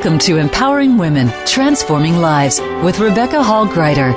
Welcome 0.00 0.18
to 0.20 0.38
Empowering 0.38 0.96
Women, 0.96 1.30
Transforming 1.44 2.16
Lives 2.16 2.58
with 2.82 3.00
Rebecca 3.00 3.42
Hall 3.42 3.66
Gruyter. 3.66 4.14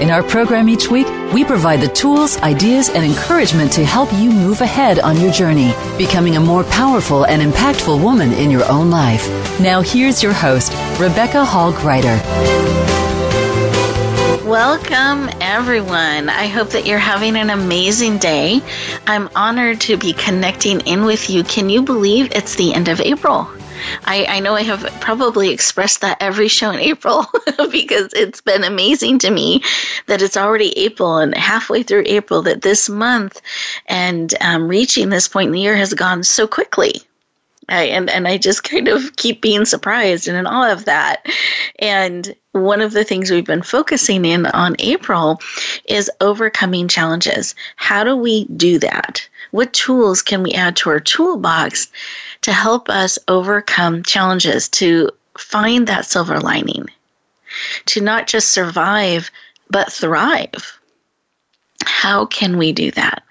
In 0.00 0.10
our 0.10 0.24
program 0.24 0.68
each 0.68 0.90
week, 0.90 1.06
we 1.32 1.44
provide 1.44 1.80
the 1.80 1.86
tools, 1.86 2.36
ideas, 2.38 2.88
and 2.88 3.04
encouragement 3.04 3.70
to 3.74 3.84
help 3.84 4.12
you 4.14 4.28
move 4.32 4.60
ahead 4.60 4.98
on 4.98 5.20
your 5.20 5.30
journey, 5.30 5.72
becoming 5.96 6.34
a 6.34 6.40
more 6.40 6.64
powerful 6.64 7.26
and 7.26 7.40
impactful 7.40 8.02
woman 8.02 8.32
in 8.32 8.50
your 8.50 8.68
own 8.68 8.90
life. 8.90 9.24
Now, 9.60 9.82
here's 9.82 10.20
your 10.20 10.32
host, 10.32 10.72
Rebecca 10.98 11.44
Hall 11.44 11.72
Gruyter. 11.74 12.18
Welcome, 14.44 15.30
everyone. 15.40 16.28
I 16.28 16.48
hope 16.48 16.70
that 16.70 16.86
you're 16.86 16.98
having 16.98 17.36
an 17.36 17.50
amazing 17.50 18.18
day. 18.18 18.60
I'm 19.06 19.30
honored 19.36 19.80
to 19.82 19.96
be 19.96 20.12
connecting 20.12 20.80
in 20.80 21.04
with 21.04 21.30
you. 21.30 21.44
Can 21.44 21.70
you 21.70 21.82
believe 21.82 22.32
it's 22.32 22.56
the 22.56 22.74
end 22.74 22.88
of 22.88 23.00
April? 23.00 23.48
I, 24.04 24.26
I 24.28 24.40
know 24.40 24.54
I 24.54 24.62
have 24.62 24.82
probably 25.00 25.50
expressed 25.50 26.00
that 26.00 26.18
every 26.20 26.48
show 26.48 26.70
in 26.70 26.80
April 26.80 27.26
because 27.70 28.12
it's 28.14 28.40
been 28.40 28.64
amazing 28.64 29.18
to 29.20 29.30
me 29.30 29.62
that 30.06 30.22
it's 30.22 30.36
already 30.36 30.76
April 30.78 31.18
and 31.18 31.34
halfway 31.34 31.82
through 31.82 32.04
April 32.06 32.42
that 32.42 32.62
this 32.62 32.88
month 32.88 33.40
and 33.86 34.34
um, 34.40 34.68
reaching 34.68 35.08
this 35.08 35.28
point 35.28 35.48
in 35.48 35.52
the 35.52 35.60
year 35.60 35.76
has 35.76 35.94
gone 35.94 36.22
so 36.22 36.46
quickly. 36.46 37.02
I, 37.70 37.84
and 37.84 38.10
and 38.10 38.26
I 38.26 38.36
just 38.36 38.64
kind 38.64 38.88
of 38.88 39.16
keep 39.16 39.40
being 39.40 39.64
surprised 39.64 40.26
and 40.26 40.36
in 40.36 40.46
awe 40.46 40.72
of 40.72 40.86
that. 40.86 41.24
And 41.78 42.34
one 42.52 42.80
of 42.80 42.92
the 42.92 43.04
things 43.04 43.30
we've 43.30 43.46
been 43.46 43.62
focusing 43.62 44.24
in 44.24 44.46
on 44.46 44.74
April 44.80 45.40
is 45.84 46.10
overcoming 46.20 46.88
challenges. 46.88 47.54
How 47.76 48.02
do 48.02 48.16
we 48.16 48.44
do 48.46 48.80
that? 48.80 49.26
What 49.52 49.72
tools 49.72 50.20
can 50.20 50.42
we 50.42 50.52
add 50.52 50.76
to 50.76 50.90
our 50.90 51.00
toolbox 51.00 51.88
to 52.42 52.52
help 52.52 52.88
us 52.88 53.18
overcome 53.28 54.02
challenges, 54.02 54.68
to 54.68 55.10
find 55.38 55.86
that 55.86 56.06
silver 56.06 56.40
lining, 56.40 56.86
to 57.86 58.00
not 58.00 58.26
just 58.26 58.52
survive, 58.52 59.30
but 59.68 59.92
thrive? 59.92 60.78
How 61.84 62.26
can 62.26 62.58
we 62.58 62.72
do 62.72 62.90
that? 62.92 63.22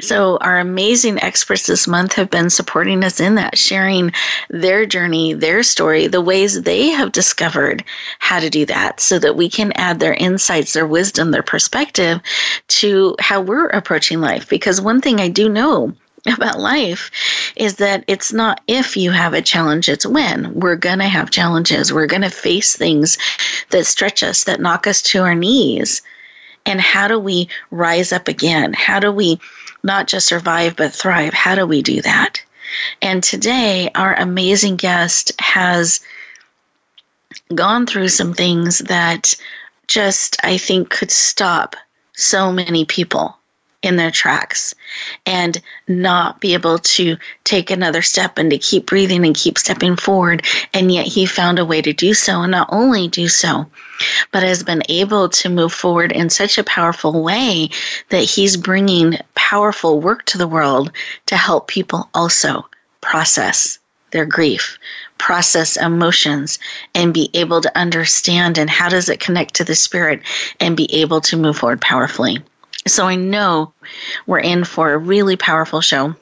So, 0.00 0.36
our 0.36 0.60
amazing 0.60 1.20
experts 1.20 1.66
this 1.66 1.88
month 1.88 2.12
have 2.12 2.30
been 2.30 2.48
supporting 2.48 3.02
us 3.02 3.18
in 3.18 3.34
that, 3.34 3.58
sharing 3.58 4.12
their 4.48 4.86
journey, 4.86 5.32
their 5.34 5.64
story, 5.64 6.06
the 6.06 6.20
ways 6.20 6.62
they 6.62 6.90
have 6.90 7.10
discovered 7.10 7.82
how 8.20 8.38
to 8.38 8.50
do 8.50 8.66
that, 8.66 9.00
so 9.00 9.18
that 9.18 9.34
we 9.34 9.48
can 9.48 9.72
add 9.72 9.98
their 9.98 10.14
insights, 10.14 10.74
their 10.74 10.86
wisdom, 10.86 11.32
their 11.32 11.42
perspective 11.42 12.20
to 12.68 13.16
how 13.18 13.40
we're 13.40 13.66
approaching 13.66 14.20
life. 14.20 14.48
Because 14.48 14.80
one 14.80 15.00
thing 15.00 15.20
I 15.20 15.28
do 15.28 15.48
know 15.48 15.92
about 16.36 16.60
life 16.60 17.10
is 17.56 17.76
that 17.76 18.04
it's 18.06 18.32
not 18.32 18.60
if 18.66 18.96
you 18.96 19.10
have 19.10 19.34
a 19.34 19.42
challenge, 19.42 19.88
it's 19.88 20.06
when. 20.06 20.54
We're 20.54 20.76
going 20.76 20.98
to 20.98 21.08
have 21.08 21.30
challenges. 21.30 21.92
We're 21.92 22.06
going 22.06 22.22
to 22.22 22.30
face 22.30 22.76
things 22.76 23.18
that 23.70 23.86
stretch 23.86 24.22
us, 24.22 24.44
that 24.44 24.60
knock 24.60 24.86
us 24.86 25.02
to 25.02 25.22
our 25.22 25.34
knees 25.34 26.02
and 26.68 26.80
how 26.82 27.08
do 27.08 27.18
we 27.18 27.48
rise 27.70 28.12
up 28.12 28.28
again? 28.28 28.74
How 28.74 29.00
do 29.00 29.10
we 29.10 29.40
not 29.82 30.06
just 30.06 30.28
survive 30.28 30.76
but 30.76 30.92
thrive? 30.92 31.32
How 31.32 31.54
do 31.54 31.66
we 31.66 31.80
do 31.80 32.02
that? 32.02 32.42
And 33.00 33.24
today, 33.24 33.90
our 33.94 34.14
amazing 34.14 34.76
guest 34.76 35.32
has 35.40 36.00
gone 37.54 37.86
through 37.86 38.08
some 38.08 38.34
things 38.34 38.80
that 38.80 39.34
just, 39.86 40.36
I 40.44 40.58
think, 40.58 40.90
could 40.90 41.10
stop 41.10 41.74
so 42.12 42.52
many 42.52 42.84
people 42.84 43.37
in 43.82 43.96
their 43.96 44.10
tracks 44.10 44.74
and 45.24 45.60
not 45.86 46.40
be 46.40 46.54
able 46.54 46.78
to 46.78 47.16
take 47.44 47.70
another 47.70 48.02
step 48.02 48.36
and 48.36 48.50
to 48.50 48.58
keep 48.58 48.86
breathing 48.86 49.24
and 49.24 49.36
keep 49.36 49.56
stepping 49.56 49.94
forward. 49.94 50.44
And 50.74 50.90
yet 50.92 51.06
he 51.06 51.26
found 51.26 51.58
a 51.58 51.64
way 51.64 51.80
to 51.82 51.92
do 51.92 52.12
so 52.12 52.42
and 52.42 52.50
not 52.50 52.68
only 52.72 53.06
do 53.06 53.28
so, 53.28 53.66
but 54.32 54.42
has 54.42 54.62
been 54.64 54.82
able 54.88 55.28
to 55.28 55.48
move 55.48 55.72
forward 55.72 56.10
in 56.10 56.28
such 56.28 56.58
a 56.58 56.64
powerful 56.64 57.22
way 57.22 57.70
that 58.08 58.24
he's 58.24 58.56
bringing 58.56 59.18
powerful 59.34 60.00
work 60.00 60.24
to 60.26 60.38
the 60.38 60.48
world 60.48 60.90
to 61.26 61.36
help 61.36 61.68
people 61.68 62.08
also 62.14 62.66
process 63.00 63.78
their 64.10 64.26
grief, 64.26 64.78
process 65.18 65.76
emotions, 65.76 66.58
and 66.94 67.14
be 67.14 67.30
able 67.34 67.60
to 67.60 67.78
understand 67.78 68.58
and 68.58 68.70
how 68.70 68.88
does 68.88 69.08
it 69.08 69.20
connect 69.20 69.54
to 69.54 69.64
the 69.64 69.74
spirit 69.74 70.22
and 70.58 70.76
be 70.76 70.92
able 71.00 71.20
to 71.20 71.36
move 71.36 71.58
forward 71.58 71.80
powerfully. 71.80 72.42
So 72.88 73.06
I 73.06 73.16
know 73.16 73.72
we're 74.26 74.40
in 74.40 74.64
for 74.64 74.92
a 74.92 74.98
really 74.98 75.36
powerful 75.36 75.80
show. 75.80 76.14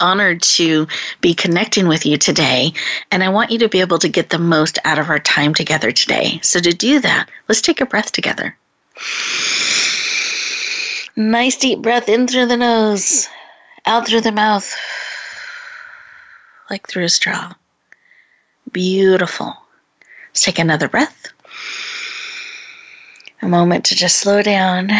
Honored 0.00 0.42
to 0.42 0.88
be 1.20 1.34
connecting 1.34 1.86
with 1.86 2.06
you 2.06 2.16
today, 2.16 2.72
and 3.12 3.22
I 3.22 3.28
want 3.28 3.52
you 3.52 3.58
to 3.60 3.68
be 3.68 3.80
able 3.80 3.98
to 4.00 4.08
get 4.08 4.30
the 4.30 4.38
most 4.38 4.78
out 4.84 4.98
of 4.98 5.10
our 5.10 5.20
time 5.20 5.54
together 5.54 5.92
today. 5.92 6.40
So, 6.42 6.58
to 6.58 6.72
do 6.72 6.98
that, 7.00 7.28
let's 7.48 7.60
take 7.60 7.80
a 7.80 7.86
breath 7.86 8.10
together. 8.10 8.56
Nice 11.14 11.56
deep 11.56 11.82
breath 11.82 12.08
in 12.08 12.26
through 12.26 12.46
the 12.46 12.56
nose, 12.56 13.28
out 13.86 14.08
through 14.08 14.22
the 14.22 14.32
mouth, 14.32 14.74
like 16.68 16.88
through 16.88 17.04
a 17.04 17.08
straw. 17.08 17.54
Beautiful. 18.72 19.54
Let's 20.30 20.42
take 20.42 20.58
another 20.58 20.88
breath. 20.88 21.28
A 23.40 23.48
moment 23.48 23.84
to 23.86 23.94
just 23.94 24.16
slow 24.16 24.42
down 24.42 24.90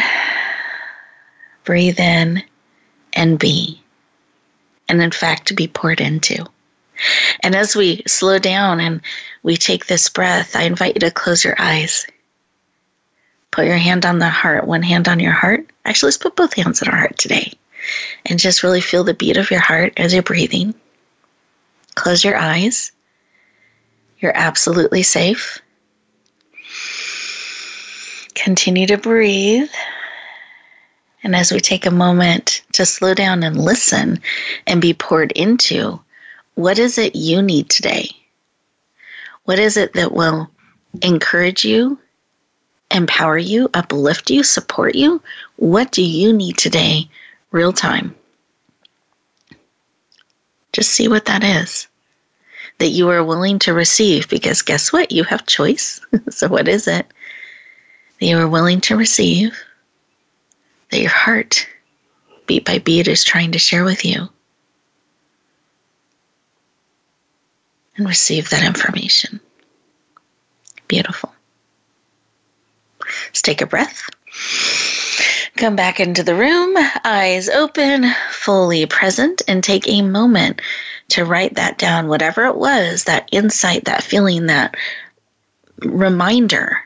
breathe 1.67 2.01
in, 2.01 2.43
and 3.13 3.39
be. 3.39 3.83
And 4.89 5.03
in 5.03 5.11
fact, 5.11 5.49
to 5.49 5.55
be 5.55 5.69
poured 5.69 6.01
into. 6.01 6.47
And 7.43 7.55
as 7.55 7.77
we 7.77 8.03
slow 8.07 8.39
down 8.39 8.81
and 8.81 9.03
we 9.43 9.59
take 9.59 9.85
this 9.87 10.09
breath, 10.09 10.57
I 10.57 10.63
invite 10.63 10.95
you 10.95 11.01
to 11.01 11.11
close 11.11 11.45
your 11.45 11.57
eyes. 11.59 12.07
Put 13.51 13.67
your 13.67 13.77
hand 13.77 14.07
on 14.07 14.19
the 14.19 14.29
heart, 14.29 14.67
one 14.67 14.83
hand 14.83 15.09
on 15.09 15.21
your 15.21 15.33
heart. 15.33 15.67
Actually, 15.85 16.09
let's 16.09 16.19
put 16.19 16.37
both 16.37 16.55
hands 16.55 16.83
on 16.83 16.89
our 16.89 16.99
heart 16.99 17.19
today. 17.19 17.53
And 18.25 18.39
just 18.39 18.63
really 18.63 18.81
feel 18.81 19.05
the 19.05 19.15
beat 19.15 19.37
of 19.37 19.51
your 19.51 19.61
heart 19.61 19.93
as 19.97 20.15
you're 20.15 20.23
breathing. 20.23 20.75
Close 21.95 22.25
your 22.25 22.37
eyes. 22.37 22.93
You're 24.19 24.37
absolutely 24.37 25.03
safe. 25.03 25.61
Continue 28.35 28.87
to 28.87 28.99
breathe. 28.99 29.71
And 31.27 31.35
as 31.35 31.51
we 31.51 31.59
take 31.59 31.87
a 31.87 31.91
moment 31.91 32.63
to 32.75 32.87
slow 32.87 33.13
down 33.13 33.43
and 33.43 33.61
listen 33.61 34.21
and 34.65 34.81
be 34.81 34.95
poured 34.95 35.33
into, 35.33 35.99
what 36.55 36.79
is 36.79 36.99
it 36.99 37.17
you 37.17 37.43
need 37.43 37.69
today? 37.69 38.11
What 39.43 39.59
is 39.59 39.77
it 39.77 39.95
that 39.95 40.13
will 40.13 40.49
encourage 41.03 41.65
you, 41.65 41.99
empower 42.93 43.39
you, 43.39 43.69
uplift 43.75 44.31
you, 44.31 44.45
support 44.45 44.95
you? 44.95 45.21
What 45.57 45.91
do 45.91 46.01
you 46.01 46.33
need 46.33 46.59
today, 46.59 47.11
real 47.51 47.73
time? 47.73 48.15
Just 50.73 50.93
see 50.93 51.09
what 51.09 51.25
that 51.25 51.43
is 51.43 51.89
that 52.79 52.91
you 52.91 53.09
are 53.09 53.25
willing 53.25 53.59
to 53.59 53.75
receive 53.75 54.29
because 54.29 54.63
guess 54.63 54.93
what? 54.93 55.11
You 55.11 55.25
have 55.25 55.45
choice. 55.45 56.01
so, 56.31 56.47
what 56.47 56.69
is 56.69 56.87
it 56.87 57.05
that 58.21 58.27
you 58.27 58.39
are 58.39 58.47
willing 58.47 58.81
to 58.83 58.97
receive? 58.97 59.61
That 60.91 61.01
your 61.01 61.11
heart, 61.11 61.67
beat 62.47 62.65
by 62.65 62.79
beat, 62.79 63.09
is 63.09 63.25
trying 63.25 63.53
to 63.53 63.59
share 63.59 63.85
with 63.85 64.05
you. 64.05 64.29
And 67.97 68.07
receive 68.07 68.51
that 68.51 68.65
information. 68.65 69.41
Beautiful. 70.87 71.33
Let's 73.27 73.43
take 73.43 73.63
a 73.63 73.67
breath. 73.67 74.09
Come 75.57 75.77
back 75.77 76.01
into 76.01 76.23
the 76.23 76.35
room, 76.35 76.77
eyes 77.05 77.49
open, 77.49 78.05
fully 78.31 78.85
present, 78.85 79.41
and 79.49 79.65
take 79.65 79.89
a 79.89 80.03
moment 80.03 80.61
to 81.09 81.25
write 81.25 81.55
that 81.55 81.79
down, 81.79 82.09
whatever 82.09 82.45
it 82.45 82.57
was 82.57 83.05
that 83.05 83.29
insight, 83.33 83.87
that 83.87 84.03
feeling, 84.03 84.47
that 84.47 84.77
reminder, 85.79 86.79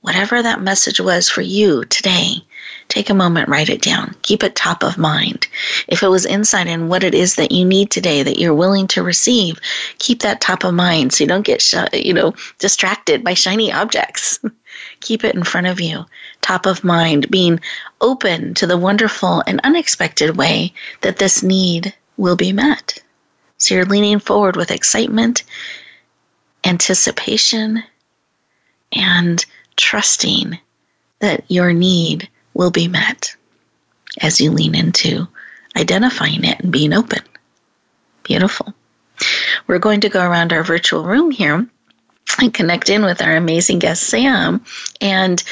whatever 0.00 0.42
that 0.42 0.60
message 0.60 0.98
was 0.98 1.28
for 1.28 1.42
you 1.42 1.84
today. 1.84 2.44
Take 2.88 3.10
a 3.10 3.14
moment, 3.14 3.48
write 3.48 3.70
it 3.70 3.82
down. 3.82 4.14
Keep 4.22 4.44
it 4.44 4.54
top 4.54 4.82
of 4.82 4.98
mind. 4.98 5.48
If 5.88 6.02
it 6.02 6.08
was 6.08 6.26
insight 6.26 6.66
in 6.66 6.88
what 6.88 7.02
it 7.02 7.14
is 7.14 7.36
that 7.36 7.52
you 7.52 7.64
need 7.64 7.90
today 7.90 8.22
that 8.22 8.38
you're 8.38 8.54
willing 8.54 8.86
to 8.88 9.02
receive, 9.02 9.58
keep 9.98 10.20
that 10.20 10.40
top 10.40 10.64
of 10.64 10.74
mind 10.74 11.12
so 11.12 11.24
you 11.24 11.28
don't 11.28 11.46
get 11.46 11.62
you 11.92 12.12
know 12.12 12.34
distracted 12.58 13.24
by 13.24 13.34
shiny 13.34 13.72
objects. 13.72 14.38
keep 15.00 15.24
it 15.24 15.34
in 15.34 15.44
front 15.44 15.66
of 15.66 15.80
you, 15.80 16.04
top 16.40 16.66
of 16.66 16.84
mind, 16.84 17.30
being 17.30 17.60
open 18.00 18.54
to 18.54 18.66
the 18.66 18.76
wonderful 18.76 19.42
and 19.46 19.60
unexpected 19.64 20.36
way 20.36 20.72
that 21.00 21.18
this 21.18 21.42
need 21.42 21.94
will 22.16 22.36
be 22.36 22.52
met. 22.52 23.02
So 23.58 23.74
you're 23.74 23.84
leaning 23.84 24.18
forward 24.18 24.56
with 24.56 24.70
excitement, 24.70 25.44
anticipation, 26.64 27.82
and 28.92 29.44
trusting 29.76 30.58
that 31.20 31.44
your 31.48 31.72
need 31.72 32.28
will 32.54 32.70
be 32.70 32.88
met 32.88 33.36
as 34.20 34.40
you 34.40 34.50
lean 34.50 34.74
into 34.74 35.26
identifying 35.76 36.44
it 36.44 36.60
and 36.60 36.72
being 36.72 36.92
open. 36.92 37.20
Beautiful. 38.22 38.72
We're 39.66 39.78
going 39.78 40.00
to 40.00 40.08
go 40.08 40.26
around 40.26 40.52
our 40.52 40.62
virtual 40.62 41.04
room 41.04 41.30
here 41.30 41.66
and 42.40 42.54
connect 42.54 42.88
in 42.88 43.04
with 43.04 43.20
our 43.22 43.36
amazing 43.36 43.78
guest, 43.78 44.04
Sam. 44.04 44.64
And 45.00 45.42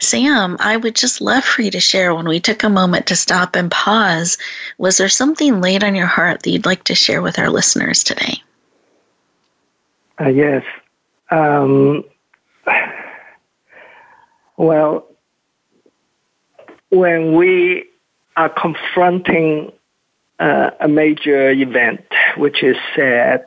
Sam, 0.00 0.56
I 0.60 0.76
would 0.76 0.94
just 0.94 1.20
love 1.20 1.44
for 1.44 1.62
you 1.62 1.70
to 1.70 1.80
share 1.80 2.14
when 2.14 2.26
we 2.26 2.40
took 2.40 2.62
a 2.62 2.70
moment 2.70 3.06
to 3.08 3.16
stop 3.16 3.54
and 3.54 3.70
pause. 3.70 4.38
Was 4.78 4.96
there 4.96 5.08
something 5.08 5.60
laid 5.60 5.84
on 5.84 5.94
your 5.94 6.06
heart 6.06 6.42
that 6.42 6.50
you'd 6.50 6.66
like 6.66 6.84
to 6.84 6.94
share 6.94 7.22
with 7.22 7.38
our 7.38 7.50
listeners 7.50 8.02
today? 8.02 8.42
Uh, 10.20 10.28
yes. 10.28 10.64
Um, 11.30 12.04
well, 14.56 15.07
when 16.90 17.36
we 17.36 17.84
are 18.36 18.48
confronting 18.48 19.72
uh, 20.38 20.70
a 20.80 20.88
major 20.88 21.50
event, 21.50 22.04
which 22.36 22.62
is 22.62 22.76
sad, 22.94 23.44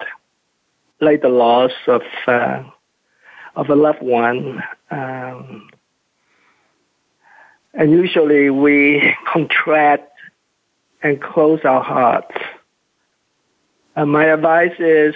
like 0.99 1.21
the 1.21 1.29
loss 1.29 1.71
of 1.87 2.01
uh, 2.27 2.63
of 3.55 3.69
a 3.69 3.75
loved 3.75 4.01
one, 4.01 4.63
um, 4.91 5.69
and 7.73 7.91
usually 7.91 8.49
we 8.49 9.15
contract 9.31 10.11
and 11.01 11.21
close 11.21 11.61
our 11.63 11.83
hearts. 11.83 12.35
And 13.95 14.11
my 14.11 14.25
advice 14.25 14.75
is 14.79 15.15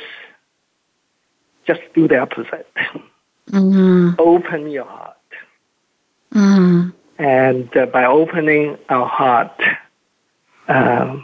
just 1.65 1.81
do 1.93 2.07
the 2.07 2.19
opposite. 2.19 2.67
Mm-hmm. 3.51 4.15
Open 4.19 4.69
your 4.69 4.85
heart. 4.85 5.15
Mm-hmm. 6.33 6.89
And 7.17 7.75
uh, 7.75 7.85
by 7.85 8.05
opening 8.05 8.77
our 8.89 9.07
heart, 9.07 9.61
um, 10.67 11.23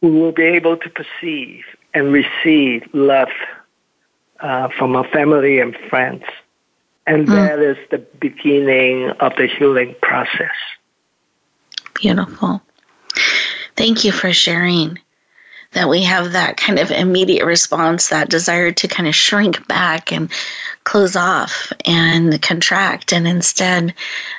we 0.00 0.10
will 0.10 0.32
be 0.32 0.44
able 0.44 0.76
to 0.76 0.90
perceive 0.90 1.64
and 1.94 2.12
receive 2.12 2.88
love 2.92 3.28
uh, 4.40 4.68
from 4.68 4.94
our 4.94 5.08
family 5.08 5.60
and 5.60 5.76
friends. 5.88 6.24
And 7.06 7.26
mm. 7.26 7.30
that 7.30 7.58
is 7.58 7.78
the 7.90 7.98
beginning 7.98 9.10
of 9.20 9.34
the 9.36 9.46
healing 9.46 9.94
process. 10.02 10.54
Beautiful. 11.94 12.60
Thank 13.76 14.04
you 14.04 14.12
for 14.12 14.32
sharing 14.32 14.98
that 15.72 15.88
we 15.88 16.02
have 16.02 16.32
that 16.32 16.56
kind 16.56 16.78
of 16.78 16.90
immediate 16.90 17.44
response, 17.44 18.08
that 18.08 18.28
desire 18.28 18.72
to 18.72 18.88
kind 18.88 19.08
of 19.08 19.14
shrink 19.14 19.66
back 19.68 20.12
and 20.12 20.30
close 20.86 21.16
off 21.16 21.72
and 21.84 22.40
contract, 22.40 23.12
and 23.12 23.26
instead 23.26 23.92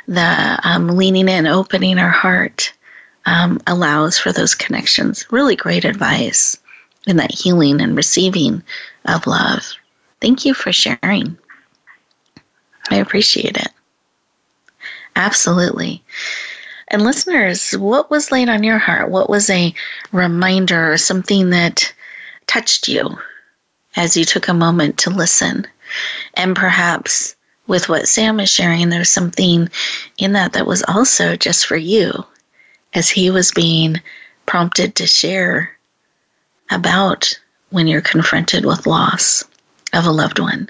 the 0.08 0.60
um, 0.64 0.88
leaning 0.88 1.28
in, 1.28 1.46
opening 1.46 2.00
our 2.00 2.10
heart 2.10 2.74
um, 3.26 3.60
allows 3.68 4.18
for 4.18 4.32
those 4.32 4.56
connections. 4.56 5.30
Really 5.30 5.58
great 5.58 5.84
advice 5.84 6.58
in 7.06 7.18
that 7.18 7.34
healing 7.34 7.82
and 7.82 7.98
receiving 7.98 8.64
of 9.06 9.28
love. 9.28 9.74
Thank 10.22 10.46
you 10.46 10.54
for 10.54 10.72
sharing. 10.72 11.38
I 12.90 12.96
appreciate 12.96 13.58
it. 13.58 13.70
Absolutely. 15.18 16.02
And 16.88 17.04
listeners, 17.04 17.74
what 17.74 18.10
was 18.10 18.32
laid 18.32 18.48
on 18.48 18.64
your 18.64 18.78
heart? 18.78 19.12
What 19.12 19.30
was 19.30 19.50
a 19.50 19.74
reminder 20.14 20.94
or 20.94 20.98
something 20.98 21.50
that 21.50 21.94
touched 22.46 22.88
you 22.88 23.20
as 23.98 24.16
you 24.16 24.24
took 24.24 24.48
a 24.48 24.54
moment 24.54 25.00
to 25.00 25.10
listen? 25.10 25.68
And 26.34 26.56
perhaps 26.56 27.36
with 27.68 27.90
what 27.90 28.08
Sam 28.08 28.40
is 28.40 28.50
sharing, 28.50 28.90
there's 28.90 29.12
something 29.12 29.70
in 30.18 30.34
that 30.34 30.54
that 30.54 30.66
was 30.66 30.84
also 30.88 31.36
just 31.36 31.66
for 31.66 31.76
you 31.76 32.26
as 32.94 33.10
he 33.10 33.30
was 33.30 33.52
being 33.52 34.02
prompted 34.46 34.96
to 34.96 35.08
share 35.08 35.78
about 36.72 37.38
when 37.70 37.88
you're 37.88 38.02
confronted 38.02 38.66
with 38.66 38.88
loss 38.88 39.44
of 39.94 40.06
a 40.06 40.12
loved 40.12 40.40
one. 40.40 40.70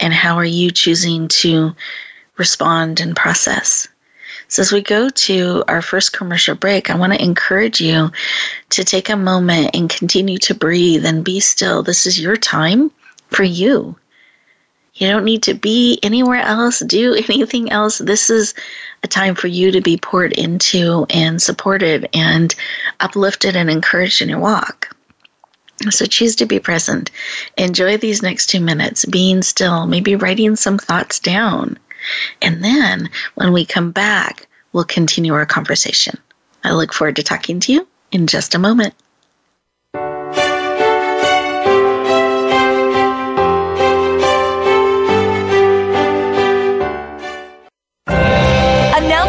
And 0.00 0.12
how 0.12 0.36
are 0.36 0.44
you 0.44 0.70
choosing 0.70 1.28
to 1.28 1.74
respond 2.36 3.00
and 3.00 3.14
process? 3.14 3.86
So, 4.48 4.60
as 4.60 4.72
we 4.72 4.82
go 4.82 5.08
to 5.08 5.64
our 5.68 5.80
first 5.80 6.12
commercial 6.12 6.54
break, 6.54 6.90
I 6.90 6.96
want 6.96 7.12
to 7.12 7.22
encourage 7.22 7.80
you 7.80 8.10
to 8.70 8.84
take 8.84 9.08
a 9.08 9.16
moment 9.16 9.70
and 9.74 9.88
continue 9.88 10.38
to 10.38 10.54
breathe 10.54 11.06
and 11.06 11.24
be 11.24 11.40
still. 11.40 11.82
This 11.82 12.06
is 12.06 12.20
your 12.20 12.36
time 12.36 12.90
for 13.34 13.44
you. 13.44 13.96
You 14.94 15.08
don't 15.08 15.24
need 15.24 15.42
to 15.44 15.54
be 15.54 15.98
anywhere 16.02 16.40
else, 16.40 16.78
do 16.78 17.14
anything 17.14 17.72
else. 17.72 17.98
This 17.98 18.30
is 18.30 18.54
a 19.02 19.08
time 19.08 19.34
for 19.34 19.48
you 19.48 19.72
to 19.72 19.80
be 19.80 19.96
poured 19.96 20.32
into 20.32 21.04
and 21.10 21.42
supported 21.42 22.08
and 22.14 22.54
uplifted 23.00 23.56
and 23.56 23.68
encouraged 23.68 24.22
in 24.22 24.28
your 24.28 24.38
walk. 24.38 24.94
So 25.90 26.06
choose 26.06 26.36
to 26.36 26.46
be 26.46 26.60
present. 26.60 27.10
Enjoy 27.58 27.96
these 27.96 28.22
next 28.22 28.46
two 28.46 28.60
minutes, 28.60 29.04
being 29.04 29.42
still, 29.42 29.86
maybe 29.86 30.14
writing 30.14 30.54
some 30.54 30.78
thoughts 30.78 31.18
down. 31.18 31.76
And 32.40 32.62
then 32.62 33.10
when 33.34 33.52
we 33.52 33.64
come 33.64 33.90
back, 33.90 34.46
we'll 34.72 34.84
continue 34.84 35.34
our 35.34 35.46
conversation. 35.46 36.16
I 36.62 36.72
look 36.72 36.92
forward 36.92 37.16
to 37.16 37.24
talking 37.24 37.58
to 37.60 37.72
you 37.72 37.88
in 38.12 38.28
just 38.28 38.54
a 38.54 38.60
moment. 38.60 38.94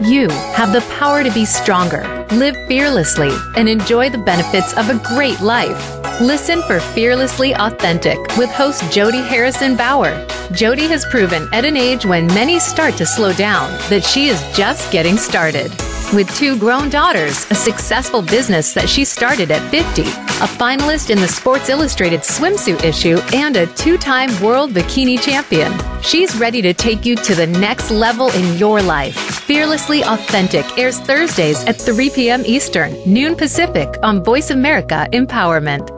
You 0.00 0.28
have 0.54 0.72
the 0.72 0.86
power 0.98 1.24
to 1.24 1.30
be 1.32 1.44
stronger, 1.44 2.02
live 2.30 2.56
fearlessly, 2.66 3.30
and 3.56 3.68
enjoy 3.68 4.10
the 4.10 4.18
benefits 4.18 4.72
of 4.74 4.88
a 4.88 5.00
great 5.14 5.40
life. 5.40 5.98
Listen 6.20 6.62
for 6.62 6.80
Fearlessly 6.80 7.54
Authentic 7.54 8.18
with 8.36 8.50
host 8.50 8.82
Jody 8.92 9.22
Harrison 9.22 9.76
Bauer. 9.76 10.26
Jody 10.52 10.86
has 10.86 11.04
proven 11.06 11.48
at 11.52 11.64
an 11.64 11.76
age 11.76 12.06
when 12.06 12.26
many 12.28 12.58
start 12.58 12.94
to 12.96 13.06
slow 13.06 13.32
down 13.32 13.70
that 13.90 14.04
she 14.04 14.28
is 14.28 14.40
just 14.56 14.90
getting 14.90 15.16
started. 15.16 15.72
With 16.14 16.34
two 16.38 16.58
grown 16.58 16.88
daughters, 16.88 17.44
a 17.50 17.54
successful 17.54 18.22
business 18.22 18.72
that 18.72 18.88
she 18.88 19.04
started 19.04 19.50
at 19.50 19.60
50, 19.70 20.00
a 20.00 20.48
finalist 20.56 21.10
in 21.10 21.20
the 21.20 21.28
Sports 21.28 21.68
Illustrated 21.68 22.20
swimsuit 22.20 22.82
issue, 22.82 23.18
and 23.34 23.54
a 23.56 23.66
two 23.66 23.98
time 23.98 24.30
world 24.42 24.72
bikini 24.72 25.20
champion, 25.20 25.70
she's 26.02 26.34
ready 26.36 26.62
to 26.62 26.72
take 26.72 27.04
you 27.04 27.14
to 27.14 27.34
the 27.34 27.46
next 27.46 27.90
level 27.90 28.30
in 28.30 28.56
your 28.56 28.80
life. 28.80 29.16
Fearlessly 29.16 30.02
Authentic 30.02 30.78
airs 30.78 30.98
Thursdays 30.98 31.62
at 31.64 31.78
3 31.78 32.08
p.m. 32.08 32.42
Eastern, 32.46 32.96
noon 33.04 33.36
Pacific 33.36 33.94
on 34.02 34.24
Voice 34.24 34.48
America 34.48 35.06
Empowerment. 35.12 35.97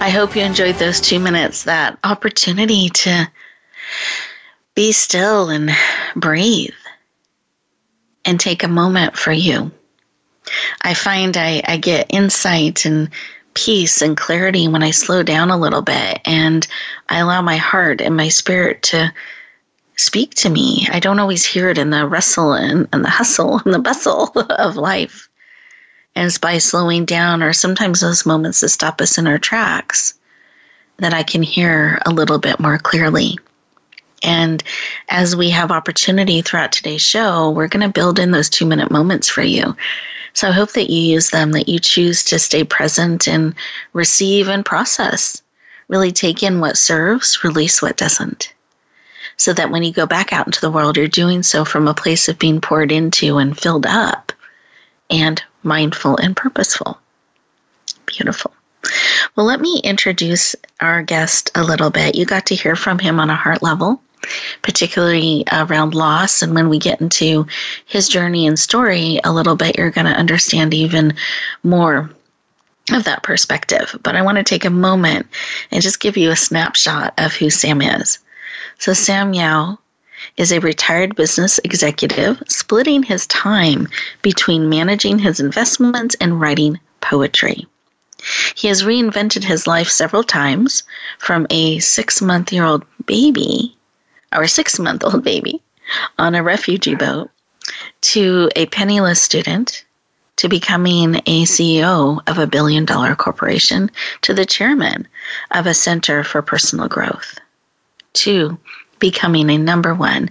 I 0.00 0.10
hope 0.10 0.36
you 0.36 0.42
enjoyed 0.42 0.76
those 0.76 1.00
two 1.00 1.18
minutes, 1.18 1.64
that 1.64 1.98
opportunity 2.04 2.88
to 2.88 3.28
be 4.76 4.92
still 4.92 5.50
and 5.50 5.70
breathe 6.14 6.70
and 8.24 8.38
take 8.38 8.62
a 8.62 8.68
moment 8.68 9.16
for 9.16 9.32
you. 9.32 9.72
I 10.82 10.94
find 10.94 11.36
I, 11.36 11.62
I 11.66 11.78
get 11.78 12.06
insight 12.10 12.84
and 12.86 13.10
peace 13.54 14.00
and 14.00 14.16
clarity 14.16 14.68
when 14.68 14.84
I 14.84 14.92
slow 14.92 15.24
down 15.24 15.50
a 15.50 15.58
little 15.58 15.82
bit 15.82 16.20
and 16.24 16.64
I 17.08 17.18
allow 17.18 17.42
my 17.42 17.56
heart 17.56 18.00
and 18.00 18.16
my 18.16 18.28
spirit 18.28 18.84
to 18.84 19.12
speak 19.96 20.32
to 20.36 20.48
me. 20.48 20.86
I 20.92 21.00
don't 21.00 21.18
always 21.18 21.44
hear 21.44 21.70
it 21.70 21.76
in 21.76 21.90
the 21.90 22.06
wrestle 22.06 22.52
and, 22.52 22.88
and 22.92 23.04
the 23.04 23.10
hustle 23.10 23.60
and 23.64 23.74
the 23.74 23.80
bustle 23.80 24.28
of 24.36 24.76
life. 24.76 25.27
And 26.14 26.26
it's 26.26 26.38
by 26.38 26.58
slowing 26.58 27.04
down 27.04 27.42
or 27.42 27.52
sometimes 27.52 28.00
those 28.00 28.26
moments 28.26 28.60
that 28.60 28.70
stop 28.70 29.00
us 29.00 29.18
in 29.18 29.26
our 29.26 29.38
tracks 29.38 30.14
that 30.98 31.14
I 31.14 31.22
can 31.22 31.42
hear 31.42 32.00
a 32.04 32.10
little 32.10 32.38
bit 32.38 32.58
more 32.58 32.78
clearly. 32.78 33.38
And 34.22 34.62
as 35.08 35.36
we 35.36 35.50
have 35.50 35.70
opportunity 35.70 36.42
throughout 36.42 36.72
today's 36.72 37.02
show, 37.02 37.50
we're 37.50 37.68
going 37.68 37.86
to 37.86 37.92
build 37.92 38.18
in 38.18 38.32
those 38.32 38.50
two 38.50 38.66
minute 38.66 38.90
moments 38.90 39.28
for 39.28 39.42
you. 39.42 39.76
So 40.32 40.48
I 40.48 40.52
hope 40.52 40.72
that 40.72 40.90
you 40.90 41.00
use 41.00 41.30
them, 41.30 41.52
that 41.52 41.68
you 41.68 41.78
choose 41.78 42.24
to 42.24 42.38
stay 42.38 42.64
present 42.64 43.28
and 43.28 43.54
receive 43.92 44.48
and 44.48 44.64
process. 44.64 45.42
Really 45.88 46.12
take 46.12 46.42
in 46.42 46.60
what 46.60 46.76
serves, 46.76 47.42
release 47.44 47.80
what 47.80 47.96
doesn't. 47.96 48.52
So 49.36 49.52
that 49.52 49.70
when 49.70 49.84
you 49.84 49.92
go 49.92 50.06
back 50.06 50.32
out 50.32 50.46
into 50.46 50.60
the 50.60 50.70
world, 50.70 50.96
you're 50.96 51.06
doing 51.06 51.42
so 51.42 51.64
from 51.64 51.86
a 51.86 51.94
place 51.94 52.28
of 52.28 52.38
being 52.38 52.60
poured 52.60 52.90
into 52.90 53.38
and 53.38 53.58
filled 53.58 53.86
up 53.86 54.32
and 55.10 55.42
mindful 55.68 56.16
and 56.16 56.36
purposeful. 56.36 56.98
Beautiful. 58.06 58.52
Well, 59.36 59.46
let 59.46 59.60
me 59.60 59.80
introduce 59.84 60.56
our 60.80 61.02
guest 61.02 61.50
a 61.54 61.62
little 61.62 61.90
bit. 61.90 62.14
You 62.14 62.24
got 62.24 62.46
to 62.46 62.54
hear 62.54 62.74
from 62.74 62.98
him 62.98 63.20
on 63.20 63.30
a 63.30 63.36
heart 63.36 63.62
level, 63.62 64.00
particularly 64.62 65.44
around 65.52 65.94
loss. 65.94 66.42
And 66.42 66.54
when 66.54 66.68
we 66.68 66.78
get 66.78 67.00
into 67.00 67.46
his 67.86 68.08
journey 68.08 68.46
and 68.46 68.58
story 68.58 69.20
a 69.22 69.32
little 69.32 69.56
bit, 69.56 69.76
you're 69.76 69.90
going 69.90 70.06
to 70.06 70.18
understand 70.18 70.74
even 70.74 71.14
more 71.62 72.10
of 72.92 73.04
that 73.04 73.22
perspective. 73.22 73.94
But 74.02 74.16
I 74.16 74.22
want 74.22 74.38
to 74.38 74.44
take 74.44 74.64
a 74.64 74.70
moment 74.70 75.26
and 75.70 75.82
just 75.82 76.00
give 76.00 76.16
you 76.16 76.30
a 76.30 76.36
snapshot 76.36 77.14
of 77.18 77.34
who 77.34 77.50
Sam 77.50 77.82
is. 77.82 78.18
So, 78.78 78.92
Sam 78.92 79.34
Yau 79.34 79.78
is 80.36 80.52
a 80.52 80.60
retired 80.60 81.16
business 81.16 81.58
executive 81.64 82.42
splitting 82.48 83.02
his 83.02 83.26
time 83.26 83.88
between 84.22 84.68
managing 84.68 85.18
his 85.18 85.40
investments 85.40 86.16
and 86.20 86.40
writing 86.40 86.78
poetry. 87.00 87.66
He 88.54 88.68
has 88.68 88.82
reinvented 88.82 89.44
his 89.44 89.66
life 89.66 89.88
several 89.88 90.24
times 90.24 90.82
from 91.18 91.46
a 91.50 91.78
six 91.78 92.20
month 92.20 92.52
year 92.52 92.64
old 92.64 92.84
baby, 93.06 93.76
or 94.34 94.46
six 94.46 94.78
month 94.78 95.04
old 95.04 95.22
baby, 95.22 95.62
on 96.18 96.34
a 96.34 96.42
refugee 96.42 96.96
boat 96.96 97.30
to 98.00 98.50
a 98.56 98.66
penniless 98.66 99.22
student 99.22 99.84
to 100.36 100.48
becoming 100.48 101.16
a 101.26 101.44
CEO 101.44 102.20
of 102.26 102.38
a 102.38 102.46
billion 102.46 102.84
dollar 102.84 103.14
corporation 103.14 103.90
to 104.22 104.34
the 104.34 104.46
chairman 104.46 105.06
of 105.50 105.66
a 105.66 105.74
center 105.74 106.22
for 106.22 106.42
personal 106.42 106.88
growth 106.88 107.38
to 108.12 108.58
becoming 108.98 109.50
a 109.50 109.58
number 109.58 109.94
one 109.94 110.30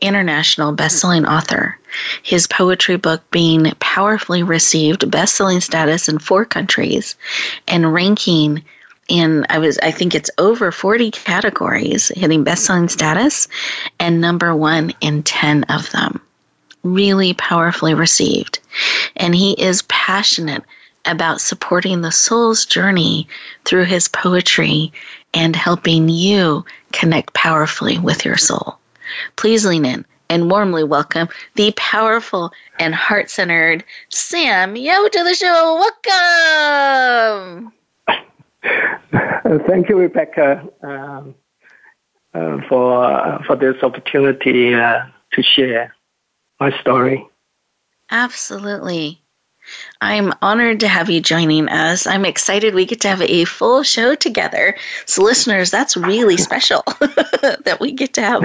international 0.00 0.72
best-selling 0.72 1.26
author. 1.26 1.78
His 2.22 2.46
poetry 2.46 2.96
book 2.96 3.22
being 3.30 3.72
powerfully 3.80 4.42
received 4.42 5.10
best-selling 5.10 5.60
status 5.60 6.08
in 6.08 6.18
four 6.18 6.44
countries 6.44 7.16
and 7.68 7.92
ranking 7.92 8.62
in 9.08 9.44
I 9.50 9.58
was 9.58 9.78
I 9.78 9.90
think 9.90 10.14
it's 10.14 10.30
over 10.38 10.72
40 10.72 11.10
categories 11.10 12.08
hitting 12.14 12.44
best-selling 12.44 12.88
status 12.88 13.48
and 13.98 14.20
number 14.20 14.54
1 14.54 14.92
in 15.00 15.22
10 15.22 15.64
of 15.64 15.90
them. 15.90 16.20
Really 16.82 17.34
powerfully 17.34 17.94
received. 17.94 18.58
And 19.16 19.34
he 19.34 19.52
is 19.52 19.82
passionate 19.82 20.64
about 21.04 21.40
supporting 21.40 22.00
the 22.00 22.12
soul's 22.12 22.64
journey 22.64 23.28
through 23.64 23.84
his 23.84 24.08
poetry 24.08 24.92
and 25.34 25.56
helping 25.56 26.08
you 26.08 26.64
connect 26.92 27.34
powerfully 27.34 27.98
with 27.98 28.24
your 28.24 28.36
soul. 28.36 28.78
Please 29.36 29.66
lean 29.66 29.84
in 29.84 30.04
and 30.28 30.50
warmly 30.50 30.84
welcome 30.84 31.28
the 31.56 31.72
powerful 31.76 32.52
and 32.78 32.94
heart 32.94 33.28
centered 33.30 33.84
Sam 34.08 34.76
Yau 34.76 35.08
to 35.08 35.24
the 35.24 35.34
show. 35.34 35.92
Welcome. 37.44 37.72
Thank 39.66 39.88
you, 39.88 39.98
Rebecca, 39.98 40.66
um, 40.82 41.34
uh, 42.32 42.58
for 42.68 43.04
uh, 43.04 43.42
for 43.46 43.56
this 43.56 43.82
opportunity 43.82 44.74
uh, 44.74 45.02
to 45.32 45.42
share 45.42 45.94
my 46.58 46.70
story. 46.80 47.26
Absolutely. 48.10 49.21
I'm 50.00 50.32
honored 50.42 50.80
to 50.80 50.88
have 50.88 51.08
you 51.08 51.20
joining 51.20 51.68
us. 51.68 52.06
I'm 52.06 52.24
excited 52.24 52.74
we 52.74 52.86
get 52.86 53.00
to 53.02 53.08
have 53.08 53.22
a 53.22 53.44
full 53.44 53.82
show 53.82 54.14
together. 54.14 54.76
So, 55.06 55.22
listeners, 55.22 55.70
that's 55.70 55.96
really 55.96 56.36
special 56.36 56.82
that 56.98 57.78
we 57.80 57.92
get 57.92 58.14
to 58.14 58.22
have 58.22 58.42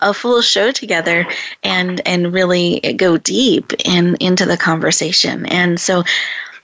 a 0.00 0.14
full 0.14 0.42
show 0.42 0.70
together 0.70 1.26
and 1.62 2.00
and 2.06 2.32
really 2.32 2.80
go 2.96 3.16
deep 3.16 3.72
in 3.84 4.16
into 4.20 4.46
the 4.46 4.56
conversation. 4.56 5.46
And 5.46 5.80
so, 5.80 6.04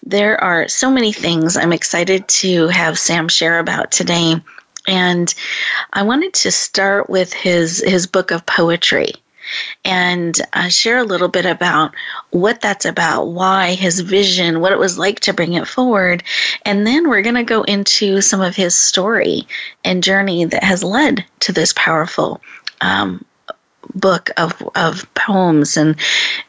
there 0.04 0.42
are 0.42 0.68
so 0.68 0.90
many 0.90 1.12
things 1.12 1.56
I'm 1.56 1.72
excited 1.72 2.28
to 2.28 2.68
have 2.68 2.98
Sam 2.98 3.28
share 3.28 3.58
about 3.58 3.90
today. 3.90 4.36
And 4.86 5.34
I 5.92 6.02
wanted 6.02 6.32
to 6.34 6.50
start 6.50 7.10
with 7.10 7.32
his 7.32 7.82
his 7.84 8.06
book 8.06 8.30
of 8.30 8.46
poetry 8.46 9.12
and 9.84 10.40
uh, 10.52 10.68
share 10.68 10.98
a 10.98 11.04
little 11.04 11.28
bit 11.28 11.46
about 11.46 11.94
what 12.30 12.60
that's 12.60 12.84
about, 12.84 13.28
why 13.28 13.74
his 13.74 14.00
vision, 14.00 14.60
what 14.60 14.72
it 14.72 14.78
was 14.78 14.98
like 14.98 15.20
to 15.20 15.32
bring 15.32 15.54
it 15.54 15.68
forward. 15.68 16.22
And 16.64 16.86
then 16.86 17.08
we're 17.08 17.22
going 17.22 17.34
to 17.34 17.44
go 17.44 17.62
into 17.62 18.20
some 18.20 18.40
of 18.40 18.56
his 18.56 18.74
story 18.74 19.46
and 19.84 20.02
journey 20.02 20.44
that 20.44 20.64
has 20.64 20.84
led 20.84 21.24
to 21.40 21.52
this 21.52 21.72
powerful 21.74 22.40
um, 22.80 23.24
book 23.94 24.30
of, 24.36 24.62
of 24.74 25.12
poems 25.14 25.76
and 25.76 25.96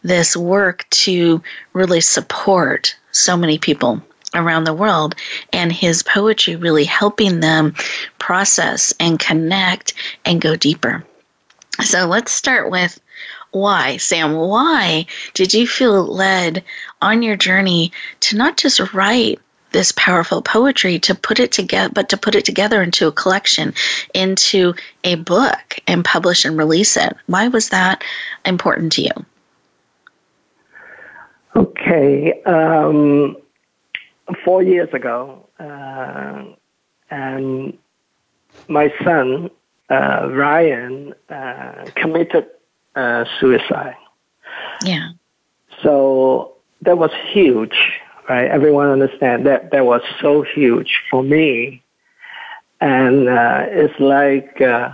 this 0.03 0.35
work 0.35 0.85
to 0.89 1.41
really 1.73 2.01
support 2.01 2.95
so 3.11 3.37
many 3.37 3.57
people 3.57 4.01
around 4.35 4.63
the 4.63 4.73
world 4.73 5.15
and 5.51 5.71
his 5.71 6.03
poetry 6.03 6.55
really 6.55 6.85
helping 6.85 7.39
them 7.39 7.73
process 8.19 8.93
and 8.99 9.19
connect 9.19 9.93
and 10.25 10.41
go 10.41 10.55
deeper. 10.55 11.03
So 11.81 12.05
let's 12.05 12.31
start 12.31 12.69
with 12.69 12.99
why, 13.51 13.97
Sam. 13.97 14.35
Why 14.35 15.05
did 15.33 15.53
you 15.53 15.67
feel 15.67 16.05
led 16.05 16.63
on 17.01 17.23
your 17.23 17.35
journey 17.35 17.91
to 18.21 18.37
not 18.37 18.57
just 18.57 18.93
write 18.93 19.39
this 19.71 19.91
powerful 19.93 20.41
poetry, 20.41 20.99
to 20.99 21.15
put 21.15 21.39
it 21.39 21.51
together, 21.51 21.91
but 21.93 22.09
to 22.09 22.17
put 22.17 22.35
it 22.35 22.45
together 22.45 22.81
into 22.81 23.07
a 23.07 23.11
collection, 23.11 23.73
into 24.13 24.73
a 25.03 25.15
book, 25.15 25.79
and 25.87 26.03
publish 26.03 26.43
and 26.45 26.57
release 26.57 26.97
it? 26.97 27.15
Why 27.27 27.47
was 27.47 27.69
that 27.69 28.03
important 28.45 28.93
to 28.93 29.03
you? 29.03 29.11
Okay. 31.55 32.41
Um, 32.43 33.37
four 34.43 34.63
years 34.63 34.89
ago, 34.93 35.47
uh, 35.59 36.43
and 37.11 37.77
my 38.67 38.93
son 39.03 39.49
uh, 39.89 40.29
Ryan 40.31 41.13
uh, 41.29 41.85
committed 41.95 42.47
uh, 42.95 43.25
suicide. 43.39 43.95
Yeah. 44.83 45.09
So 45.81 46.53
that 46.81 46.97
was 46.97 47.11
huge, 47.31 47.77
right? 48.27 48.49
Everyone 48.49 48.89
understand 48.89 49.45
that 49.45 49.71
that 49.71 49.85
was 49.85 50.01
so 50.21 50.41
huge 50.41 51.01
for 51.09 51.23
me, 51.23 51.81
and 52.81 53.27
uh, 53.27 53.65
it's 53.67 53.99
like 53.99 54.61
uh, 54.61 54.89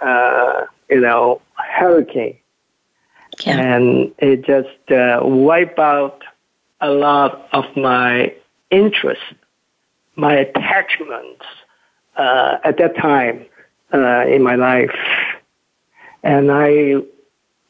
uh, 0.00 0.66
you 0.90 1.00
know 1.00 1.40
hurricane, 1.54 2.38
yeah. 3.44 3.58
and 3.58 4.12
it 4.18 4.44
just 4.44 4.90
uh, 4.90 5.20
wiped 5.22 5.78
out 5.78 6.22
a 6.80 6.90
lot 6.90 7.48
of 7.52 7.64
my 7.76 8.32
interest, 8.70 9.22
my 10.14 10.34
attachments 10.34 11.44
uh, 12.16 12.58
at 12.64 12.78
that 12.78 12.96
time 12.96 13.46
uh, 13.92 14.24
in 14.26 14.42
my 14.42 14.54
life. 14.56 14.96
And 16.22 16.50
I 16.50 16.96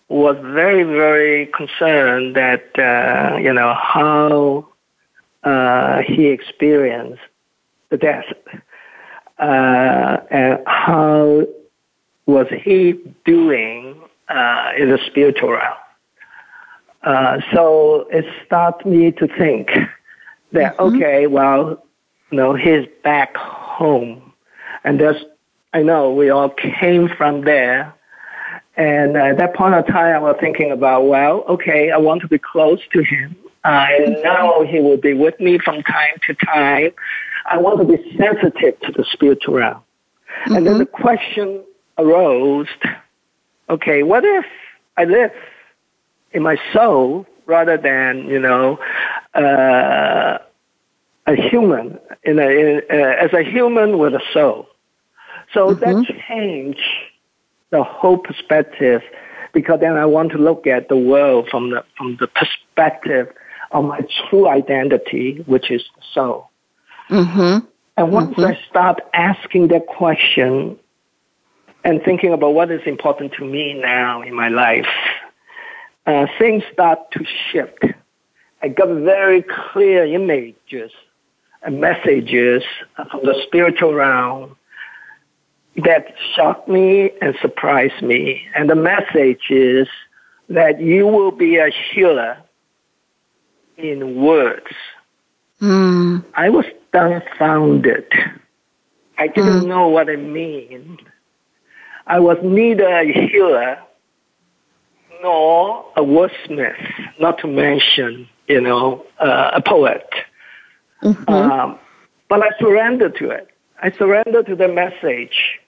was 0.08 0.36
very, 0.40 0.82
very 0.82 1.46
concerned 1.46 2.36
that, 2.36 2.78
uh, 2.78 3.36
you 3.38 3.52
know, 3.52 3.74
how 3.74 4.68
uh, 5.42 6.02
he 6.02 6.26
experienced 6.26 7.22
the 7.90 7.96
death 7.96 8.24
uh, 9.38 10.18
and 10.30 10.60
how 10.66 11.46
was 12.26 12.46
he 12.50 12.94
doing 13.24 14.00
uh, 14.28 14.72
in 14.78 14.90
the 14.90 14.98
spiritual 15.06 15.50
realm. 15.50 15.76
Uh, 17.02 17.40
so 17.54 18.08
it 18.10 18.24
started 18.44 18.86
me 18.86 19.12
to 19.12 19.28
think 19.28 19.70
that, 20.52 20.76
mm-hmm. 20.76 20.96
okay, 20.96 21.26
well, 21.26 21.82
you 22.30 22.36
know, 22.36 22.54
he's 22.54 22.86
back 23.04 23.36
home. 23.36 24.32
And 24.82 25.00
that's, 25.00 25.22
I 25.76 25.82
know 25.82 26.10
we 26.10 26.30
all 26.30 26.48
came 26.48 27.06
from 27.18 27.42
there. 27.42 27.92
And 28.78 29.14
at 29.14 29.36
that 29.36 29.54
point 29.54 29.74
of 29.74 29.86
time, 29.86 30.14
I 30.14 30.18
was 30.18 30.36
thinking 30.40 30.70
about, 30.70 31.06
well, 31.06 31.44
okay, 31.50 31.90
I 31.90 31.98
want 31.98 32.22
to 32.22 32.28
be 32.28 32.38
close 32.38 32.80
to 32.94 33.02
him. 33.02 33.36
I 33.62 33.98
know 34.24 34.64
he 34.66 34.80
will 34.80 34.96
be 34.96 35.12
with 35.12 35.38
me 35.38 35.58
from 35.58 35.82
time 35.82 36.14
to 36.28 36.34
time. 36.34 36.92
I 37.44 37.58
want 37.58 37.78
to 37.80 37.84
be 37.84 38.16
sensitive 38.16 38.80
to 38.80 38.92
the 38.92 39.04
spiritual 39.12 39.56
realm. 39.56 39.74
Mm-hmm. 39.74 40.54
And 40.54 40.66
then 40.66 40.74
mm-hmm. 40.74 40.78
the 40.78 40.86
question 40.86 41.62
arose, 41.98 42.68
okay, 43.68 44.02
what 44.02 44.24
if 44.24 44.46
I 44.96 45.04
live 45.04 45.32
in 46.32 46.42
my 46.42 46.56
soul 46.72 47.26
rather 47.44 47.76
than, 47.76 48.28
you 48.28 48.40
know, 48.40 48.78
uh, 49.34 50.38
a 51.26 51.34
human, 51.34 51.98
in 52.22 52.38
a, 52.38 52.48
in, 52.48 52.82
uh, 52.90 52.94
as 52.94 53.34
a 53.34 53.42
human 53.42 53.98
with 53.98 54.14
a 54.14 54.22
soul. 54.32 54.65
So 55.56 55.74
mm-hmm. 55.74 56.02
that 56.02 56.06
changed 56.28 56.80
the 57.70 57.82
whole 57.82 58.18
perspective 58.18 59.00
because 59.54 59.80
then 59.80 59.94
I 59.94 60.04
want 60.04 60.32
to 60.32 60.38
look 60.38 60.66
at 60.66 60.90
the 60.90 60.98
world 60.98 61.48
from 61.50 61.70
the, 61.70 61.82
from 61.96 62.18
the 62.20 62.26
perspective 62.26 63.28
of 63.70 63.86
my 63.86 64.00
true 64.28 64.46
identity, 64.46 65.42
which 65.46 65.70
is 65.70 65.82
the 65.96 66.02
soul. 66.12 66.50
Mm-hmm. 67.08 67.66
And 67.96 68.12
once 68.12 68.32
mm-hmm. 68.32 68.44
I 68.44 68.58
start 68.68 69.00
asking 69.14 69.68
that 69.68 69.86
question 69.86 70.78
and 71.84 72.02
thinking 72.04 72.34
about 72.34 72.52
what 72.52 72.70
is 72.70 72.82
important 72.84 73.32
to 73.38 73.44
me 73.46 73.72
now 73.72 74.20
in 74.20 74.34
my 74.34 74.48
life, 74.48 74.86
uh, 76.06 76.26
things 76.38 76.64
start 76.70 76.98
to 77.12 77.24
shift. 77.50 77.82
I 78.62 78.68
got 78.68 78.88
very 78.88 79.42
clear 79.72 80.04
images 80.04 80.92
and 81.62 81.80
messages 81.80 82.62
from 82.94 83.20
the 83.22 83.40
spiritual 83.46 83.94
realm 83.94 84.56
that 85.84 86.14
shocked 86.34 86.68
me 86.68 87.10
and 87.20 87.34
surprised 87.40 88.02
me. 88.02 88.42
And 88.54 88.68
the 88.70 88.74
message 88.74 89.50
is 89.50 89.88
that 90.48 90.80
you 90.80 91.06
will 91.06 91.32
be 91.32 91.56
a 91.56 91.70
healer 91.92 92.38
in 93.76 94.20
words. 94.20 94.74
Mm. 95.60 96.24
I 96.34 96.48
was 96.48 96.64
dumbfounded. 96.92 98.06
I 99.18 99.28
didn't 99.28 99.62
mm. 99.62 99.66
know 99.66 99.88
what 99.88 100.08
it 100.08 100.18
meant. 100.18 101.00
I 102.06 102.20
was 102.20 102.38
neither 102.42 102.86
a 102.86 103.28
healer 103.28 103.78
nor 105.22 105.84
a 105.96 106.02
wordsmith, 106.02 106.76
not 107.18 107.38
to 107.38 107.48
mention, 107.48 108.28
you 108.46 108.60
know, 108.60 109.04
uh, 109.18 109.50
a 109.54 109.62
poet. 109.62 110.08
Mm-hmm. 111.02 111.28
Um, 111.28 111.78
but 112.28 112.42
I 112.42 112.50
surrendered 112.58 113.16
to 113.16 113.30
it. 113.30 113.48
I 113.82 113.90
surrendered 113.90 114.46
to 114.46 114.56
the 114.56 114.68
message. 114.68 115.58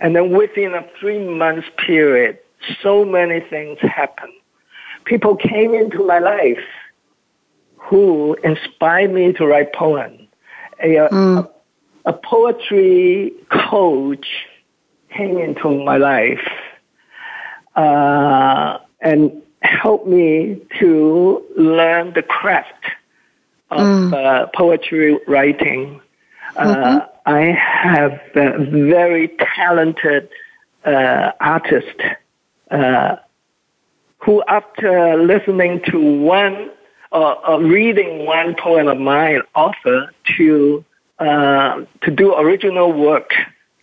And 0.00 0.14
then 0.14 0.30
within 0.30 0.74
a 0.74 0.84
three 1.00 1.18
months 1.18 1.66
period, 1.78 2.38
so 2.82 3.04
many 3.04 3.40
things 3.40 3.78
happened. 3.80 4.32
People 5.04 5.36
came 5.36 5.74
into 5.74 6.04
my 6.04 6.18
life 6.18 6.64
who 7.76 8.34
inspired 8.42 9.12
me 9.12 9.32
to 9.34 9.46
write 9.46 9.72
poems. 9.72 10.20
A, 10.82 10.86
mm. 10.86 11.48
a, 12.04 12.10
a 12.10 12.12
poetry 12.12 13.32
coach 13.50 14.26
came 15.10 15.38
into 15.38 15.84
my 15.84 15.96
life 15.96 16.48
uh, 17.76 18.78
and 19.00 19.42
helped 19.62 20.06
me 20.06 20.60
to 20.78 21.42
learn 21.56 22.12
the 22.14 22.22
craft 22.22 22.84
of 23.70 23.80
mm. 23.80 24.12
uh, 24.12 24.46
poetry 24.54 25.18
writing. 25.26 26.00
Uh, 26.56 26.74
mm-hmm. 26.74 27.13
I 27.26 27.40
have 27.52 28.20
a 28.34 28.58
very 28.64 29.28
talented 29.56 30.28
uh, 30.84 31.32
artist 31.40 32.00
uh, 32.70 33.16
who, 34.18 34.42
after 34.48 35.16
listening 35.16 35.82
to 35.90 35.98
one 35.98 36.70
uh, 37.12 37.58
reading 37.60 38.26
one 38.26 38.54
poem 38.56 38.88
of 38.88 38.98
mine, 38.98 39.40
offer 39.54 40.10
to 40.36 40.84
to 41.18 42.10
do 42.14 42.34
original 42.34 42.92
work 42.92 43.32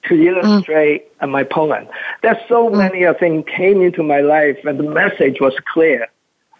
to 0.03 0.15
illustrate 0.15 1.17
mm. 1.19 1.29
my 1.29 1.43
poem. 1.43 1.87
There's 2.21 2.37
so 2.47 2.69
mm. 2.69 2.77
many 2.77 3.03
of 3.03 3.17
things 3.17 3.45
came 3.47 3.81
into 3.81 4.03
my 4.03 4.21
life, 4.21 4.57
and 4.63 4.77
the 4.77 4.83
message 4.83 5.39
was 5.39 5.53
clear. 5.73 6.07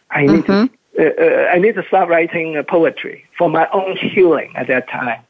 I 0.10 0.22
need 0.26 0.46
mm-hmm. 0.46 0.66
to 0.66 0.72
uh, 1.00 1.04
uh, 1.04 1.48
I 1.54 1.58
need 1.58 1.76
to 1.76 1.84
start 1.88 2.10
writing 2.10 2.62
poetry 2.68 3.26
for 3.38 3.50
my 3.50 3.68
own 3.72 3.96
healing 3.98 4.54
at 4.56 4.68
that 4.68 4.90
time. 4.90 5.22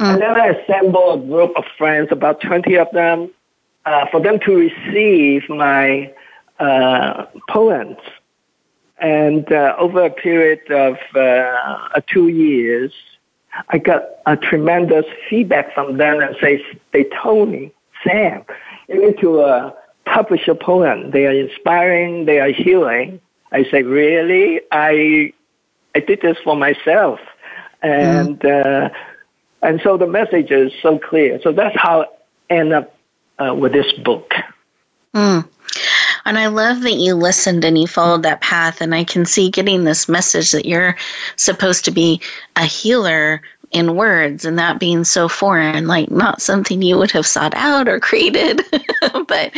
Mm. 0.00 0.14
And 0.14 0.22
then 0.22 0.40
I 0.40 0.46
assembled 0.46 1.22
a 1.22 1.26
group 1.26 1.52
of 1.56 1.64
friends, 1.78 2.08
about 2.10 2.40
20 2.40 2.76
of 2.76 2.88
them, 2.92 3.30
uh, 3.84 4.06
for 4.10 4.20
them 4.20 4.38
to 4.40 4.54
receive 4.54 5.48
my 5.48 6.12
uh, 6.58 7.26
poems. 7.48 7.98
And 8.98 9.50
uh, 9.52 9.76
over 9.78 10.04
a 10.04 10.10
period 10.10 10.70
of 10.70 10.96
uh, 11.14 12.00
two 12.06 12.28
years, 12.28 12.92
I 13.68 13.78
got 13.78 14.02
a 14.26 14.36
tremendous 14.36 15.06
feedback 15.28 15.72
from 15.74 15.96
them 15.96 16.20
and 16.20 16.36
say, 16.40 16.64
they 16.92 17.04
told 17.22 17.48
me, 17.50 17.72
Sam, 18.04 18.44
you 18.88 19.06
need 19.06 19.18
to 19.20 19.72
publish 20.04 20.48
a 20.48 20.54
poem. 20.54 21.10
They 21.12 21.26
are 21.26 21.32
inspiring, 21.32 22.26
they 22.26 22.40
are 22.40 22.50
healing 22.50 23.20
I 23.52 23.64
say, 23.70 23.82
really? 23.82 24.60
I, 24.70 25.32
I 25.94 26.00
did 26.00 26.20
this 26.22 26.36
for 26.44 26.56
myself. 26.56 27.20
And, 27.82 28.38
mm. 28.38 28.90
And 29.62 29.80
so 29.82 29.96
the 29.96 30.06
message 30.06 30.50
is 30.50 30.72
so 30.82 30.98
clear. 30.98 31.40
So 31.42 31.52
that's 31.52 31.76
how 31.78 32.02
I 32.02 32.06
end 32.52 32.72
up 32.72 32.94
uh, 33.38 33.54
with 33.54 33.72
this 33.72 33.92
book. 33.92 34.32
Mm. 35.14 35.48
And 36.24 36.38
I 36.38 36.46
love 36.46 36.82
that 36.82 36.94
you 36.94 37.14
listened 37.14 37.64
and 37.64 37.78
you 37.78 37.86
followed 37.86 38.22
that 38.22 38.40
path. 38.40 38.80
And 38.80 38.94
I 38.94 39.04
can 39.04 39.24
see 39.24 39.50
getting 39.50 39.84
this 39.84 40.08
message 40.08 40.52
that 40.52 40.66
you're 40.66 40.96
supposed 41.36 41.84
to 41.86 41.90
be 41.90 42.20
a 42.56 42.64
healer 42.64 43.42
in 43.70 43.94
words 43.94 44.44
and 44.44 44.58
that 44.58 44.80
being 44.80 45.04
so 45.04 45.28
foreign, 45.28 45.86
like 45.86 46.10
not 46.10 46.42
something 46.42 46.82
you 46.82 46.98
would 46.98 47.12
have 47.12 47.26
sought 47.26 47.54
out 47.54 47.88
or 47.88 48.00
created, 48.00 48.62
but 49.28 49.52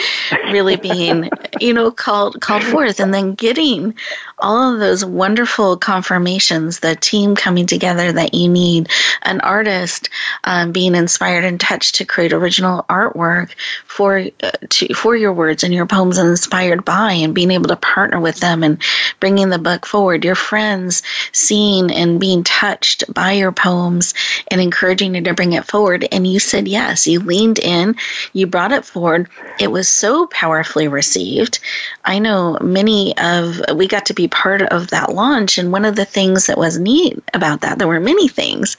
really 0.51 0.77
being, 0.77 1.31
you 1.61 1.72
know, 1.72 1.90
called 1.90 2.40
called 2.40 2.62
forth 2.62 3.01
and 3.01 3.14
then 3.14 3.35
getting 3.35 3.94
all 4.38 4.75
of 4.75 4.81
those 4.81 5.05
wonderful 5.05 5.79
confirmations, 5.79 6.81
the 6.81 6.94
team 6.96 7.35
coming 7.35 7.66
together 7.66 8.12
that 8.12 8.35
you 8.35 8.51
need, 8.51 8.90
an 9.22 9.40
artist 9.40 10.11
um, 10.44 10.72
being 10.72 10.94
inspired 10.94 11.44
and 11.44 11.59
touched 11.59 11.94
to 11.94 12.05
create 12.05 12.35
original 12.35 12.85
artwork 12.90 13.53
for 13.87 14.27
uh, 14.42 14.51
to, 14.68 14.92
for 14.94 15.16
your 15.16 15.33
words 15.33 15.64
and 15.64 15.72
your 15.72 15.87
poems 15.87 16.18
inspired 16.18 16.85
by, 16.85 17.12
and 17.12 17.35
being 17.35 17.51
able 17.51 17.68
to 17.68 17.77
partner 17.77 18.20
with 18.20 18.40
them 18.40 18.62
and 18.62 18.83
bringing 19.20 19.48
the 19.48 19.59
book 19.59 19.87
forward. 19.87 20.25
Your 20.25 20.35
friends 20.35 21.03
seeing 21.33 21.90
and 21.90 22.20
being 22.20 22.44
touched 22.44 23.05
by 23.12 23.33
your 23.33 23.53
poems 23.53 24.02
and 24.49 24.61
encouraging 24.61 25.15
you 25.15 25.23
to 25.23 25.35
bring 25.35 25.53
it 25.53 25.65
forward, 25.65 26.07
and 26.11 26.27
you 26.27 26.38
said 26.38 26.69
yes. 26.69 27.07
You 27.07 27.21
leaned 27.21 27.59
in, 27.59 27.97
you 28.33 28.47
brought 28.47 28.73
it 28.73 28.85
forward. 28.85 29.29
It 29.61 29.71
was 29.71 29.88
so 29.88 30.27
powerfully 30.27 30.88
received. 30.88 31.59
I 32.05 32.19
know 32.19 32.59
many 32.61 33.17
of 33.19 33.61
we 33.75 33.87
got 33.87 34.07
to 34.07 34.15
be 34.15 34.29
part 34.29 34.62
of 34.62 34.88
that 34.88 35.12
launch. 35.12 35.59
And 35.59 35.73
one 35.73 35.85
of 35.85 35.97
the 35.97 36.05
things 36.05 36.47
that 36.47 36.59
was 36.59 36.79
neat 36.79 37.23
about 37.35 37.61
that, 37.62 37.79
there 37.79 37.88
were 37.88 38.01
many 38.01 38.29
things, 38.29 38.77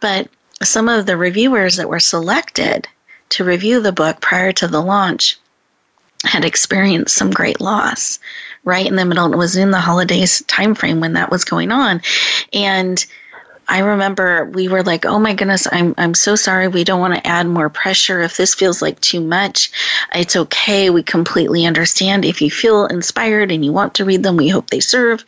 but 0.00 0.28
some 0.62 0.88
of 0.88 1.06
the 1.06 1.16
reviewers 1.16 1.76
that 1.76 1.88
were 1.88 2.00
selected 2.00 2.88
to 3.30 3.44
review 3.44 3.80
the 3.80 3.92
book 3.92 4.20
prior 4.20 4.52
to 4.52 4.68
the 4.68 4.80
launch 4.80 5.38
had 6.24 6.44
experienced 6.44 7.14
some 7.14 7.30
great 7.30 7.60
loss 7.60 8.18
right 8.64 8.86
in 8.86 8.96
the 8.96 9.04
middle 9.04 9.32
it 9.32 9.36
was 9.36 9.56
in 9.56 9.70
the 9.70 9.80
holidays 9.80 10.42
timeframe 10.48 11.00
when 11.00 11.12
that 11.12 11.30
was 11.30 11.44
going 11.44 11.70
on 11.70 12.00
and 12.52 13.04
I 13.68 13.80
remember 13.80 14.44
we 14.44 14.68
were 14.68 14.82
like, 14.82 15.04
"Oh 15.04 15.18
my 15.18 15.34
goodness, 15.34 15.66
I'm 15.70 15.94
I'm 15.98 16.14
so 16.14 16.36
sorry. 16.36 16.68
We 16.68 16.84
don't 16.84 17.00
want 17.00 17.14
to 17.14 17.26
add 17.26 17.46
more 17.46 17.68
pressure. 17.68 18.20
If 18.20 18.36
this 18.36 18.54
feels 18.54 18.80
like 18.80 19.00
too 19.00 19.20
much, 19.20 19.70
it's 20.14 20.36
okay. 20.36 20.90
We 20.90 21.02
completely 21.02 21.66
understand. 21.66 22.24
If 22.24 22.40
you 22.40 22.50
feel 22.50 22.86
inspired 22.86 23.50
and 23.50 23.64
you 23.64 23.72
want 23.72 23.94
to 23.94 24.04
read 24.04 24.22
them, 24.22 24.36
we 24.36 24.48
hope 24.48 24.70
they 24.70 24.80
serve." 24.80 25.24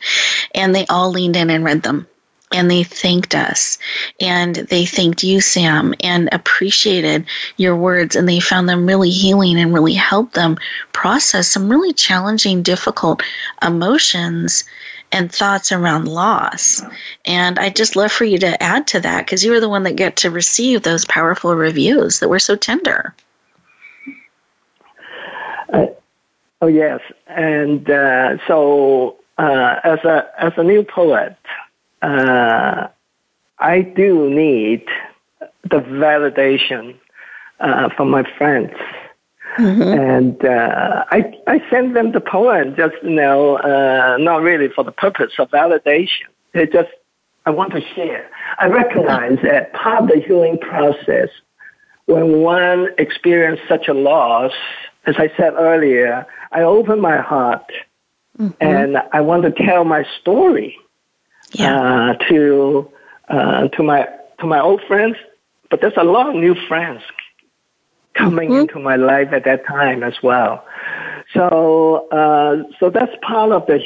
And 0.55 0.73
they 0.73 0.85
all 0.87 1.11
leaned 1.11 1.35
in 1.35 1.49
and 1.49 1.63
read 1.65 1.83
them. 1.83 2.07
And 2.51 2.71
they 2.71 2.81
thanked 2.81 3.35
us 3.35 3.77
and 4.19 4.55
they 4.55 4.83
thanked 4.83 5.21
you, 5.23 5.39
Sam, 5.39 5.93
and 5.99 6.29
appreciated 6.31 7.25
your 7.57 7.75
words. 7.75 8.15
And 8.15 8.27
they 8.27 8.39
found 8.39 8.67
them 8.67 8.87
really 8.87 9.11
healing 9.11 9.59
and 9.59 9.71
really 9.71 9.93
helped 9.93 10.33
them 10.33 10.57
process 10.91 11.47
some 11.47 11.69
really 11.69 11.93
challenging, 11.93 12.63
difficult 12.63 13.21
emotions 13.61 14.63
and 15.11 15.31
thoughts 15.31 15.71
around 15.71 16.07
loss. 16.07 16.83
And 17.25 17.57
I'd 17.59 17.75
just 17.75 17.95
love 17.95 18.11
for 18.11 18.25
you 18.25 18.37
to 18.39 18.61
add 18.61 18.87
to 18.87 18.99
that 19.01 19.25
because 19.25 19.43
you 19.43 19.51
were 19.51 19.59
the 19.59 19.69
one 19.69 19.83
that 19.83 19.95
get 19.95 20.17
to 20.17 20.31
receive 20.31 20.83
those 20.83 21.05
powerful 21.05 21.55
reviews 21.55 22.19
that 22.19 22.29
were 22.29 22.39
so 22.39 22.55
tender. 22.55 23.13
Uh, 25.71 25.87
oh 26.61 26.67
yes, 26.67 26.99
and 27.27 27.89
uh, 27.89 28.37
so 28.47 29.17
uh, 29.37 29.79
as 29.83 29.99
a 29.99 30.29
as 30.39 30.53
a 30.57 30.63
new 30.63 30.83
poet, 30.83 31.37
uh, 32.01 32.87
I 33.59 33.81
do 33.81 34.29
need 34.29 34.85
the 35.63 35.79
validation 35.79 36.95
uh, 37.59 37.89
from 37.89 38.09
my 38.09 38.23
friends. 38.37 38.73
Mm-hmm. 39.57 39.81
And 39.81 40.45
uh, 40.45 41.05
I 41.09 41.33
I 41.47 41.61
send 41.69 41.95
them 41.95 42.11
the 42.11 42.21
poem 42.21 42.75
just 42.75 42.95
you 43.03 43.09
know 43.09 43.57
uh, 43.57 44.17
not 44.19 44.41
really 44.41 44.69
for 44.69 44.83
the 44.83 44.91
purpose 44.91 45.33
of 45.39 45.49
validation. 45.49 46.27
It 46.53 46.71
just 46.71 46.89
I 47.45 47.51
want 47.51 47.73
to 47.73 47.81
share. 47.95 48.29
I 48.59 48.67
recognize 48.67 49.39
that 49.43 49.73
part 49.73 50.03
of 50.03 50.09
the 50.09 50.21
healing 50.25 50.59
process 50.59 51.29
when 52.05 52.41
one 52.41 52.89
experiences 52.97 53.63
such 53.67 53.87
a 53.87 53.93
loss, 53.93 54.51
as 55.05 55.15
I 55.17 55.31
said 55.37 55.53
earlier, 55.53 56.25
I 56.51 56.61
open 56.61 56.99
my 56.99 57.17
heart 57.17 57.71
mm-hmm. 58.37 58.53
and 58.59 58.97
I 59.13 59.21
want 59.21 59.43
to 59.43 59.51
tell 59.51 59.83
my 59.83 60.05
story 60.19 60.75
yeah. 61.51 61.75
uh, 61.75 62.13
to 62.29 62.89
uh, 63.29 63.67
to 63.69 63.83
my 63.83 64.07
to 64.39 64.47
my 64.47 64.59
old 64.59 64.81
friends. 64.87 65.17
But 65.69 65.81
there's 65.81 65.97
a 65.97 66.03
lot 66.03 66.29
of 66.29 66.35
new 66.35 66.55
friends 66.67 67.01
coming 68.19 68.49
mm-hmm. 68.49 68.61
into 68.61 68.79
my 68.79 68.95
life 68.95 69.29
at 69.31 69.45
that 69.45 69.65
time 69.65 70.03
as 70.03 70.15
well. 70.21 70.65
So 71.33 72.07
uh, 72.09 72.63
so 72.79 72.89
that's 72.89 73.11
part 73.21 73.51
of 73.51 73.65
the 73.67 73.79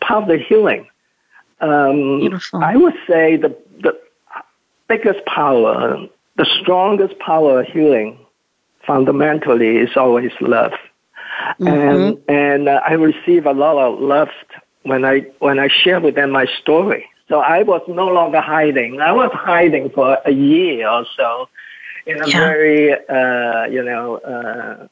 part 0.00 0.24
of 0.24 0.28
the 0.28 0.38
healing. 0.38 0.86
Um, 1.60 2.20
Beautiful. 2.20 2.62
I 2.62 2.76
would 2.76 2.94
say 3.08 3.36
the 3.36 3.56
the 3.80 3.98
biggest 4.88 5.24
power, 5.26 5.96
the 6.36 6.46
strongest 6.60 7.18
power 7.18 7.60
of 7.60 7.66
healing, 7.66 8.18
fundamentally, 8.86 9.78
is 9.78 9.90
always 9.96 10.32
love. 10.40 10.72
Mm-hmm. 11.58 11.66
And 11.66 12.22
and 12.28 12.68
uh, 12.68 12.80
I 12.86 12.92
receive 12.94 13.46
a 13.46 13.52
lot 13.52 13.78
of 13.78 14.00
love 14.00 14.28
when 14.82 15.04
I 15.04 15.20
when 15.38 15.58
I 15.58 15.68
share 15.68 16.00
with 16.00 16.14
them 16.14 16.30
my 16.30 16.46
story. 16.60 17.06
So 17.28 17.40
I 17.40 17.62
was 17.62 17.80
no 17.88 18.08
longer 18.08 18.40
hiding. 18.42 19.00
I 19.00 19.12
was 19.12 19.30
hiding 19.32 19.88
for 19.90 20.18
a 20.26 20.32
year 20.32 20.86
or 20.88 21.06
so 21.16 21.48
in 22.06 22.22
a 22.22 22.28
yeah. 22.28 22.38
very 22.38 22.92
uh, 22.92 23.64
you 23.66 23.82
know 23.82 24.16
uh, 24.18 24.86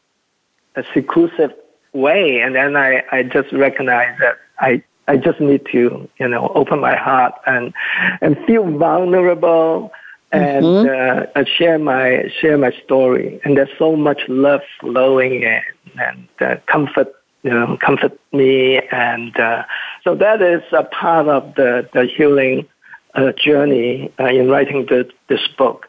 a 0.77 0.85
seclusive 0.95 1.53
way, 1.93 2.41
and 2.41 2.55
then 2.55 2.77
I 2.77 3.03
I 3.13 3.23
just 3.23 3.53
recognize 3.53 4.17
that 4.21 4.37
I 4.59 4.83
I 5.09 5.17
just 5.17 5.41
need 5.41 5.67
to 5.73 6.09
you 6.19 6.29
know 6.29 6.53
open 6.55 6.81
my 6.81 6.97
heart 6.97 7.35
and 7.47 7.73
and 8.21 8.37
feel 8.47 8.65
vulnerable 8.71 9.93
and 10.33 10.65
mm-hmm. 10.65 11.39
uh, 11.41 11.45
share 11.45 11.79
my 11.79 12.31
share 12.41 12.57
my 12.57 12.73
story. 12.85 13.41
And 13.45 13.57
there's 13.57 13.77
so 13.79 13.97
much 13.97 14.21
love 14.29 14.61
flowing 14.79 15.43
in 15.43 15.63
and 15.99 16.29
uh, 16.41 16.57
comfort 16.67 17.13
you 17.43 17.51
know 17.51 17.77
comfort 17.85 18.19
me, 18.33 18.81
and 18.93 19.37
uh, 19.39 19.65
so 20.05 20.15
that 20.15 20.43
is 20.43 20.63
a 20.73 20.85
part 20.85 21.29
of 21.29 21.55
the 21.55 21.89
the 21.93 22.05
healing 22.05 22.69
uh, 23.15 23.33
journey 23.33 24.13
uh, 24.21 24.27
in 24.27 24.49
writing 24.49 24.87
the, 24.87 25.09
this 25.29 25.47
book. 25.59 25.87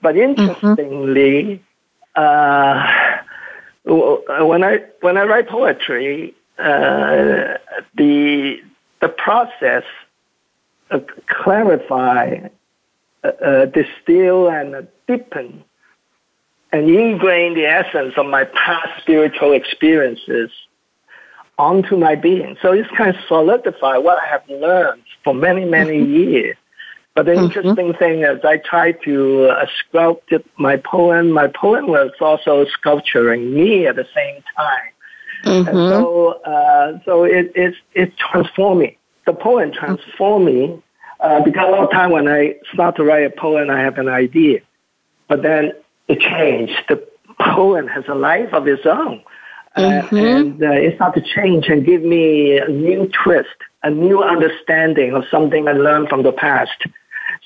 But 0.00 0.16
interestingly, 0.16 1.62
mm-hmm. 2.16 4.46
when 4.46 4.64
I 4.64 4.84
when 5.00 5.16
I 5.16 5.24
write 5.24 5.48
poetry, 5.48 6.34
the 6.56 8.60
the 9.00 9.08
process 9.08 9.84
clarify 11.26 12.48
uh, 13.24 13.66
distill 13.66 14.48
and 14.48 14.88
deepen 15.06 15.64
and 16.72 16.88
ingrain 16.88 17.54
the 17.54 17.66
essence 17.66 18.14
of 18.16 18.26
my 18.26 18.44
past 18.44 19.00
spiritual 19.00 19.52
experiences 19.52 20.50
onto 21.58 21.96
my 21.96 22.14
being. 22.14 22.56
So 22.62 22.72
it's 22.72 22.90
kind 22.90 23.14
of 23.14 23.22
solidify 23.26 23.98
what 23.98 24.22
I 24.22 24.26
have 24.26 24.48
learned 24.48 25.02
for 25.24 25.34
many, 25.34 25.64
many 25.64 25.98
mm-hmm. 25.98 26.14
years. 26.14 26.56
But 27.18 27.26
the 27.26 27.32
mm-hmm. 27.32 27.46
interesting 27.46 27.94
thing 27.94 28.22
is 28.22 28.44
I 28.44 28.58
try 28.58 28.92
to 28.92 29.46
uh, 29.46 29.66
sculpt 29.92 30.40
my 30.56 30.76
poem. 30.76 31.32
My 31.32 31.48
poem 31.48 31.88
was 31.88 32.12
also 32.20 32.64
sculpturing 32.66 33.52
me 33.52 33.88
at 33.88 33.96
the 33.96 34.06
same 34.14 34.40
time. 34.56 34.92
Mm-hmm. 35.44 35.68
And 35.68 35.76
so, 35.90 36.28
uh, 36.44 37.00
so 37.04 37.24
it, 37.24 37.50
it's, 37.56 37.76
it's 37.94 38.14
transforming. 38.30 38.94
The 39.26 39.32
poem 39.32 39.72
transformed 39.72 40.46
me 40.46 40.80
uh, 41.18 41.42
because 41.42 41.66
a 41.66 41.72
lot 41.72 41.82
of 41.86 41.90
time 41.90 42.12
when 42.12 42.28
I 42.28 42.54
start 42.72 42.94
to 42.98 43.02
write 43.02 43.24
a 43.24 43.30
poem, 43.30 43.68
I 43.68 43.80
have 43.80 43.98
an 43.98 44.08
idea, 44.08 44.60
but 45.26 45.42
then 45.42 45.72
it 46.06 46.20
changed. 46.20 46.84
The 46.88 47.04
poem 47.40 47.88
has 47.88 48.04
a 48.06 48.14
life 48.14 48.54
of 48.54 48.68
its 48.68 48.86
own. 48.86 49.24
Uh, 49.74 49.80
mm-hmm. 49.80 50.16
and 50.16 50.62
uh, 50.62 50.70
it 50.70 50.94
started 50.94 51.24
to 51.24 51.34
change 51.34 51.66
and 51.66 51.84
give 51.84 52.02
me 52.02 52.58
a 52.58 52.68
new 52.68 53.10
twist, 53.24 53.48
a 53.82 53.90
new 53.90 54.22
understanding 54.22 55.14
of 55.14 55.24
something 55.32 55.66
I 55.66 55.72
learned 55.72 56.10
from 56.10 56.22
the 56.22 56.32
past. 56.32 56.86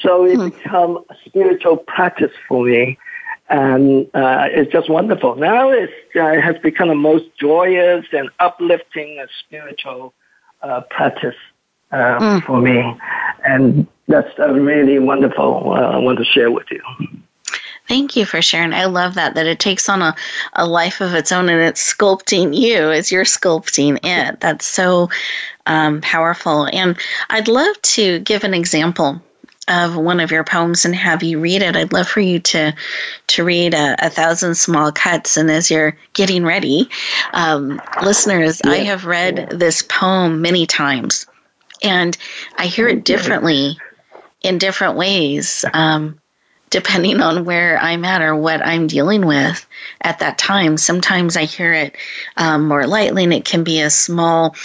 So 0.01 0.25
it 0.25 0.37
mm-hmm. 0.37 0.49
became 0.49 0.99
a 1.11 1.17
spiritual 1.25 1.77
practice 1.77 2.33
for 2.49 2.65
me, 2.65 2.99
and 3.49 4.07
uh, 4.15 4.49
it's 4.51 4.73
just 4.73 4.89
wonderful. 4.89 5.37
Now 5.37 5.71
it's, 5.71 5.93
uh, 6.17 6.27
it 6.29 6.41
has 6.41 6.57
become 6.59 6.89
the 6.89 6.95
most 6.95 7.27
joyous 7.39 8.07
and 8.13 8.31
uplifting 8.41 9.25
spiritual 9.47 10.15
uh, 10.63 10.81
practice 10.91 11.37
mm. 11.93 12.43
for 12.45 12.61
me. 12.61 12.99
And 13.45 13.87
that's 14.09 14.37
really 14.39 14.99
wonderful. 14.99 15.73
Uh, 15.73 15.81
I 15.81 15.99
want 15.99 16.19
to 16.19 16.25
share 16.25 16.51
with 16.51 16.67
you. 16.71 16.81
Thank 17.89 18.17
you 18.17 18.25
for 18.25 18.41
sharing. 18.41 18.73
I 18.73 18.85
love 18.87 19.15
that, 19.15 19.35
that 19.35 19.47
it 19.47 19.59
takes 19.59 19.89
on 19.89 20.03
a, 20.03 20.15
a 20.55 20.67
life 20.67 21.01
of 21.01 21.15
its 21.15 21.33
own 21.33 21.49
and 21.49 21.61
it's 21.61 21.93
sculpting 21.93 22.57
you 22.57 22.91
as 22.91 23.11
you're 23.11 23.25
sculpting 23.25 23.99
it. 24.03 24.41
That's 24.41 24.65
so 24.65 25.11
um, 25.67 26.01
powerful. 26.01 26.69
And 26.73 26.97
I'd 27.29 27.49
love 27.49 27.81
to 27.83 28.21
give 28.21 28.45
an 28.45 28.55
example 28.55 29.21
of 29.69 29.97
one 29.97 30.21
of 30.21 30.31
your 30.31 30.45
poems 30.45 30.85
and 30.85 30.95
have 30.95 31.23
you 31.23 31.39
read 31.41 31.63
it. 31.63 31.77
I'd 31.77 31.93
love 31.93 32.09
for 32.09 32.21
you 32.21 32.41
to 32.41 32.75
to 33.29 33.45
read 33.45 33.75
a, 33.75 34.07
a 34.07 34.11
thousand 34.11 34.57
small 34.57 34.93
cuts. 34.93 35.37
And 35.37 35.51
as 35.51 35.71
you're 35.71 35.97
getting 36.15 36.45
ready, 36.45 36.89
um, 37.33 37.81
listeners, 38.03 38.61
yeah. 38.65 38.73
I 38.73 38.77
have 38.79 39.05
read 39.05 39.51
this 39.51 39.83
poem 39.83 40.43
many 40.43 40.67
times 40.67 41.27
and 41.83 42.17
I 42.59 42.67
hear 42.67 42.89
it 42.89 43.05
differently 43.05 43.79
in 44.43 44.59
different 44.59 44.97
ways, 44.97 45.65
um, 45.73 46.19
depending 46.73 47.21
on 47.21 47.45
where 47.45 47.79
I'm 47.79 48.05
at 48.05 48.23
or 48.23 48.35
what 48.35 48.67
I'm 48.67 48.87
dealing 48.87 49.27
with 49.27 49.65
at 50.01 50.19
that 50.21 50.39
time. 50.39 50.79
Sometimes 50.79 51.37
I 51.37 51.45
hear 51.45 51.73
it 51.75 51.97
um, 52.39 52.67
more 52.67 52.87
lightly, 52.87 53.25
and 53.25 53.33
it 53.33 53.45
can 53.45 53.63
be 53.63 53.81
a 53.81 53.91
small 53.91 54.57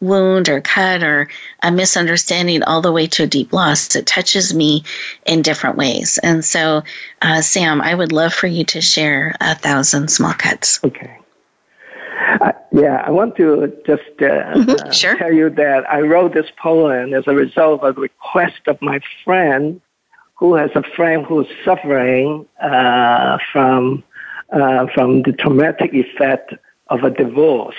wound 0.00 0.48
or 0.48 0.60
cut 0.60 1.02
or 1.02 1.28
a 1.62 1.72
misunderstanding, 1.72 2.62
all 2.62 2.80
the 2.80 2.92
way 2.92 3.08
to 3.08 3.24
a 3.24 3.26
deep 3.26 3.52
loss. 3.52 3.96
It 3.96 4.06
touches 4.06 4.54
me 4.54 4.84
in 5.26 5.42
different 5.42 5.76
ways. 5.76 6.18
And 6.22 6.44
so, 6.44 6.84
uh, 7.20 7.42
Sam, 7.42 7.82
I 7.82 7.94
would 7.94 8.12
love 8.12 8.32
for 8.32 8.46
you 8.46 8.64
to 8.66 8.80
share 8.80 9.34
a 9.40 9.56
thousand 9.56 10.08
small 10.08 10.34
cuts. 10.34 10.78
Okay. 10.84 11.18
Uh, 12.40 12.52
yeah, 12.72 13.02
I 13.04 13.10
want 13.10 13.36
to 13.36 13.76
just 13.84 14.02
uh, 14.20 14.54
mm-hmm, 14.54 14.90
sure. 14.92 15.14
uh, 15.14 15.18
tell 15.18 15.32
you 15.32 15.50
that 15.50 15.90
I 15.90 16.00
wrote 16.00 16.32
this 16.32 16.46
poem 16.62 17.12
as 17.12 17.24
a 17.26 17.34
result 17.34 17.82
of 17.82 17.98
a 17.98 18.00
request 18.00 18.68
of 18.68 18.80
my 18.80 19.00
friend 19.24 19.80
who 20.36 20.54
has 20.54 20.70
a 20.74 20.82
friend 20.94 21.24
who's 21.26 21.46
suffering 21.64 22.46
uh, 22.62 23.38
from 23.52 24.04
uh, 24.52 24.86
from 24.94 25.22
the 25.22 25.32
traumatic 25.32 25.92
effect 25.92 26.54
of 26.88 27.02
a 27.02 27.10
divorce, 27.10 27.76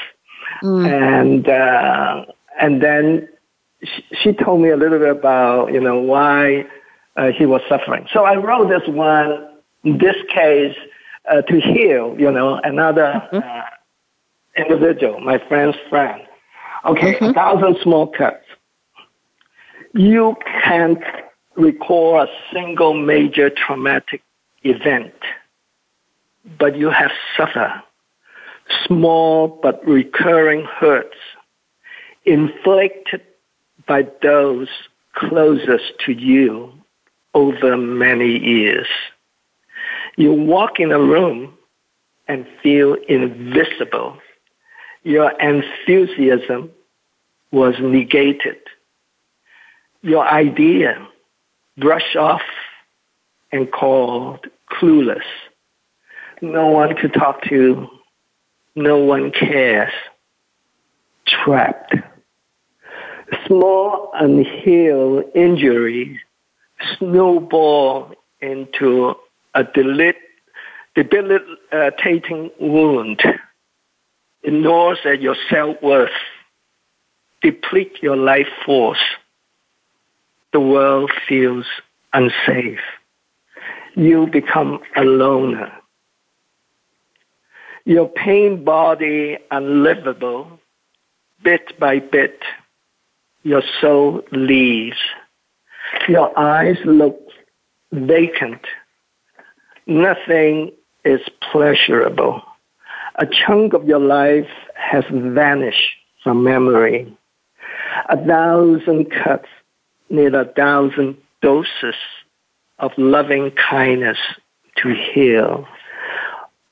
mm. 0.62 0.86
and 0.86 1.48
uh, 1.48 2.26
and 2.60 2.82
then 2.82 3.30
she, 3.84 4.04
she, 4.22 4.34
told 4.34 4.62
me 4.62 4.70
a 4.70 4.76
little 4.76 5.00
bit 5.00 5.10
about 5.10 5.72
you 5.72 5.80
know 5.80 6.00
why 6.00 6.66
he 7.36 7.46
was 7.46 7.62
suffering. 7.68 8.08
So 8.14 8.26
I 8.26 8.36
wrote 8.36 8.70
this 8.70 8.88
one. 8.88 9.48
In 9.84 10.00
this 10.00 10.16
case, 10.34 10.76
to 11.32 11.62
heal, 11.62 12.16
you 12.20 12.32
know, 12.32 12.60
another. 12.64 13.28
Mm-hmm 13.32 13.68
individual, 14.58 15.20
my 15.20 15.38
friend's 15.48 15.78
friend. 15.90 16.22
Okay, 16.86 17.14
mm-hmm. 17.14 17.26
a 17.26 17.34
thousand 17.34 17.78
small 17.84 18.08
cuts. 18.08 18.44
You 19.94 20.36
can't 20.64 21.02
recall 21.58 22.22
a 22.22 22.28
single 22.54 22.94
major 22.94 23.50
traumatic 23.50 24.22
event, 24.64 25.14
but 26.58 26.78
you 26.78 26.90
have 26.90 27.12
suffered 27.36 27.82
small 28.86 29.48
but 29.62 29.86
recurring 29.88 30.66
hurts 30.66 31.18
inflicted 32.26 33.22
by 33.88 34.06
those 34.22 34.68
closest 35.14 35.94
to 36.06 36.12
you 36.12 36.72
over 37.34 37.78
many 37.78 38.38
years. 38.38 38.88
You 40.18 40.34
walk 40.34 40.80
in 40.80 40.92
a 40.92 41.00
room 41.00 41.58
and 42.28 42.46
feel 42.62 42.96
invisible 43.08 44.18
your 45.08 45.32
enthusiasm 45.40 46.70
was 47.52 47.76
negated. 47.80 48.58
Your 50.02 50.28
idea 50.28 51.08
brushed 51.78 52.16
off 52.16 52.42
and 53.52 53.72
called 53.72 54.48
clueless. 54.72 55.24
No 56.42 56.68
one 56.68 56.96
to 56.98 57.10
talk 57.10 57.42
to. 57.44 57.88
No 58.76 58.98
one 58.98 59.32
cares. 59.32 59.94
Trapped. 61.26 61.96
Small 63.46 64.12
unhealed 64.14 65.26
injuries 65.36 66.18
snowball 66.98 68.14
into 68.42 69.16
a 69.54 69.64
debilitating 70.96 72.52
wound. 72.60 73.22
It 74.44 74.54
at 75.06 75.22
your 75.22 75.36
self-worth, 75.50 76.12
deplete 77.42 78.02
your 78.02 78.16
life 78.16 78.48
force. 78.66 79.04
The 80.58 80.62
world 80.62 81.12
feels 81.30 81.68
unsafe. 82.14 82.80
You 83.96 84.26
become 84.26 84.80
a 84.96 85.04
loner. 85.04 85.72
Your 87.86 88.10
pain 88.10 88.64
body 88.64 89.38
unlivable, 89.52 90.60
bit 91.44 91.80
by 91.80 92.00
bit, 92.00 92.40
your 93.44 93.62
soul 93.80 94.24
leaves. 94.32 94.98
Your 96.08 96.36
eyes 96.36 96.78
look 96.86 97.20
vacant. 97.92 98.66
Nothing 99.86 100.72
is 101.06 101.22
pleasurable. 101.52 102.42
A 103.20 103.28
chunk 103.28 103.74
of 103.74 103.86
your 103.86 104.00
life 104.00 104.50
has 104.74 105.04
vanished 105.12 105.92
from 106.24 106.44
memory. 106.44 107.16
A 108.10 108.18
thousand 108.26 109.12
cuts 109.12 109.50
need 110.10 110.34
a 110.34 110.46
thousand 110.46 111.18
doses 111.42 111.96
of 112.80 112.92
loving 112.98 113.52
kindness 113.52 114.18
to 114.78 114.94
heal. 115.14 115.66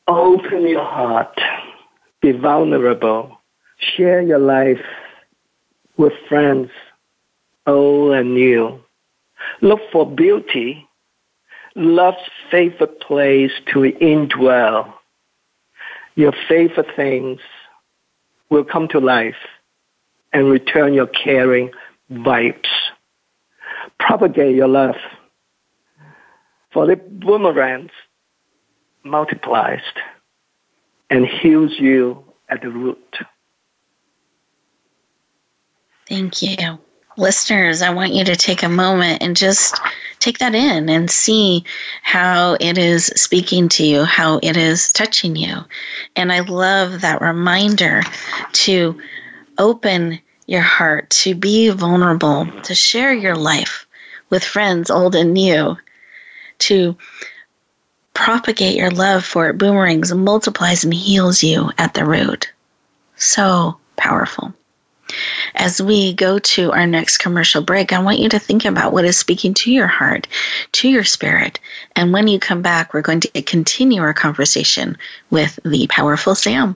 Open 0.07 0.67
your 0.67 0.85
heart. 0.85 1.39
Be 2.21 2.31
vulnerable. 2.31 3.37
Share 3.77 4.21
your 4.21 4.39
life 4.39 4.81
with 5.97 6.13
friends, 6.29 6.69
old 7.67 8.13
and 8.13 8.33
new. 8.33 8.79
Look 9.61 9.79
for 9.91 10.09
beauty, 10.09 10.87
love's 11.75 12.17
favorite 12.51 12.99
place 13.01 13.51
to 13.73 13.79
indwell. 14.01 14.93
Your 16.15 16.33
favorite 16.47 16.95
things 16.95 17.39
will 18.49 18.63
come 18.63 18.87
to 18.89 18.99
life 18.99 19.35
and 20.31 20.49
return 20.49 20.93
your 20.93 21.07
caring 21.07 21.71
vibes. 22.11 22.67
Propagate 24.05 24.55
your 24.55 24.67
love. 24.67 24.97
For 26.71 26.85
the 26.85 26.95
boomerangs 26.95 27.89
multiplies 29.03 29.81
and 31.09 31.25
heals 31.25 31.71
you 31.79 32.23
at 32.47 32.61
the 32.61 32.69
root. 32.69 33.17
Thank 36.07 36.43
you. 36.43 36.77
Listeners, 37.17 37.81
I 37.81 37.91
want 37.91 38.13
you 38.13 38.23
to 38.25 38.35
take 38.35 38.61
a 38.61 38.69
moment 38.69 39.23
and 39.23 39.35
just 39.35 39.79
take 40.19 40.37
that 40.37 40.53
in 40.53 40.87
and 40.87 41.09
see 41.09 41.63
how 42.03 42.57
it 42.59 42.77
is 42.77 43.07
speaking 43.15 43.69
to 43.69 43.83
you, 43.83 44.03
how 44.03 44.39
it 44.43 44.55
is 44.55 44.91
touching 44.91 45.35
you. 45.35 45.61
And 46.15 46.31
I 46.31 46.41
love 46.41 47.01
that 47.01 47.21
reminder 47.21 48.03
to 48.51 49.01
open 49.57 50.19
your 50.45 50.61
heart, 50.61 51.09
to 51.09 51.33
be 51.33 51.69
vulnerable, 51.69 52.45
to 52.61 52.75
share 52.75 53.11
your 53.11 53.35
life 53.35 53.84
with 54.35 54.43
friends, 54.43 54.91
old 54.91 55.15
and 55.15 55.33
new, 55.33 55.77
to 56.57 56.97
propagate 58.13 58.75
your 58.75 58.91
love 58.91 59.23
for 59.23 59.47
it 59.47 59.57
boomerangs 59.57 60.11
and 60.11 60.25
multiplies 60.25 60.83
and 60.83 60.93
heals 60.93 61.41
you 61.41 61.71
at 61.77 61.93
the 61.93 62.03
root. 62.03 62.51
So 63.15 63.77
powerful. 63.95 64.53
As 65.53 65.81
we 65.81 66.11
go 66.11 66.37
to 66.39 66.73
our 66.73 66.85
next 66.85 67.19
commercial 67.19 67.61
break, 67.61 67.93
I 67.93 67.99
want 67.99 68.19
you 68.19 68.27
to 68.27 68.39
think 68.39 68.65
about 68.65 68.91
what 68.91 69.05
is 69.05 69.15
speaking 69.15 69.53
to 69.53 69.71
your 69.71 69.87
heart, 69.87 70.27
to 70.73 70.89
your 70.89 71.05
spirit. 71.05 71.61
And 71.95 72.11
when 72.11 72.27
you 72.27 72.37
come 72.37 72.61
back, 72.61 72.93
we're 72.93 73.01
going 73.01 73.21
to 73.21 73.41
continue 73.41 74.01
our 74.01 74.13
conversation 74.13 74.97
with 75.29 75.57
the 75.63 75.87
powerful 75.87 76.35
Sam. 76.35 76.75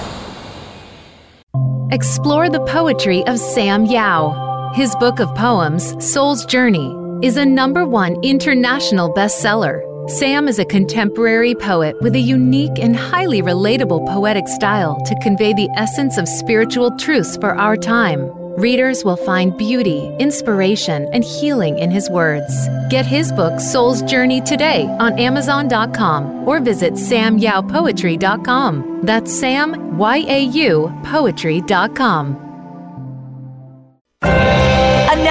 Explore 1.91 2.49
the 2.49 2.65
poetry 2.67 3.21
of 3.27 3.37
Sam 3.37 3.85
Yau. 3.85 4.71
His 4.73 4.95
book 4.95 5.19
of 5.19 5.35
poems, 5.35 5.93
Soul's 6.01 6.45
Journey, 6.45 6.95
is 7.21 7.35
a 7.35 7.45
number 7.45 7.85
one 7.85 8.15
international 8.23 9.13
bestseller. 9.13 9.81
Sam 10.09 10.47
is 10.47 10.57
a 10.57 10.63
contemporary 10.63 11.53
poet 11.53 12.01
with 12.01 12.15
a 12.15 12.19
unique 12.19 12.79
and 12.79 12.95
highly 12.95 13.41
relatable 13.41 14.07
poetic 14.07 14.47
style 14.47 15.03
to 15.05 15.19
convey 15.21 15.51
the 15.51 15.67
essence 15.75 16.17
of 16.17 16.29
spiritual 16.29 16.95
truths 16.95 17.35
for 17.35 17.55
our 17.55 17.75
time. 17.75 18.31
Readers 18.57 19.03
will 19.03 19.17
find 19.17 19.57
beauty, 19.57 20.07
inspiration, 20.19 21.07
and 21.13 21.23
healing 21.23 21.77
in 21.79 21.89
his 21.91 22.09
words. 22.09 22.67
Get 22.89 23.05
his 23.05 23.31
book, 23.31 23.59
Soul's 23.59 24.01
Journey, 24.03 24.41
today 24.41 24.85
on 24.99 25.17
Amazon.com 25.19 26.47
or 26.47 26.59
visit 26.59 26.93
samyaupoetry.com. 26.93 29.01
That's 29.03 29.31
Sam, 29.33 29.97
Y 29.97 30.17
A 30.27 30.43
U, 30.43 30.91
poetry.com. 31.03 32.37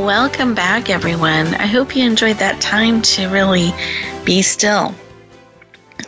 Welcome 0.00 0.54
back, 0.54 0.88
everyone. 0.88 1.48
I 1.48 1.66
hope 1.66 1.94
you 1.94 2.06
enjoyed 2.06 2.38
that 2.38 2.58
time 2.58 3.02
to 3.02 3.28
really 3.28 3.70
be 4.24 4.40
still, 4.40 4.94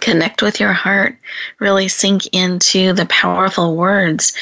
connect 0.01 0.41
with 0.41 0.61
your 0.61 0.73
heart, 0.73 1.19
really 1.59 1.89
sink 1.89 2.27
into 2.33 2.95
the 2.95 3.05
powerful 3.05 3.77
words 3.77 4.33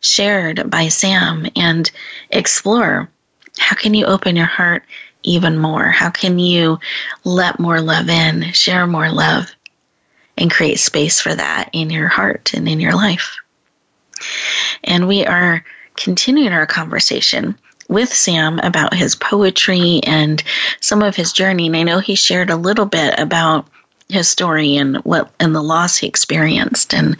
shared 0.00 0.70
by 0.70 0.86
Sam, 0.86 1.48
and 1.56 1.90
explore 2.30 3.10
how 3.58 3.74
can 3.74 3.94
you 3.94 4.06
open 4.06 4.36
your 4.36 4.46
heart 4.46 4.84
even 5.24 5.58
more? 5.58 5.86
How 5.86 6.10
can 6.10 6.38
you 6.38 6.78
let 7.24 7.58
more 7.58 7.80
love 7.80 8.08
in, 8.08 8.52
share 8.52 8.86
more 8.86 9.10
love, 9.10 9.50
and 10.38 10.52
create 10.52 10.78
space 10.78 11.20
for 11.20 11.34
that 11.34 11.68
in 11.72 11.90
your 11.90 12.08
heart 12.08 12.54
and 12.54 12.68
in 12.68 12.78
your 12.78 12.94
life? 12.94 13.36
And 14.84 15.08
we 15.08 15.26
are 15.26 15.64
continuing 15.96 16.52
our 16.52 16.66
conversation 16.66 17.58
with 17.90 18.12
Sam 18.12 18.60
about 18.60 18.94
his 18.94 19.16
poetry 19.16 20.00
and 20.06 20.42
some 20.80 21.02
of 21.02 21.16
his 21.16 21.32
journey. 21.32 21.66
And 21.66 21.76
I 21.76 21.82
know 21.82 21.98
he 21.98 22.14
shared 22.14 22.48
a 22.48 22.56
little 22.56 22.86
bit 22.86 23.18
about 23.18 23.66
his 24.08 24.28
story 24.28 24.76
and 24.76 24.96
what 24.98 25.30
and 25.40 25.54
the 25.54 25.62
loss 25.62 25.96
he 25.96 26.06
experienced 26.06 26.94
and 26.94 27.16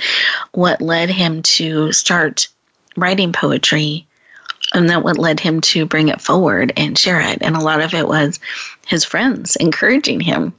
what 0.53 0.81
led 0.81 1.11
him 1.11 1.43
to 1.43 1.93
start 1.93 2.49
writing 2.97 3.33
poetry 3.33 4.07
and 4.73 4.91
that 4.91 5.03
what 5.03 5.19
led 5.19 5.41
him 5.41 5.61
to 5.61 5.87
bring 5.87 6.09
it 6.09 6.21
forward 6.21 6.73
and 6.77 6.99
share 6.99 7.21
it 7.21 7.39
and 7.41 7.57
a 7.57 7.61
lot 7.61 7.81
of 7.81 7.95
it 7.95 8.07
was 8.07 8.41
his 8.87 9.05
friends 9.05 9.55
encouraging 9.57 10.21
him 10.21 10.53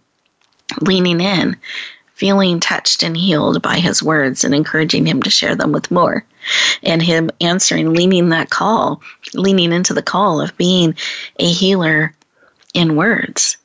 leaning 0.80 1.19
in 1.19 1.58
feeling 2.13 2.62
touched 2.62 3.04
and 3.04 3.17
healed 3.17 3.62
by 3.62 3.78
his 3.78 4.02
words 4.02 4.45
and 4.45 4.56
encouraging 4.56 5.06
him 5.06 5.21
to 5.21 5.30
share 5.30 5.56
them 5.56 5.74
with 5.74 5.91
more 5.91 6.24
and 6.84 7.01
him 7.01 7.30
answering 7.39 7.93
leaning 7.93 8.30
that 8.30 8.49
call 8.49 9.01
leaning 9.34 9.71
into 9.71 9.93
the 9.93 10.01
call 10.01 10.41
of 10.41 10.58
being 10.58 10.95
a 11.39 11.49
healer 11.49 12.13
in 12.73 12.95
words 12.95 13.58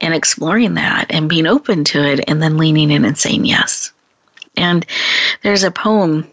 and 0.00 0.14
exploring 0.14 0.74
that 0.74 1.06
and 1.10 1.28
being 1.28 1.46
open 1.46 1.84
to 1.84 2.02
it 2.02 2.20
and 2.28 2.42
then 2.42 2.58
leaning 2.58 2.90
in 2.90 3.04
and 3.04 3.16
saying 3.16 3.44
yes. 3.44 3.92
And 4.56 4.84
there's 5.42 5.64
a 5.64 5.70
poem 5.70 6.30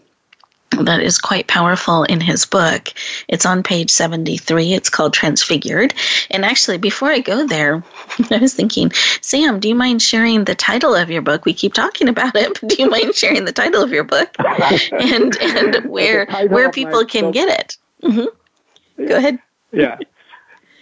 that 0.80 1.00
is 1.00 1.18
quite 1.18 1.46
powerful 1.46 2.04
in 2.04 2.20
his 2.20 2.44
book. 2.44 2.92
It's 3.28 3.46
on 3.46 3.62
page 3.62 3.90
73. 3.90 4.72
It's 4.72 4.88
called 4.88 5.14
Transfigured. 5.14 5.94
And 6.30 6.44
actually, 6.44 6.78
before 6.78 7.10
I 7.10 7.20
go 7.20 7.46
there, 7.46 7.82
I 8.30 8.38
was 8.38 8.54
thinking, 8.54 8.92
Sam, 9.20 9.60
do 9.60 9.68
you 9.68 9.74
mind 9.74 10.02
sharing 10.02 10.44
the 10.44 10.54
title 10.54 10.94
of 10.94 11.10
your 11.10 11.22
book? 11.22 11.44
We 11.44 11.54
keep 11.54 11.74
talking 11.74 12.08
about 12.08 12.34
it, 12.34 12.58
but 12.60 12.70
do 12.70 12.76
you 12.78 12.90
mind 12.90 13.14
sharing 13.14 13.44
the 13.44 13.52
title 13.52 13.82
of 13.82 13.90
your 13.90 14.04
book 14.04 14.34
and 14.92 15.36
and 15.40 15.90
where 15.90 16.26
where 16.48 16.70
people 16.70 17.04
can 17.04 17.24
book. 17.24 17.34
get 17.34 17.60
it? 17.60 17.76
Mm-hmm. 18.02 19.06
Go 19.06 19.16
ahead. 19.16 19.38
Yeah 19.72 19.98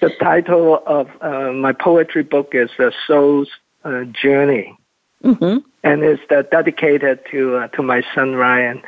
the 0.01 0.11
title 0.11 0.83
of 0.87 1.09
uh, 1.21 1.53
my 1.53 1.73
poetry 1.73 2.23
book 2.23 2.51
is 2.55 2.71
"The 2.77 2.93
Soul's 3.07 3.49
uh, 3.85 4.05
Journey," 4.05 4.77
mm-hmm. 5.23 5.59
and 5.85 6.03
it's 6.03 6.23
uh, 6.31 6.43
dedicated 6.51 7.21
to 7.31 7.57
uh, 7.57 7.69
to 7.69 7.83
my 7.83 8.03
son 8.15 8.35
Ryan, 8.35 8.83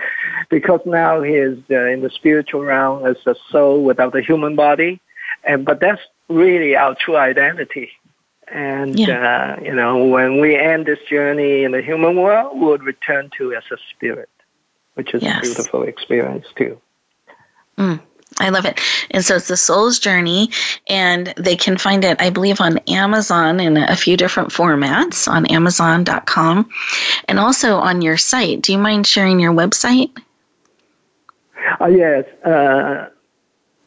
because 0.49 0.81
now 0.87 1.23
he 1.23 1.35
is 1.35 1.59
uh, 1.71 1.85
in 1.87 2.03
the 2.03 2.11
spiritual 2.11 2.63
realm 2.63 3.07
as 3.07 3.17
a 3.27 3.35
soul 3.51 3.83
without 3.83 4.17
a 4.17 4.23
human 4.23 4.57
body, 4.57 5.01
and 5.45 5.65
but 5.65 5.81
that's 5.81 6.03
really 6.29 6.77
our 6.77 6.95
true 6.95 7.17
identity. 7.17 7.91
And 8.49 8.99
yeah. 8.99 9.57
Uh, 9.59 9.63
you 9.63 9.75
know, 9.75 10.07
when 10.07 10.41
we 10.41 10.57
end 10.57 10.87
this 10.87 10.99
journey 11.09 11.65
in 11.65 11.73
the 11.73 11.81
human 11.81 12.17
world, 12.17 12.61
we'll 12.61 12.79
return 12.79 13.31
to 13.39 13.55
as 13.55 13.65
a 13.71 13.77
spirit, 13.91 14.29
which 14.95 15.15
is 15.15 15.23
yes. 15.23 15.39
a 15.39 15.41
beautiful 15.43 15.83
experience 15.85 16.47
too. 16.57 16.79
Mm. 17.79 18.01
I 18.39 18.49
love 18.49 18.65
it. 18.65 18.81
And 19.11 19.25
so 19.25 19.37
it's 19.37 19.49
the 19.49 19.57
soul's 19.57 19.99
journey, 19.99 20.51
and 20.89 21.33
they 21.37 21.57
can 21.57 21.77
find 21.77 22.05
it, 22.05 22.21
I 22.21 22.31
believe, 22.31 22.61
on 22.61 22.79
Amazon 22.89 23.61
in 23.61 23.77
a 23.77 23.97
few 23.97 24.17
different 24.17 24.51
formats 24.51 25.29
on 25.29 25.47
Amazon.com 25.47 26.69
and 27.29 27.39
also 27.39 27.77
on 27.77 28.03
your 28.03 28.17
site. 28.17 28.63
Do 28.63 28.73
you 28.73 28.79
mind 28.79 29.07
sharing 29.07 29.39
your 29.39 29.53
website? 29.53 30.11
Uh, 31.81 31.87
yes. 31.87 32.25
Uh, 32.45 33.09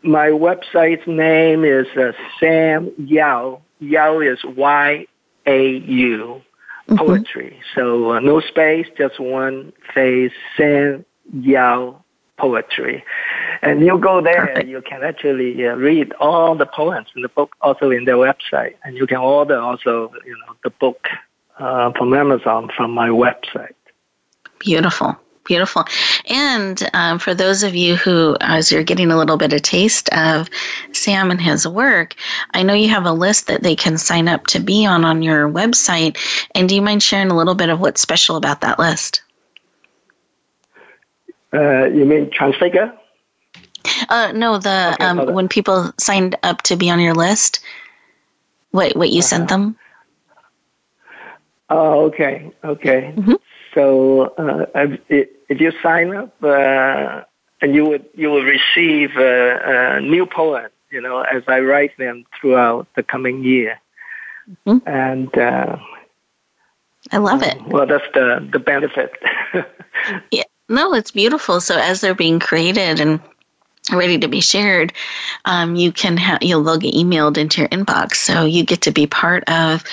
my 0.01 0.29
website's 0.29 1.07
name 1.07 1.63
is 1.63 1.87
uh, 1.97 2.11
Sam 2.39 2.91
Yau. 2.97 3.61
Yau 3.79 4.19
is 4.19 4.43
Y 4.43 5.05
A 5.45 5.67
U 5.77 6.41
mm-hmm. 6.87 6.95
poetry. 6.95 7.51
Mm-hmm. 7.51 7.79
So 7.79 8.11
uh, 8.11 8.19
no 8.19 8.39
space, 8.39 8.87
just 8.97 9.19
one 9.19 9.73
face. 9.93 10.31
Sam 10.57 11.05
Yau 11.33 12.01
poetry. 12.37 13.03
And 13.61 13.79
you 13.79 13.97
go 13.97 14.21
there, 14.21 14.47
Perfect. 14.47 14.67
you 14.67 14.81
can 14.81 15.03
actually 15.03 15.65
uh, 15.65 15.75
read 15.75 16.11
all 16.19 16.55
the 16.55 16.65
poems 16.65 17.07
in 17.15 17.21
the 17.21 17.29
book, 17.29 17.55
also 17.61 17.89
in 17.89 18.05
their 18.05 18.17
website, 18.17 18.75
and 18.83 18.97
you 18.97 19.07
can 19.07 19.17
order 19.17 19.57
also, 19.57 20.11
you 20.25 20.37
know, 20.45 20.55
the 20.63 20.69
book 20.69 21.07
uh, 21.57 21.91
from 21.93 22.13
Amazon 22.13 22.69
from 22.75 22.91
my 22.91 23.09
website. 23.09 23.73
Beautiful. 24.59 25.15
Beautiful. 25.45 25.85
And 26.27 26.89
um, 26.93 27.19
for 27.19 27.35
those 27.35 27.61
of 27.61 27.75
you 27.75 27.95
who, 27.95 28.35
as 28.41 28.71
you're 28.71 28.83
getting 28.83 29.11
a 29.11 29.17
little 29.17 29.37
bit 29.37 29.53
of 29.53 29.61
taste 29.61 30.09
of 30.09 30.49
Sam 30.91 31.29
and 31.29 31.39
his 31.39 31.67
work, 31.67 32.15
I 32.51 32.63
know 32.63 32.73
you 32.73 32.89
have 32.89 33.05
a 33.05 33.11
list 33.11 33.45
that 33.47 33.61
they 33.61 33.75
can 33.75 33.97
sign 33.99 34.27
up 34.27 34.47
to 34.47 34.59
be 34.59 34.87
on 34.87 35.05
on 35.05 35.21
your 35.21 35.47
website. 35.47 36.17
And 36.55 36.67
do 36.67 36.73
you 36.73 36.81
mind 36.81 37.03
sharing 37.03 37.29
a 37.29 37.37
little 37.37 37.53
bit 37.53 37.69
of 37.69 37.79
what's 37.79 38.01
special 38.01 38.37
about 38.37 38.61
that 38.61 38.79
list? 38.79 39.21
Uh, 41.53 41.85
you 41.85 42.05
mean 42.05 42.31
transfigure? 42.31 42.91
Uh, 44.09 44.31
no, 44.33 44.57
the 44.57 44.93
okay, 44.93 45.05
um, 45.05 45.33
when 45.33 45.47
people 45.47 45.93
signed 45.99 46.35
up 46.41 46.63
to 46.63 46.75
be 46.75 46.89
on 46.89 46.99
your 46.99 47.13
list, 47.13 47.59
what 48.71 48.95
what 48.95 49.11
you 49.11 49.19
uh-huh. 49.19 49.27
sent 49.27 49.49
them? 49.49 49.77
Oh, 51.69 52.05
okay, 52.05 52.51
okay. 52.63 53.13
Mm-hmm. 53.15 53.33
So 53.75 54.33
uh, 54.37 54.65
if, 54.73 55.29
if 55.49 55.61
you 55.61 55.71
sign 55.83 56.15
up, 56.15 56.33
uh, 56.41 57.21
and 57.61 57.75
you 57.75 57.85
would 57.85 58.05
you 58.15 58.29
will 58.29 58.43
receive 58.43 59.11
a, 59.17 59.97
a, 59.97 60.01
new 60.01 60.25
poem, 60.25 60.69
you 60.89 61.01
know, 61.01 61.21
as 61.21 61.43
I 61.47 61.59
write 61.59 61.97
them 61.97 62.25
throughout 62.39 62.87
the 62.95 63.03
coming 63.03 63.43
year, 63.43 63.79
mm-hmm. 64.65 64.87
and. 64.87 65.37
Uh, 65.37 65.77
I 67.11 67.17
love 67.17 67.43
it. 67.43 67.61
Well, 67.67 67.85
that's 67.85 68.05
the 68.15 68.47
the 68.51 68.57
benefit. 68.57 69.13
yeah, 70.31 70.43
no, 70.69 70.95
it's 70.95 71.11
beautiful. 71.11 71.61
So 71.61 71.77
as 71.77 72.01
they're 72.01 72.15
being 72.15 72.39
created 72.39 72.99
and 72.99 73.19
ready 73.91 74.17
to 74.19 74.27
be 74.27 74.41
shared, 74.41 74.93
um, 75.45 75.75
you 75.75 75.91
can 75.91 76.17
have 76.17 76.41
you'll 76.41 76.63
they'll 76.63 76.77
get 76.77 76.93
emailed 76.93 77.37
into 77.37 77.61
your 77.61 77.69
inbox. 77.69 78.15
So 78.15 78.45
you 78.45 78.63
get 78.63 78.81
to 78.83 78.91
be 78.91 79.07
part 79.07 79.43
of 79.49 79.83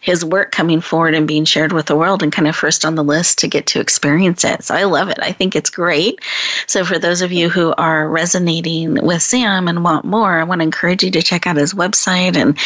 his 0.00 0.24
work 0.24 0.52
coming 0.52 0.80
forward 0.80 1.14
and 1.14 1.26
being 1.26 1.44
shared 1.44 1.72
with 1.72 1.86
the 1.86 1.96
world 1.96 2.22
and 2.22 2.32
kind 2.32 2.48
of 2.48 2.56
first 2.56 2.84
on 2.84 2.94
the 2.94 3.04
list 3.04 3.38
to 3.38 3.48
get 3.48 3.66
to 3.68 3.80
experience 3.80 4.44
it. 4.44 4.64
So 4.64 4.74
I 4.74 4.84
love 4.84 5.08
it. 5.08 5.18
I 5.20 5.32
think 5.32 5.56
it's 5.56 5.70
great. 5.70 6.20
So 6.66 6.84
for 6.84 6.98
those 6.98 7.22
of 7.22 7.32
you 7.32 7.48
who 7.48 7.74
are 7.76 8.08
resonating 8.08 8.94
with 9.04 9.22
Sam 9.22 9.68
and 9.68 9.84
want 9.84 10.04
more, 10.04 10.38
I 10.38 10.44
want 10.44 10.60
to 10.60 10.64
encourage 10.64 11.02
you 11.02 11.10
to 11.10 11.22
check 11.22 11.46
out 11.46 11.56
his 11.56 11.74
website 11.74 12.36
and 12.36 12.58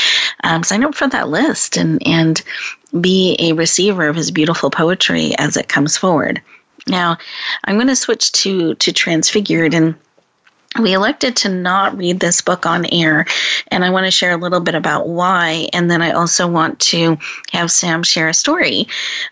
um, 0.43 0.63
sign 0.63 0.85
up 0.85 0.95
for 0.95 1.09
that 1.09 1.29
list 1.29 1.77
and 1.77 2.05
and 2.07 2.43
be 3.01 3.37
a 3.41 3.53
receiver 3.53 4.09
of 4.09 4.17
his 4.17 4.31
beautiful 4.31 4.71
poetry 4.71 5.35
as 5.39 5.57
it 5.57 5.69
comes 5.69 5.97
forward. 5.97 6.41
Now, 6.87 7.17
I'm 7.65 7.77
going 7.77 7.89
to 7.89 7.97
switch 7.97 8.33
to 8.33 8.75
to 8.75 8.93
Transfigured 8.93 9.75
and 9.75 9.95
we 10.81 10.93
elected 10.93 11.37
to 11.37 11.49
not 11.49 11.97
read 11.97 12.21
this 12.21 12.41
book 12.41 12.67
on 12.67 12.87
air, 12.87 13.27
and 13.69 13.85
I 13.85 13.91
want 13.91 14.07
to 14.07 14.11
share 14.11 14.33
a 14.33 14.37
little 14.37 14.61
bit 14.61 14.75
about 14.75 15.09
why. 15.09 15.69
And 15.73 15.91
then 15.91 16.03
I 16.03 16.13
also 16.13 16.49
want 16.49 16.81
to 16.81 17.17
have 17.53 17.71
Sam 17.71 18.03
share 18.03 18.29
a 18.29 18.35
story 18.35 18.89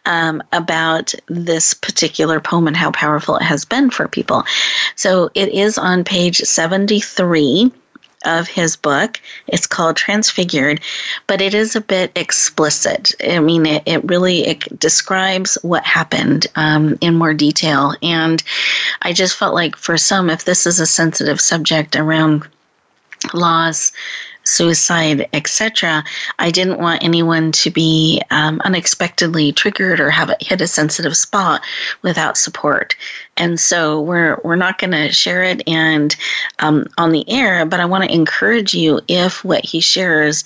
um, 0.06 0.42
about 0.52 1.14
this 1.26 1.74
particular 1.74 2.40
poem 2.40 2.68
and 2.68 2.76
how 2.76 2.92
powerful 2.92 3.36
it 3.36 3.42
has 3.42 3.64
been 3.64 3.90
for 3.90 4.06
people. 4.06 4.44
So 4.94 5.30
it 5.34 5.48
is 5.48 5.78
on 5.78 6.04
page 6.04 6.38
73 6.38 7.72
of 8.24 8.48
his 8.48 8.76
book. 8.76 9.20
It's 9.46 9.66
called 9.66 9.96
Transfigured, 9.96 10.80
but 11.26 11.40
it 11.40 11.54
is 11.54 11.76
a 11.76 11.80
bit 11.80 12.12
explicit. 12.16 13.12
I 13.22 13.40
mean, 13.40 13.66
it, 13.66 13.82
it 13.86 14.04
really 14.04 14.46
it 14.46 14.78
describes 14.78 15.58
what 15.62 15.84
happened 15.84 16.46
um, 16.56 16.98
in 17.00 17.14
more 17.14 17.34
detail. 17.34 17.94
And 18.02 18.42
I 19.02 19.12
just 19.12 19.36
felt 19.36 19.54
like 19.54 19.76
for 19.76 19.96
some, 19.96 20.30
if 20.30 20.44
this 20.44 20.66
is 20.66 20.80
a 20.80 20.86
sensitive 20.86 21.40
subject 21.40 21.96
around 21.96 22.46
loss, 23.34 23.92
suicide, 24.44 25.28
etc. 25.32 26.04
I 26.38 26.50
didn't 26.50 26.78
want 26.78 27.02
anyone 27.02 27.52
to 27.52 27.70
be 27.70 28.22
um, 28.30 28.60
unexpectedly 28.64 29.52
triggered 29.52 30.00
or 30.00 30.10
have 30.10 30.30
it 30.30 30.42
hit 30.42 30.60
a 30.60 30.66
sensitive 30.66 31.16
spot 31.16 31.62
without 32.02 32.36
support. 32.36 32.96
And 33.36 33.58
so 33.58 34.00
we're 34.00 34.38
we're 34.44 34.56
not 34.56 34.78
going 34.78 34.90
to 34.90 35.12
share 35.12 35.42
it 35.42 35.66
and 35.66 36.14
um, 36.58 36.86
on 36.98 37.12
the 37.12 37.28
air, 37.30 37.64
but 37.64 37.80
I 37.80 37.86
want 37.86 38.04
to 38.04 38.14
encourage 38.14 38.74
you 38.74 39.00
if 39.08 39.44
what 39.44 39.64
he 39.64 39.80
shares 39.80 40.44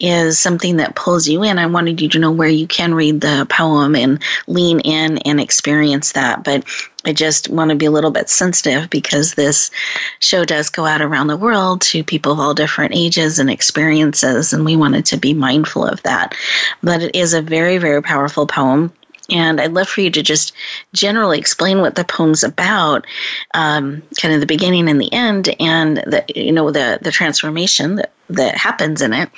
is 0.00 0.38
something 0.38 0.76
that 0.76 0.94
pulls 0.94 1.26
you 1.26 1.42
in. 1.42 1.58
I 1.58 1.66
wanted 1.66 2.00
you 2.00 2.08
to 2.10 2.18
know 2.18 2.30
where 2.30 2.48
you 2.48 2.66
can 2.66 2.94
read 2.94 3.20
the 3.20 3.46
poem 3.48 3.94
and 3.96 4.22
lean 4.46 4.80
in 4.80 5.18
and 5.18 5.40
experience 5.40 6.12
that. 6.12 6.44
But 6.44 6.64
I 7.06 7.12
just 7.12 7.48
want 7.48 7.70
to 7.70 7.76
be 7.76 7.86
a 7.86 7.90
little 7.90 8.10
bit 8.10 8.28
sensitive 8.28 8.90
because 8.90 9.34
this 9.34 9.70
show 10.18 10.44
does 10.44 10.68
go 10.68 10.84
out 10.84 11.00
around 11.00 11.28
the 11.28 11.36
world 11.36 11.80
to 11.82 12.02
people 12.02 12.32
of 12.32 12.40
all 12.40 12.52
different 12.52 12.96
ages 12.96 13.38
and 13.38 13.48
experiences, 13.48 14.52
and 14.52 14.64
we 14.64 14.74
wanted 14.74 15.06
to 15.06 15.16
be 15.16 15.32
mindful 15.32 15.86
of 15.86 16.02
that. 16.02 16.34
But 16.82 17.02
it 17.02 17.14
is 17.14 17.32
a 17.32 17.40
very, 17.40 17.78
very 17.78 18.02
powerful 18.02 18.46
poem. 18.46 18.92
And 19.30 19.60
I'd 19.60 19.72
love 19.72 19.88
for 19.88 20.00
you 20.00 20.10
to 20.10 20.22
just 20.22 20.52
generally 20.92 21.38
explain 21.38 21.80
what 21.80 21.94
the 21.94 22.04
poem's 22.04 22.44
about, 22.44 23.06
um, 23.54 24.02
kind 24.20 24.34
of 24.34 24.40
the 24.40 24.46
beginning 24.46 24.88
and 24.88 25.00
the 25.00 25.12
end, 25.12 25.54
and 25.60 25.98
the 25.98 26.24
you 26.34 26.52
know 26.52 26.70
the 26.70 27.00
the 27.02 27.10
transformation 27.10 27.96
that 27.96 28.12
that 28.30 28.56
happens 28.56 29.02
in 29.02 29.12
it, 29.12 29.28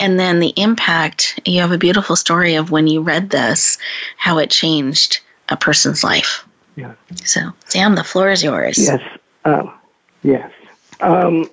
and 0.00 0.18
then 0.18 0.40
the 0.40 0.52
impact. 0.56 1.38
You 1.44 1.60
have 1.60 1.70
a 1.70 1.78
beautiful 1.78 2.16
story 2.16 2.56
of 2.56 2.72
when 2.72 2.88
you 2.88 3.00
read 3.00 3.30
this, 3.30 3.78
how 4.16 4.38
it 4.38 4.50
changed 4.50 5.20
a 5.48 5.56
person's 5.56 6.02
life. 6.02 6.44
Yeah. 6.76 6.94
So, 7.24 7.40
Sam, 7.66 7.94
the 7.94 8.04
floor 8.04 8.30
is 8.30 8.42
yours. 8.42 8.78
Yes. 8.78 9.02
Um, 9.44 9.72
yes. 10.22 10.50
Um, 11.00 11.50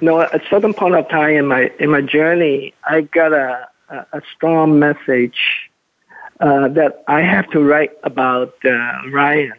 no, 0.00 0.20
at 0.20 0.34
a 0.34 0.42
certain 0.48 0.74
point 0.74 0.94
of 0.94 1.08
time 1.08 1.36
in 1.36 1.46
my 1.46 1.70
in 1.78 1.90
my 1.90 2.00
journey, 2.00 2.74
I 2.88 3.02
got 3.02 3.32
a 3.32 3.68
a, 3.88 4.06
a 4.14 4.22
strong 4.34 4.78
message 4.78 5.70
uh, 6.40 6.68
that 6.68 7.04
I 7.08 7.22
have 7.22 7.48
to 7.50 7.60
write 7.60 7.92
about 8.02 8.54
uh, 8.64 8.92
Ryan's 9.10 9.54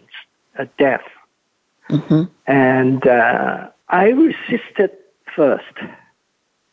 uh, 0.60 0.66
death. 0.78 1.04
Mm-hmm. 1.90 2.24
And 2.46 3.08
uh, 3.08 3.70
I 3.90 4.10
resisted 4.10 4.92
first 5.36 5.64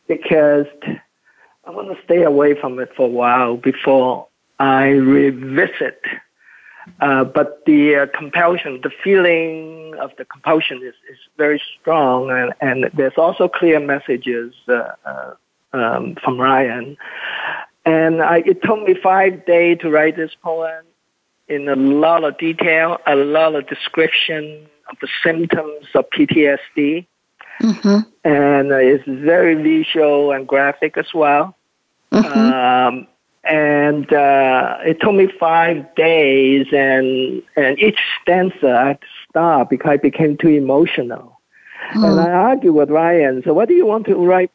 because 0.07 0.67
I 1.65 1.71
want 1.71 1.95
to 1.95 2.03
stay 2.03 2.23
away 2.23 2.59
from 2.59 2.79
it 2.79 2.93
for 2.95 3.05
a 3.05 3.09
while 3.09 3.57
before 3.57 4.27
I 4.59 4.87
revisit. 4.87 6.01
Uh, 6.99 7.23
but 7.23 7.65
the 7.65 7.95
uh, 7.95 8.05
compulsion, 8.17 8.79
the 8.83 8.91
feeling 9.03 9.95
of 9.99 10.11
the 10.17 10.25
compulsion 10.25 10.77
is, 10.83 10.93
is 11.09 11.17
very 11.37 11.61
strong, 11.79 12.29
and, 12.29 12.53
and 12.61 12.91
there's 12.95 13.17
also 13.17 13.47
clear 13.47 13.79
messages 13.79 14.53
uh, 14.67 14.91
uh 15.05 15.33
um, 15.73 16.15
from 16.23 16.39
Ryan. 16.39 16.97
And 17.85 18.21
I, 18.21 18.37
it 18.37 18.63
took 18.63 18.81
me 18.81 18.95
five 19.01 19.45
days 19.45 19.79
to 19.81 19.89
write 19.89 20.15
this 20.15 20.31
poem 20.41 20.85
in 21.47 21.69
a 21.69 21.75
lot 21.75 22.23
of 22.23 22.37
detail, 22.37 22.97
a 23.05 23.15
lot 23.15 23.55
of 23.55 23.67
description 23.67 24.67
of 24.89 24.97
the 25.01 25.07
symptoms 25.23 25.85
of 25.93 26.09
PTSD. 26.09 27.05
Mm-hmm. 27.61 27.97
And 28.23 28.71
uh, 28.71 28.77
it's 28.77 29.03
very 29.05 29.55
visual 29.55 30.31
and 30.31 30.47
graphic 30.47 30.97
as 30.97 31.13
well. 31.13 31.55
Mm-hmm. 32.11 32.97
Um, 32.97 33.07
and 33.45 34.11
uh, 34.11 34.77
it 34.85 34.99
took 35.01 35.13
me 35.13 35.27
five 35.39 35.93
days, 35.95 36.67
and 36.71 37.41
and 37.55 37.79
each 37.79 37.99
stanza 38.21 38.69
I 38.69 38.87
had 38.87 39.01
to 39.01 39.07
stop 39.29 39.69
because 39.69 39.91
I 39.91 39.97
became 39.97 40.37
too 40.37 40.49
emotional. 40.49 41.39
Mm. 41.93 42.09
And 42.09 42.19
I 42.19 42.31
argued 42.31 42.75
with 42.75 42.89
Ryan. 42.89 43.43
So, 43.45 43.53
what 43.53 43.67
do 43.67 43.75
you 43.75 43.85
want 43.85 44.07
to 44.07 44.15
write 44.15 44.51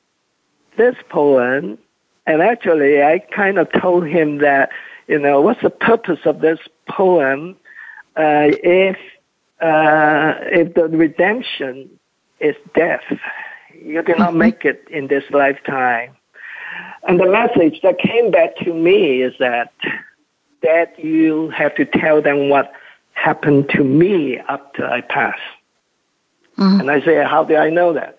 this 0.77 0.97
poem? 1.09 1.79
And 2.27 2.43
actually, 2.43 3.03
I 3.03 3.19
kind 3.19 3.59
of 3.59 3.69
told 3.81 4.07
him 4.07 4.39
that 4.39 4.71
you 5.07 5.19
know 5.19 5.41
what's 5.41 5.63
the 5.63 5.71
purpose 5.71 6.21
of 6.25 6.41
this 6.41 6.59
poem 6.89 7.57
uh, 8.17 8.51
if 8.63 8.97
uh, 9.61 10.35
if 10.47 10.75
the 10.75 10.89
redemption 10.89 11.89
is 12.41 12.57
death, 12.75 13.05
you 13.83 14.03
cannot 14.03 14.31
mm-hmm. 14.31 14.39
make 14.39 14.65
it 14.65 14.85
in 14.91 15.07
this 15.07 15.25
lifetime. 15.31 16.17
And 17.07 17.19
the 17.19 17.31
message 17.31 17.81
that 17.83 17.99
came 17.99 18.31
back 18.31 18.57
to 18.59 18.75
me 18.75 19.23
is 19.23 19.35
that 19.39 19.73
that 20.63 20.99
you 20.99 21.49
have 21.51 21.75
to 21.77 21.85
tell 21.87 22.21
them 22.21 22.51
what 22.51 22.73
happened 23.15 23.71
to 23.71 23.83
me 23.83 24.39
after 24.39 24.87
I 24.87 25.01
pass. 25.01 25.39
Mm-hmm. 26.59 26.81
And 26.81 26.91
I 26.91 27.01
say, 27.03 27.25
how 27.25 27.45
do 27.45 27.57
I 27.57 27.71
know 27.71 27.95
that? 27.95 28.19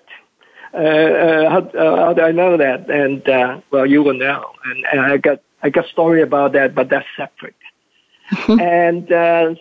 Uh, 0.74 0.78
uh, 0.78 1.49
how, 1.49 1.59
uh, 1.59 1.95
how 2.05 2.14
do 2.14 2.22
I 2.22 2.32
know 2.32 2.57
that? 2.57 2.89
And 2.89 3.28
uh, 3.28 3.62
well, 3.72 3.86
you 3.86 4.01
will 4.03 4.14
know. 4.14 4.51
And, 4.66 4.86
and 4.91 5.01
I 5.01 5.18
got 5.18 5.41
I 5.64 5.70
got 5.70 5.86
story 5.88 6.22
about 6.22 6.53
that, 6.53 6.74
but 6.74 6.89
that's 6.89 7.05
separate. 7.18 7.55
Mm-hmm. 8.32 8.59
And 8.59 9.12
uh, 9.12 9.55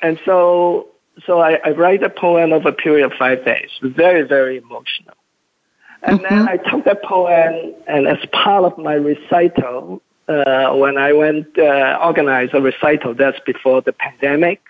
and 0.00 0.20
so 0.24 0.88
so 1.26 1.40
I, 1.40 1.58
I 1.64 1.70
write 1.72 2.02
a 2.02 2.10
poem 2.10 2.52
over 2.52 2.68
a 2.68 2.72
period 2.72 3.04
of 3.04 3.12
five 3.18 3.44
days. 3.44 3.70
Very 3.82 4.22
very 4.22 4.56
emotional. 4.56 5.14
And 6.02 6.20
mm-hmm. 6.20 6.34
then 6.34 6.48
I 6.48 6.56
took 6.56 6.84
that 6.84 7.02
poem, 7.02 7.74
and 7.86 8.08
as 8.08 8.18
part 8.32 8.64
of 8.64 8.76
my 8.78 8.94
recital, 8.94 10.02
uh, 10.28 10.72
when 10.74 10.98
I 10.98 11.12
went 11.12 11.58
uh, 11.58 11.98
organize 12.02 12.50
a 12.52 12.60
recital, 12.60 13.14
that's 13.14 13.38
before 13.46 13.82
the 13.82 13.92
pandemic. 13.92 14.60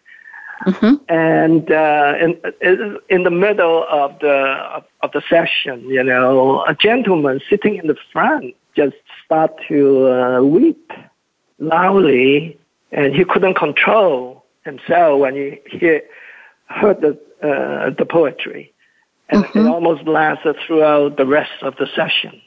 Mm-hmm. 0.67 0.95
And 1.09 1.73
uh, 1.73 2.15
in, 2.21 2.99
in 3.09 3.25
the 3.25 3.31
middle 3.31 3.85
of 3.91 4.19
the 4.21 4.29
of, 4.29 4.85
of, 5.01 5.13
the 5.13 5.23
session, 5.29 5.85
you 5.89 6.05
know, 6.05 6.65
a 6.67 6.75
gentleman 6.75 7.41
sitting 7.51 7.77
in 7.77 7.89
the 7.89 7.97
front 8.13 8.55
just 8.77 8.97
start 9.25 9.53
to 9.69 10.09
uh, 10.09 10.43
weep 10.43 10.93
loudly, 11.59 12.59
and 12.93 13.15
he 13.15 13.25
couldn't 13.25 13.55
control 13.55 14.45
himself 14.65 15.19
when 15.19 15.35
he, 15.35 15.61
he 15.67 15.99
heard 16.67 17.01
the 17.01 17.19
uh, 17.43 17.91
the 17.91 18.07
poetry 18.09 18.72
and 19.29 19.45
mm-hmm. 19.45 19.59
it 19.59 19.67
almost 19.67 20.07
lasted 20.07 20.57
throughout 20.67 21.17
the 21.17 21.27
rest 21.27 21.63
of 21.63 21.77
the 21.77 21.87
session. 21.95 22.41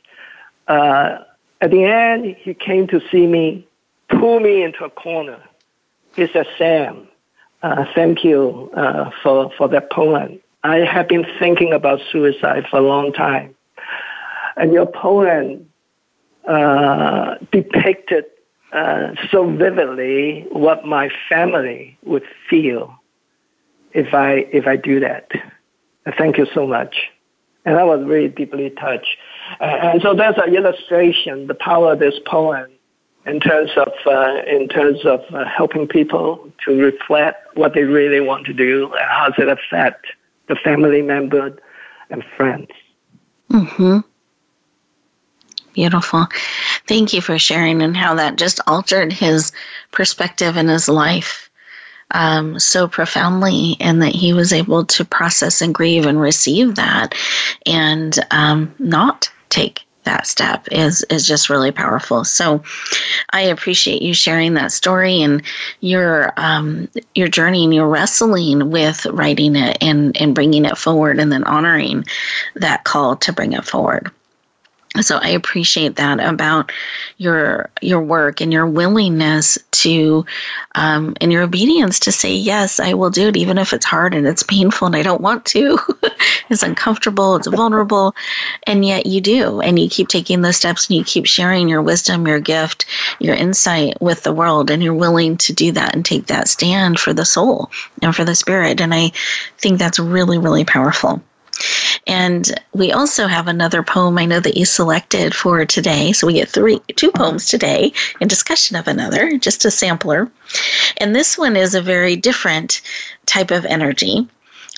Uh, 0.67 1.19
at 1.61 1.71
the 1.71 1.83
end, 1.83 2.35
he 2.39 2.53
came 2.53 2.87
to 2.87 3.01
see 3.11 3.25
me, 3.27 3.67
pull 4.09 4.39
me 4.39 4.63
into 4.63 4.83
a 4.83 4.89
corner. 4.89 5.41
He 6.15 6.27
said, 6.27 6.47
Sam, 6.57 7.07
uh, 7.63 7.85
thank 7.93 8.23
you 8.23 8.69
uh, 8.75 9.09
for, 9.23 9.51
for 9.57 9.67
that 9.69 9.91
poem. 9.91 10.39
I 10.63 10.77
have 10.77 11.07
been 11.07 11.25
thinking 11.39 11.73
about 11.73 11.99
suicide 12.11 12.65
for 12.69 12.79
a 12.79 12.81
long 12.81 13.13
time. 13.13 13.55
And 14.57 14.73
your 14.73 14.85
poem 14.85 15.69
uh, 16.47 17.35
depicted 17.51 18.25
uh, 18.71 19.15
so 19.31 19.49
vividly 19.49 20.47
what 20.51 20.85
my 20.85 21.09
family 21.29 21.97
would 22.03 22.23
feel 22.49 22.95
if 23.93 24.13
I, 24.13 24.47
if 24.51 24.67
I 24.67 24.75
do 24.75 24.99
that. 24.99 25.31
Thank 26.17 26.37
you 26.37 26.45
so 26.53 26.67
much. 26.67 26.95
And 27.65 27.77
I 27.77 27.83
was 27.83 28.03
really 28.05 28.27
deeply 28.27 28.69
touched. 28.69 29.17
Uh, 29.59 29.63
and 29.63 30.01
so 30.01 30.13
that's 30.13 30.37
an 30.37 30.55
illustration, 30.55 31.47
the 31.47 31.55
power 31.55 31.93
of 31.93 31.99
this 31.99 32.15
poem 32.25 32.69
in 33.25 33.39
terms 33.39 33.71
of, 33.75 33.91
uh, 34.05 34.41
in 34.45 34.67
terms 34.67 35.03
of 35.03 35.21
uh, 35.33 35.45
helping 35.45 35.87
people 35.87 36.51
to 36.63 36.79
reflect 36.79 37.57
what 37.57 37.73
they 37.73 37.83
really 37.83 38.19
want 38.19 38.45
to 38.45 38.53
do 38.53 38.91
and 38.93 39.09
how 39.09 39.29
does 39.29 39.39
it 39.39 39.49
affect 39.49 40.05
the 40.47 40.55
family 40.55 41.01
member 41.01 41.57
and 42.11 42.23
friends. 42.37 42.69
Mm-hmm. 43.51 43.99
Beautiful. 45.73 46.27
Thank 46.87 47.13
you 47.13 47.21
for 47.21 47.39
sharing 47.39 47.81
and 47.81 47.97
how 47.97 48.13
that 48.15 48.37
just 48.37 48.61
altered 48.67 49.11
his 49.11 49.51
perspective 49.91 50.55
in 50.55 50.67
his 50.67 50.87
life 50.87 51.44
um, 52.11 52.59
so 52.59 52.87
profoundly 52.87 53.77
and 53.79 54.01
that 54.01 54.13
he 54.13 54.33
was 54.33 54.53
able 54.53 54.85
to 54.85 55.05
process 55.05 55.61
and 55.61 55.73
grieve 55.73 56.05
and 56.05 56.19
receive 56.19 56.75
that 56.75 57.15
and 57.65 58.19
um, 58.31 58.73
not 58.79 59.29
take 59.49 59.85
that 60.05 60.27
step 60.27 60.67
is 60.71 61.03
is 61.09 61.27
just 61.27 61.49
really 61.49 61.71
powerful. 61.71 62.23
So 62.23 62.63
I 63.31 63.41
appreciate 63.41 64.01
you 64.01 64.13
sharing 64.13 64.53
that 64.53 64.71
story 64.71 65.21
and 65.21 65.41
your 65.81 66.31
um, 66.37 66.87
your 67.13 67.27
journey 67.27 67.65
and 67.65 67.73
your 67.73 67.89
wrestling 67.89 68.71
with 68.71 69.05
writing 69.07 69.55
it 69.55 69.77
and 69.81 70.15
and 70.19 70.33
bringing 70.33 70.65
it 70.65 70.77
forward 70.77 71.19
and 71.19 71.31
then 71.31 71.43
honoring 71.43 72.05
that 72.55 72.83
call 72.83 73.17
to 73.17 73.33
bring 73.33 73.53
it 73.53 73.65
forward 73.65 74.11
so 75.01 75.17
i 75.17 75.29
appreciate 75.29 75.95
that 75.95 76.19
about 76.19 76.71
your 77.17 77.69
your 77.81 78.01
work 78.01 78.41
and 78.41 78.51
your 78.51 78.65
willingness 78.67 79.57
to 79.71 80.25
um, 80.75 81.15
and 81.21 81.31
your 81.31 81.43
obedience 81.43 81.99
to 81.99 82.11
say 82.11 82.33
yes 82.33 82.79
i 82.79 82.93
will 82.93 83.09
do 83.09 83.27
it 83.27 83.37
even 83.37 83.57
if 83.57 83.73
it's 83.73 83.85
hard 83.85 84.13
and 84.13 84.27
it's 84.27 84.43
painful 84.43 84.87
and 84.87 84.95
i 84.95 85.03
don't 85.03 85.21
want 85.21 85.45
to. 85.45 85.77
It's 86.49 86.63
uncomfortable 86.63 87.35
it's 87.35 87.47
vulnerable 87.47 88.15
and 88.67 88.85
yet 88.85 89.07
you 89.07 89.19
do 89.19 89.61
and 89.61 89.79
you 89.79 89.89
keep 89.89 90.07
taking 90.07 90.41
those 90.41 90.57
steps 90.57 90.87
and 90.87 90.97
you 90.97 91.03
keep 91.03 91.25
sharing 91.25 91.67
your 91.67 91.81
wisdom 91.81 92.27
your 92.27 92.39
gift 92.39 92.85
your 93.19 93.35
insight 93.35 93.99
with 93.99 94.21
the 94.23 94.33
world 94.33 94.69
and 94.69 94.83
you're 94.83 94.93
willing 94.93 95.37
to 95.37 95.53
do 95.53 95.71
that 95.71 95.95
and 95.95 96.05
take 96.05 96.27
that 96.27 96.47
stand 96.47 96.99
for 96.99 97.13
the 97.13 97.25
soul 97.25 97.71
and 98.03 98.15
for 98.15 98.23
the 98.23 98.35
spirit 98.35 98.79
and 98.79 98.93
i 98.93 99.09
think 99.57 99.79
that's 99.79 99.97
really 99.97 100.37
really 100.37 100.65
powerful 100.65 101.21
and 102.07 102.59
we 102.73 102.91
also 102.91 103.27
have 103.27 103.47
another 103.47 103.81
poem 103.83 104.17
I 104.17 104.25
know 104.25 104.39
that 104.39 104.57
you 104.57 104.65
selected 104.65 105.33
for 105.33 105.65
today. 105.65 106.13
So 106.13 106.27
we 106.27 106.33
get 106.33 106.49
three, 106.49 106.79
two 106.95 107.11
poems 107.11 107.47
today 107.47 107.93
in 108.19 108.27
discussion 108.27 108.75
of 108.75 108.87
another, 108.87 109.37
just 109.37 109.65
a 109.65 109.71
sampler. 109.71 110.29
And 110.97 111.15
this 111.15 111.37
one 111.37 111.55
is 111.55 111.73
a 111.73 111.81
very 111.81 112.15
different 112.15 112.81
type 113.25 113.51
of 113.51 113.65
energy 113.65 114.27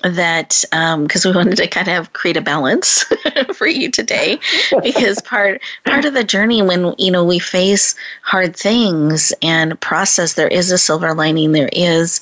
that 0.04 0.64
because 0.72 1.26
um, 1.26 1.32
we 1.32 1.36
wanted 1.36 1.58
to 1.58 1.68
kind 1.68 1.88
of 1.88 2.14
create 2.14 2.38
a 2.38 2.42
balance 2.42 3.04
for 3.54 3.68
you 3.68 3.90
today 3.90 4.40
because 4.84 5.22
part 5.22 5.62
part 5.86 6.06
of 6.06 6.14
the 6.14 6.24
journey 6.24 6.62
when 6.62 6.94
you 6.98 7.12
know 7.12 7.24
we 7.24 7.40
face 7.40 7.96
hard 8.22 8.56
things 8.56 9.34
and 9.42 9.80
process 9.82 10.34
there 10.34 10.48
is 10.48 10.72
a 10.72 10.78
silver 10.78 11.14
lining 11.14 11.52
there 11.52 11.70
is 11.74 12.22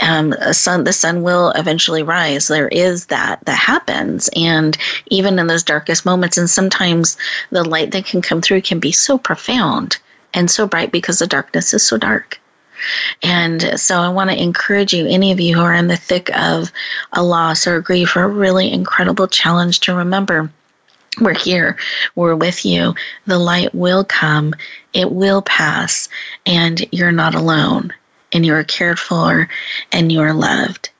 um, 0.00 0.32
a 0.34 0.54
sun 0.54 0.84
the 0.84 0.92
sun 0.92 1.22
will 1.22 1.50
eventually 1.56 2.02
rise. 2.02 2.48
There 2.48 2.68
is 2.68 3.06
that 3.06 3.44
that 3.44 3.58
happens. 3.58 4.28
And 4.36 4.76
even 5.06 5.38
in 5.38 5.46
those 5.46 5.62
darkest 5.62 6.06
moments 6.06 6.38
and 6.38 6.48
sometimes 6.48 7.16
the 7.50 7.64
light 7.64 7.90
that 7.92 8.06
can 8.06 8.22
come 8.22 8.40
through 8.40 8.62
can 8.62 8.78
be 8.78 8.92
so 8.92 9.18
profound 9.18 9.98
and 10.34 10.50
so 10.50 10.66
bright 10.66 10.92
because 10.92 11.18
the 11.18 11.26
darkness 11.26 11.74
is 11.74 11.82
so 11.82 11.96
dark 11.96 12.40
and 13.22 13.78
so 13.78 13.98
I 13.98 14.08
want 14.08 14.30
to 14.30 14.42
encourage 14.42 14.92
you, 14.92 15.06
any 15.06 15.32
of 15.32 15.40
you 15.40 15.56
who 15.56 15.62
are 15.62 15.74
in 15.74 15.88
the 15.88 15.96
thick 15.96 16.30
of 16.36 16.70
a 17.12 17.22
loss 17.22 17.66
or 17.66 17.80
grief 17.80 18.16
or 18.16 18.24
a 18.24 18.28
really 18.28 18.72
incredible 18.72 19.28
challenge, 19.28 19.80
to 19.80 19.94
remember 19.94 20.50
we're 21.20 21.34
here, 21.34 21.76
we're 22.14 22.34
with 22.34 22.64
you. 22.64 22.94
The 23.26 23.38
light 23.38 23.74
will 23.74 24.04
come, 24.04 24.54
it 24.92 25.10
will 25.10 25.42
pass, 25.42 26.08
and 26.44 26.84
you're 26.92 27.12
not 27.12 27.34
alone, 27.34 27.92
and 28.32 28.44
you're 28.44 28.64
cared 28.64 28.98
for, 28.98 29.48
and 29.92 30.12
you're 30.12 30.34
loved. 30.34 30.90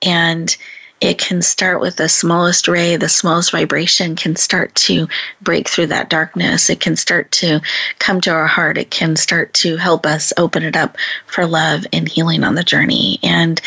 And 0.00 0.56
it 1.00 1.18
can 1.18 1.42
start 1.42 1.80
with 1.80 1.96
the 1.96 2.08
smallest 2.08 2.66
ray, 2.66 2.96
the 2.96 3.08
smallest 3.08 3.52
vibration 3.52 4.16
can 4.16 4.34
start 4.36 4.74
to 4.74 5.06
break 5.40 5.68
through 5.68 5.86
that 5.86 6.10
darkness. 6.10 6.70
It 6.70 6.80
can 6.80 6.96
start 6.96 7.30
to 7.32 7.60
come 7.98 8.20
to 8.22 8.30
our 8.30 8.46
heart. 8.46 8.78
It 8.78 8.90
can 8.90 9.14
start 9.14 9.54
to 9.54 9.76
help 9.76 10.06
us 10.06 10.32
open 10.36 10.62
it 10.64 10.76
up 10.76 10.96
for 11.26 11.46
love 11.46 11.86
and 11.92 12.08
healing 12.08 12.42
on 12.42 12.56
the 12.56 12.64
journey. 12.64 13.20
And 13.22 13.60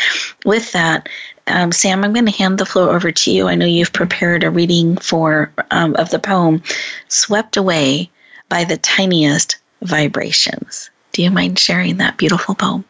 with 0.44 0.72
that, 0.72 1.08
um, 1.46 1.72
Sam, 1.72 2.04
I'm 2.04 2.12
going 2.12 2.26
to 2.26 2.32
hand 2.32 2.58
the 2.58 2.66
floor 2.66 2.90
over 2.90 3.10
to 3.10 3.30
you. 3.32 3.48
I 3.48 3.54
know 3.54 3.66
you've 3.66 3.92
prepared 3.92 4.44
a 4.44 4.50
reading 4.50 4.96
for 4.96 5.52
um, 5.70 5.96
of 5.96 6.10
the 6.10 6.18
poem 6.18 6.62
"Swept 7.08 7.56
Away 7.56 8.10
by 8.48 8.64
the 8.64 8.76
Tiniest 8.76 9.56
Vibrations." 9.80 10.90
Do 11.12 11.22
you 11.22 11.30
mind 11.30 11.58
sharing 11.58 11.96
that 11.96 12.16
beautiful 12.16 12.54
poem? 12.54 12.84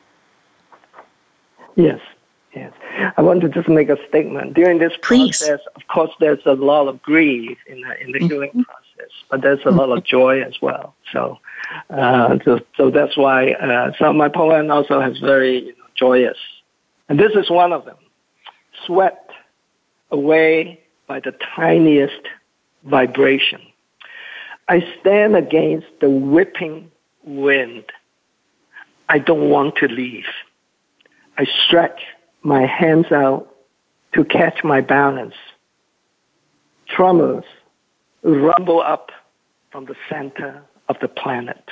Yes, 1.76 1.98
yes. 1.98 2.11
I 3.16 3.22
want 3.22 3.40
to 3.42 3.48
just 3.48 3.68
make 3.68 3.88
a 3.88 3.96
statement. 4.08 4.54
During 4.54 4.78
this 4.78 4.92
Please. 5.02 5.38
process, 5.38 5.60
of 5.74 5.86
course, 5.88 6.10
there's 6.20 6.44
a 6.46 6.54
lot 6.54 6.88
of 6.88 7.02
grief 7.02 7.58
in 7.66 7.80
the, 7.80 8.00
in 8.00 8.12
the 8.12 8.18
mm-hmm. 8.18 8.28
healing 8.28 8.50
process, 8.64 9.10
but 9.30 9.42
there's 9.42 9.64
a 9.64 9.70
lot 9.70 9.96
of 9.96 10.04
joy 10.04 10.42
as 10.42 10.54
well. 10.60 10.94
So, 11.12 11.38
uh, 11.90 12.38
so, 12.44 12.60
so 12.76 12.90
that's 12.90 13.16
why 13.16 13.52
uh, 13.52 13.92
some 13.98 14.08
of 14.08 14.16
my 14.16 14.28
poem 14.28 14.70
also 14.70 15.00
has 15.00 15.18
very 15.18 15.66
you 15.66 15.68
know, 15.68 15.84
joyous, 15.94 16.38
and 17.08 17.18
this 17.18 17.32
is 17.34 17.50
one 17.50 17.72
of 17.72 17.84
them. 17.84 17.96
Swept 18.86 19.32
away 20.10 20.80
by 21.06 21.20
the 21.20 21.34
tiniest 21.54 22.26
vibration. 22.84 23.60
I 24.68 24.84
stand 25.00 25.36
against 25.36 25.88
the 26.00 26.10
whipping 26.10 26.90
wind. 27.24 27.84
I 29.08 29.18
don't 29.18 29.50
want 29.50 29.76
to 29.76 29.88
leave. 29.88 30.26
I 31.38 31.46
stretch 31.66 32.00
my 32.42 32.66
hands 32.66 33.10
out 33.12 33.48
to 34.14 34.24
catch 34.24 34.62
my 34.64 34.80
balance. 34.80 35.34
Tremors 36.88 37.44
rumble 38.22 38.80
up 38.80 39.10
from 39.70 39.86
the 39.86 39.94
center 40.08 40.62
of 40.88 40.96
the 41.00 41.08
planet. 41.08 41.64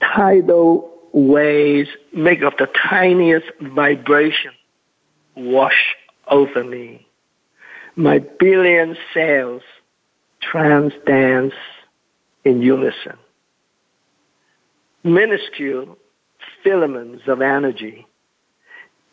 Tidal 0.00 0.90
waves 1.12 1.90
make 2.12 2.42
of 2.42 2.54
the 2.58 2.68
tiniest 2.88 3.46
vibration 3.60 4.52
wash 5.36 5.94
over 6.28 6.64
me. 6.64 7.06
My 7.96 8.18
billion 8.18 8.96
sails 9.12 9.62
trance 10.40 10.94
dance 11.06 11.52
in 12.44 12.62
unison. 12.62 13.16
Minuscule 15.04 15.98
filaments 16.62 17.24
of 17.26 17.42
energy 17.42 18.06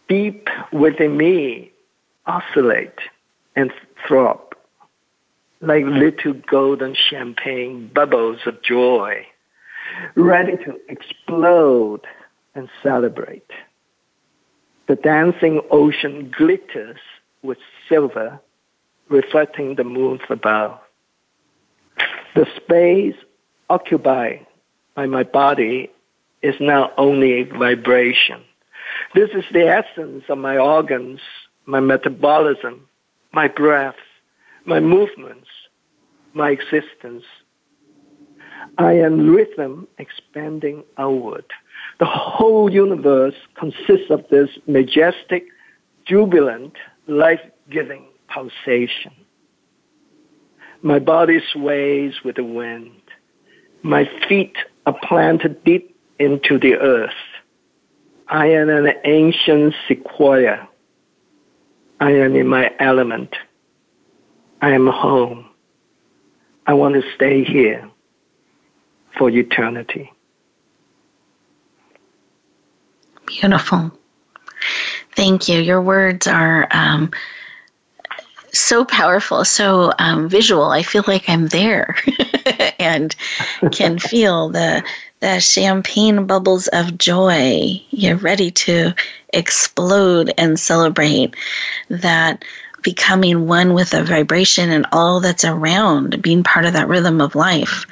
deep 0.07 0.47
within 0.71 1.17
me 1.17 1.71
oscillate 2.25 2.99
and 3.55 3.71
throb 4.07 4.47
like 5.61 5.83
little 5.85 6.33
golden 6.33 6.95
champagne 6.95 7.89
bubbles 7.93 8.39
of 8.45 8.61
joy, 8.61 9.25
ready 10.15 10.55
to 10.57 10.79
explode 10.87 12.01
and 12.53 12.69
celebrate. 12.83 13.49
The 14.87 14.95
dancing 14.95 15.61
ocean 15.71 16.31
glitters 16.35 16.99
with 17.41 17.57
silver, 17.89 18.39
reflecting 19.09 19.75
the 19.75 19.83
moons 19.83 20.21
above. 20.29 20.79
The 22.35 22.45
space 22.55 23.15
occupied 23.69 24.45
by 24.95 25.07
my 25.07 25.23
body 25.23 25.89
is 26.41 26.55
now 26.59 26.91
only 26.97 27.43
vibration 27.43 28.43
this 29.15 29.29
is 29.31 29.43
the 29.51 29.67
essence 29.67 30.23
of 30.29 30.37
my 30.37 30.57
organs, 30.57 31.19
my 31.65 31.79
metabolism, 31.79 32.87
my 33.33 33.47
breath, 33.47 33.95
my 34.65 34.79
movements, 34.79 35.47
my 36.33 36.49
existence. 36.51 37.23
I 38.77 38.93
am 38.93 39.29
rhythm 39.29 39.87
expanding 39.97 40.83
outward. 40.97 41.45
The 41.99 42.05
whole 42.05 42.71
universe 42.71 43.35
consists 43.55 44.09
of 44.09 44.25
this 44.29 44.49
majestic, 44.67 45.45
jubilant, 46.05 46.73
life-giving 47.07 48.05
pulsation. 48.27 49.13
My 50.81 50.99
body 50.99 51.39
sways 51.53 52.13
with 52.23 52.35
the 52.35 52.43
wind. 52.43 53.01
My 53.83 54.09
feet 54.27 54.57
are 54.85 54.97
planted 55.03 55.63
deep 55.63 55.95
into 56.19 56.59
the 56.59 56.75
earth. 56.75 57.11
I 58.29 58.47
am 58.47 58.69
an 58.69 58.93
ancient 59.05 59.73
sequoia. 59.87 60.67
I 61.99 62.11
am 62.11 62.35
in 62.35 62.47
my 62.47 62.73
element. 62.79 63.35
I 64.61 64.71
am 64.71 64.87
home. 64.87 65.45
I 66.65 66.73
want 66.73 66.95
to 66.95 67.03
stay 67.15 67.43
here 67.43 67.89
for 69.17 69.29
eternity. 69.29 70.11
Beautiful. 73.25 73.91
Thank 75.15 75.47
you. 75.47 75.59
Your 75.59 75.81
words 75.81 76.27
are 76.27 76.67
um, 76.71 77.11
so 78.53 78.85
powerful, 78.85 79.45
so 79.45 79.93
um, 79.99 80.29
visual. 80.29 80.65
I 80.65 80.83
feel 80.83 81.03
like 81.07 81.29
I'm 81.29 81.47
there 81.47 81.95
and 82.79 83.15
can 83.71 83.99
feel 83.99 84.49
the 84.49 84.83
the 85.19 85.39
champagne 85.39 86.25
bubbles 86.25 86.67
of 86.67 86.97
joy. 86.97 87.81
You're 87.89 88.17
ready 88.17 88.51
to 88.51 88.93
explode 89.33 90.31
and 90.37 90.59
celebrate 90.59 91.35
that 91.89 92.45
becoming 92.83 93.47
one 93.47 93.73
with 93.73 93.89
the 93.89 94.03
vibration 94.03 94.69
and 94.69 94.85
all 94.91 95.19
that's 95.19 95.43
around, 95.43 96.21
being 96.21 96.43
part 96.43 96.65
of 96.65 96.73
that 96.73 96.87
rhythm 96.87 97.19
of 97.19 97.35
life, 97.35 97.85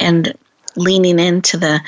and 0.00 0.34
leaning 0.76 1.18
into 1.18 1.56
the 1.56 1.80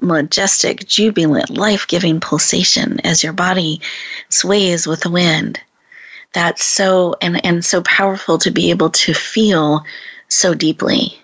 majestic, 0.00 0.86
jubilant, 0.86 1.50
life 1.50 1.86
giving 1.86 2.18
pulsation 2.18 3.00
as 3.06 3.22
your 3.22 3.32
body 3.32 3.80
sways 4.28 4.86
with 4.86 5.00
the 5.00 5.10
wind. 5.10 5.60
That's 6.32 6.64
so 6.64 7.14
and, 7.22 7.44
and 7.46 7.64
so 7.64 7.82
powerful 7.82 8.38
to 8.38 8.50
be 8.50 8.70
able 8.70 8.90
to 8.90 9.14
feel 9.14 9.84
so 10.28 10.54
deeply 10.54 11.21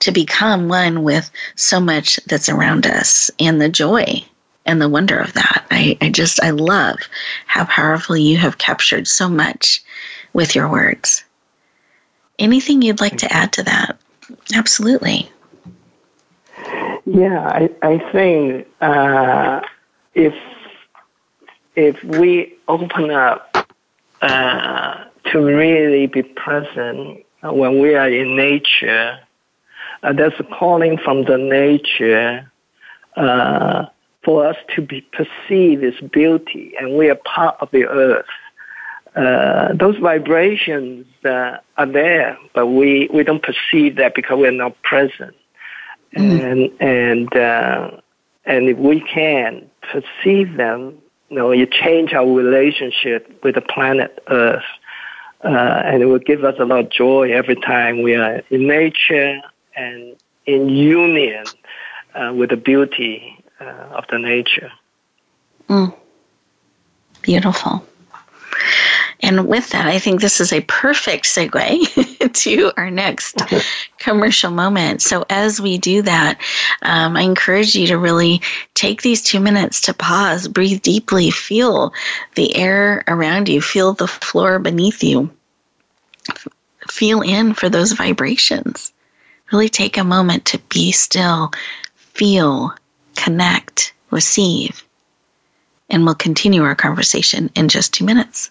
to 0.00 0.12
become 0.12 0.68
one 0.68 1.02
with 1.02 1.30
so 1.56 1.80
much 1.80 2.20
that's 2.26 2.48
around 2.48 2.86
us 2.86 3.30
and 3.38 3.60
the 3.60 3.68
joy 3.68 4.24
and 4.66 4.80
the 4.80 4.88
wonder 4.88 5.18
of 5.18 5.32
that. 5.32 5.66
I, 5.70 5.96
I 6.00 6.10
just, 6.10 6.42
I 6.42 6.50
love 6.50 6.98
how 7.46 7.64
powerfully 7.64 8.22
you 8.22 8.36
have 8.36 8.58
captured 8.58 9.08
so 9.08 9.28
much 9.28 9.82
with 10.32 10.54
your 10.54 10.68
words. 10.68 11.24
Anything 12.38 12.82
you'd 12.82 13.00
like 13.00 13.16
to 13.18 13.32
add 13.32 13.52
to 13.54 13.62
that? 13.64 13.98
Absolutely. 14.54 15.30
Yeah, 17.06 17.40
I, 17.40 17.70
I 17.82 18.12
think 18.12 18.68
uh, 18.80 19.60
if 20.14 20.34
if 21.74 22.02
we 22.04 22.54
open 22.66 23.10
up 23.10 23.72
uh, 24.20 25.04
to 25.30 25.38
really 25.38 26.06
be 26.06 26.22
present 26.22 27.24
when 27.42 27.78
we 27.78 27.94
are 27.94 28.10
in 28.10 28.36
nature, 28.36 29.20
uh, 30.02 30.12
there's 30.12 30.32
a 30.38 30.44
calling 30.44 30.98
from 30.98 31.24
the 31.24 31.36
nature 31.36 32.50
uh, 33.16 33.86
for 34.24 34.46
us 34.46 34.56
to 34.76 34.82
be 34.82 35.00
perceive 35.12 35.82
its 35.82 36.00
beauty, 36.00 36.74
and 36.78 36.96
we 36.96 37.08
are 37.08 37.16
part 37.16 37.56
of 37.60 37.70
the 37.70 37.84
earth. 37.86 38.26
Uh, 39.16 39.72
those 39.74 39.96
vibrations 39.96 41.06
uh, 41.24 41.56
are 41.76 41.86
there, 41.86 42.38
but 42.54 42.66
we, 42.66 43.08
we 43.12 43.24
don't 43.24 43.42
perceive 43.42 43.96
that 43.96 44.14
because 44.14 44.38
we're 44.38 44.50
not 44.52 44.80
present. 44.82 45.34
Mm. 46.16 46.42
And 46.44 46.80
and 46.80 47.36
uh, 47.36 47.90
and 48.44 48.68
if 48.68 48.78
we 48.78 49.00
can 49.00 49.68
perceive 49.82 50.56
them, 50.56 50.98
you 51.28 51.36
know, 51.36 51.50
it 51.50 51.70
change 51.70 52.12
our 52.14 52.26
relationship 52.26 53.40
with 53.42 53.56
the 53.56 53.60
planet 53.60 54.22
Earth, 54.28 54.62
uh, 55.44 55.48
and 55.48 56.02
it 56.02 56.06
will 56.06 56.18
give 56.18 56.44
us 56.44 56.54
a 56.58 56.64
lot 56.64 56.80
of 56.80 56.90
joy 56.90 57.32
every 57.32 57.56
time 57.56 58.02
we 58.02 58.14
are 58.14 58.42
in 58.50 58.66
nature 58.66 59.40
and 59.78 60.16
in 60.46 60.68
union 60.68 61.44
uh, 62.14 62.32
with 62.34 62.50
the 62.50 62.56
beauty 62.56 63.44
uh, 63.60 63.98
of 63.98 64.04
the 64.10 64.18
nature. 64.18 64.72
Mm. 65.68 65.94
Beautiful. 67.22 67.84
And 69.20 69.48
with 69.48 69.70
that, 69.70 69.86
I 69.86 69.98
think 69.98 70.20
this 70.20 70.40
is 70.40 70.52
a 70.52 70.60
perfect 70.62 71.24
segue 71.24 72.32
to 72.44 72.72
our 72.76 72.90
next 72.90 73.42
commercial 73.98 74.50
moment. 74.50 75.02
So, 75.02 75.24
as 75.28 75.60
we 75.60 75.76
do 75.76 76.02
that, 76.02 76.40
um, 76.82 77.16
I 77.16 77.22
encourage 77.22 77.74
you 77.74 77.88
to 77.88 77.98
really 77.98 78.40
take 78.74 79.02
these 79.02 79.22
two 79.22 79.40
minutes 79.40 79.82
to 79.82 79.94
pause, 79.94 80.46
breathe 80.46 80.82
deeply, 80.82 81.30
feel 81.30 81.92
the 82.36 82.54
air 82.54 83.04
around 83.08 83.48
you, 83.48 83.60
feel 83.60 83.92
the 83.92 84.06
floor 84.06 84.60
beneath 84.60 85.02
you, 85.02 85.30
feel 86.88 87.20
in 87.20 87.54
for 87.54 87.68
those 87.68 87.92
vibrations. 87.92 88.92
Really 89.52 89.68
take 89.68 89.96
a 89.96 90.04
moment 90.04 90.44
to 90.46 90.58
be 90.68 90.92
still, 90.92 91.52
feel, 91.96 92.74
connect, 93.16 93.94
receive. 94.10 94.84
And 95.88 96.04
we'll 96.04 96.14
continue 96.14 96.62
our 96.62 96.74
conversation 96.74 97.50
in 97.54 97.68
just 97.68 97.94
two 97.94 98.04
minutes. 98.04 98.50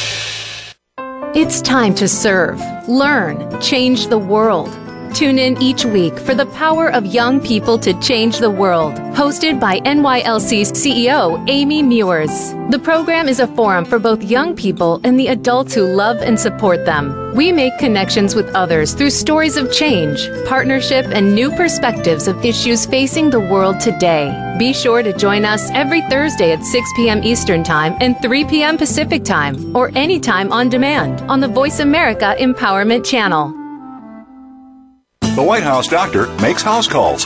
It's 1.33 1.61
time 1.61 1.95
to 1.95 2.09
serve, 2.09 2.59
learn, 2.89 3.61
change 3.61 4.07
the 4.07 4.17
world. 4.17 4.69
Tune 5.15 5.39
in 5.39 5.61
each 5.61 5.85
week 5.85 6.19
for 6.19 6.35
the 6.35 6.45
power 6.47 6.91
of 6.91 7.05
young 7.05 7.39
people 7.39 7.79
to 7.79 7.97
change 8.01 8.39
the 8.39 8.49
world. 8.49 8.95
Hosted 9.15 9.57
by 9.57 9.79
NYLC 9.79 10.63
CEO 10.73 11.41
Amy 11.49 11.83
Meuers. 11.83 12.51
The 12.69 12.79
program 12.79 13.29
is 13.29 13.39
a 13.39 13.47
forum 13.47 13.85
for 13.85 13.97
both 13.97 14.21
young 14.21 14.57
people 14.57 14.99
and 15.05 15.17
the 15.17 15.27
adults 15.27 15.73
who 15.73 15.83
love 15.83 16.17
and 16.17 16.37
support 16.37 16.85
them. 16.85 17.33
We 17.33 17.53
make 17.53 17.77
connections 17.77 18.35
with 18.35 18.53
others 18.53 18.93
through 18.93 19.11
stories 19.11 19.55
of 19.55 19.71
change, 19.71 20.29
partnership, 20.47 21.05
and 21.07 21.33
new 21.33 21.49
perspectives 21.51 22.27
of 22.27 22.43
issues 22.43 22.85
facing 22.85 23.29
the 23.29 23.39
world 23.39 23.79
today. 23.79 24.27
Be 24.61 24.73
sure 24.73 25.01
to 25.01 25.11
join 25.11 25.43
us 25.43 25.71
every 25.71 26.01
Thursday 26.01 26.51
at 26.51 26.63
6 26.63 26.89
p.m. 26.95 27.23
Eastern 27.23 27.63
Time 27.63 27.97
and 27.99 28.15
3 28.21 28.45
p.m. 28.45 28.77
Pacific 28.77 29.23
Time, 29.23 29.75
or 29.75 29.89
anytime 29.95 30.53
on 30.53 30.69
demand 30.69 31.19
on 31.21 31.39
the 31.39 31.47
Voice 31.47 31.79
America 31.79 32.35
Empowerment 32.37 33.03
Channel. 33.03 33.49
The 35.35 35.41
White 35.41 35.63
House 35.63 35.87
doctor 35.87 36.27
makes 36.43 36.61
house 36.61 36.87
calls. 36.87 37.25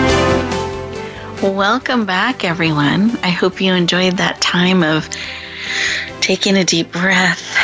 Welcome 1.41 2.05
back, 2.05 2.43
everyone. 2.43 3.17
I 3.23 3.31
hope 3.31 3.61
you 3.61 3.73
enjoyed 3.73 4.17
that 4.17 4.39
time 4.41 4.83
of 4.83 5.09
taking 6.19 6.55
a 6.55 6.63
deep 6.63 6.91
breath, 6.91 7.57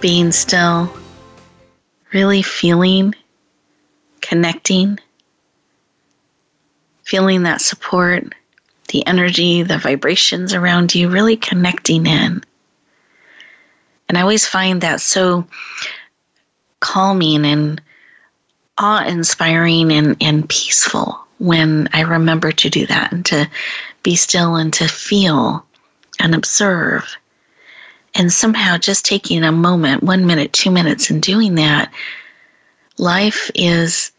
being 0.00 0.32
still, 0.32 0.92
really 2.12 2.42
feeling, 2.42 3.14
connecting, 4.20 4.98
feeling 7.04 7.44
that 7.44 7.62
support, 7.62 8.34
the 8.88 9.06
energy, 9.06 9.62
the 9.62 9.78
vibrations 9.78 10.52
around 10.52 10.94
you, 10.94 11.08
really 11.08 11.38
connecting 11.38 12.04
in. 12.04 12.44
And 14.10 14.18
I 14.18 14.20
always 14.20 14.46
find 14.46 14.82
that 14.82 15.00
so 15.00 15.46
calming 16.80 17.46
and 17.46 17.80
awe 18.76 19.06
inspiring 19.06 19.90
and, 19.90 20.18
and 20.20 20.46
peaceful 20.46 21.23
when 21.38 21.88
I 21.92 22.02
remember 22.02 22.52
to 22.52 22.70
do 22.70 22.86
that 22.86 23.12
and 23.12 23.24
to 23.26 23.48
be 24.02 24.16
still 24.16 24.56
and 24.56 24.72
to 24.74 24.88
feel 24.88 25.64
and 26.18 26.34
observe. 26.34 27.16
And 28.14 28.32
somehow 28.32 28.78
just 28.78 29.04
taking 29.04 29.42
a 29.42 29.52
moment, 29.52 30.02
one 30.02 30.26
minute, 30.26 30.52
two 30.52 30.70
minutes, 30.70 31.10
and 31.10 31.20
doing 31.20 31.56
that, 31.56 31.92
life 32.96 33.50
is 33.54 34.12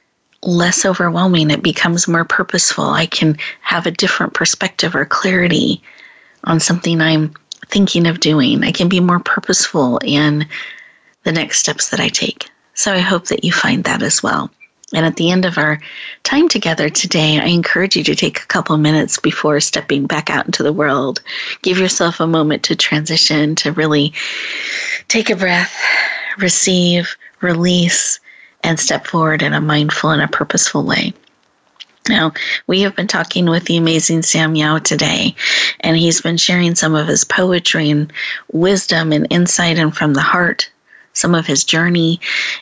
less 0.43 0.86
overwhelming. 0.86 1.49
It 1.49 1.63
becomes 1.63 2.07
more 2.07 2.26
purposeful. 2.26 2.89
I 2.89 3.05
can 3.05 3.38
have 3.61 3.86
a 3.86 3.91
different 3.91 4.34
perspective 4.34 4.95
or 4.95 5.05
clarity 5.05 5.82
on 6.43 6.59
something 6.59 7.01
I'm 7.01 7.34
thinking 7.68 8.05
of 8.05 8.20
doing. 8.20 8.63
I 8.63 8.72
can 8.72 8.89
be 8.89 8.99
more 8.99 9.20
purposeful 9.20 9.99
in 10.03 10.47
the 11.24 11.32
next 11.32 11.59
steps 11.59 11.89
that 11.89 11.99
I 11.99 12.09
take. 12.09 12.49
So 12.74 12.93
I 12.93 12.99
hope 12.99 13.28
that 13.28 13.43
you 13.43 13.51
find 13.51 13.86
that 13.86 14.03
as 14.03 14.22
well. 14.22 14.51
And 14.93 15.05
at 15.05 15.15
the 15.15 15.31
end 15.31 15.45
of 15.45 15.57
our 15.57 15.79
time 16.23 16.47
together 16.47 16.89
today, 16.89 17.39
I 17.39 17.45
encourage 17.45 17.95
you 17.95 18.03
to 18.03 18.15
take 18.15 18.39
a 18.39 18.45
couple 18.45 18.77
minutes 18.77 19.17
before 19.17 19.59
stepping 19.59 20.05
back 20.05 20.29
out 20.29 20.45
into 20.45 20.61
the 20.61 20.73
world. 20.73 21.21
Give 21.63 21.79
yourself 21.79 22.19
a 22.19 22.27
moment 22.27 22.63
to 22.63 22.75
transition, 22.75 23.55
to 23.55 23.71
really 23.71 24.13
take 25.07 25.31
a 25.31 25.36
breath, 25.36 25.75
receive, 26.38 27.15
release, 27.41 28.19
and 28.63 28.79
step 28.79 29.07
forward 29.07 29.41
in 29.41 29.53
a 29.53 29.61
mindful 29.61 30.11
and 30.11 30.21
a 30.21 30.27
purposeful 30.27 30.83
way. 30.83 31.13
Now, 32.07 32.33
we 32.67 32.81
have 32.81 32.95
been 32.95 33.07
talking 33.07 33.45
with 33.45 33.65
the 33.65 33.77
amazing 33.77 34.21
Sam 34.21 34.53
Yau 34.53 34.77
today, 34.77 35.36
and 35.79 35.97
he's 35.97 36.21
been 36.21 36.38
sharing 36.38 36.75
some 36.75 36.93
of 36.93 37.07
his 37.07 37.23
poetry 37.23 37.89
and 37.89 38.13
wisdom 38.51 39.11
and 39.11 39.25
insight 39.31 39.79
and 39.79 39.95
from 39.95 40.13
the 40.13 40.21
heart 40.21 40.69
some 41.16 41.34
of 41.34 41.47
his 41.47 41.63
journey. 41.63 42.20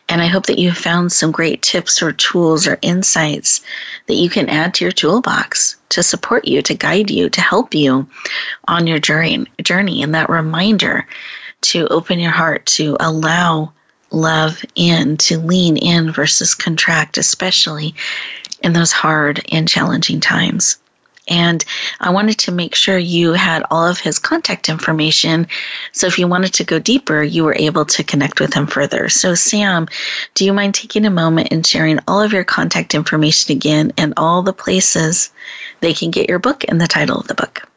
And 0.08 0.22
I 0.22 0.28
hope 0.28 0.46
that 0.46 0.58
you 0.58 0.70
have 0.70 0.78
found 0.78 1.12
some 1.12 1.32
great 1.32 1.62
tips 1.62 2.02
or 2.02 2.14
tools 2.14 2.66
or 2.66 2.80
insights 2.82 3.62
that 4.08 4.16
you 4.16 4.30
can 4.30 4.48
add 4.48 4.74
to 4.76 4.86
your 4.86 4.92
toolbox 4.92 5.76
to 5.90 6.02
support 6.02 6.48
you, 6.48 6.62
to 6.62 6.74
guide 6.74 7.12
you, 7.12 7.30
to 7.30 7.42
help 7.42 7.76
you 7.76 8.08
on 8.68 8.88
your 8.88 9.00
journey. 9.00 9.46
journey. 9.62 10.02
And 10.02 10.16
that 10.16 10.30
reminder 10.30 11.06
to 11.62 11.88
open 11.88 12.20
your 12.20 12.32
heart, 12.32 12.66
to 12.68 12.96
allow 13.00 13.74
love 14.12 14.64
in, 14.76 15.18
to 15.18 15.40
lean 15.40 15.76
in 15.76 16.12
versus 16.12 16.54
contract, 16.54 17.18
especially 17.18 17.96
in 18.62 18.74
those 18.74 18.92
hard 18.92 19.44
and 19.52 19.68
challenging 19.68 20.20
times. 20.20 20.78
And 21.30 21.64
I 22.02 22.10
wanted 22.10 22.38
to 22.40 22.52
make 22.52 22.76
sure 22.76 22.98
you 22.98 23.32
had 23.32 23.64
all 23.72 23.88
of 23.88 24.00
his 24.00 24.20
contact 24.20 24.68
information. 24.68 25.48
So 25.94 26.08
if 26.08 26.20
you 26.20 26.28
wanted 26.28 26.54
to 26.56 26.66
go 26.66 26.80
deeper, 26.80 27.24
you 27.24 27.46
were 27.46 27.56
able 27.56 27.86
to 27.86 28.04
connect 28.04 28.42
with 28.42 28.54
him 28.54 28.68
further. 28.68 29.08
So, 29.08 29.34
Sam, 29.34 29.88
do 30.34 30.44
you 30.44 30.54
mind 30.54 30.76
taking 30.76 31.06
a 31.06 31.10
moment 31.10 31.50
and 31.52 31.66
sharing 31.66 32.00
all 32.08 32.22
of 32.22 32.34
your 32.34 32.44
contact 32.44 32.94
information 32.94 33.56
again 33.56 33.94
and 33.98 34.14
all 34.18 34.42
the 34.42 34.54
places 34.54 35.32
they 35.80 35.94
can 35.94 36.12
get 36.12 36.28
your 36.28 36.40
book 36.40 36.66
and 36.68 36.80
the 36.80 36.88
title 36.88 37.20
of 37.20 37.28
the 37.28 37.36
book? 37.36 37.70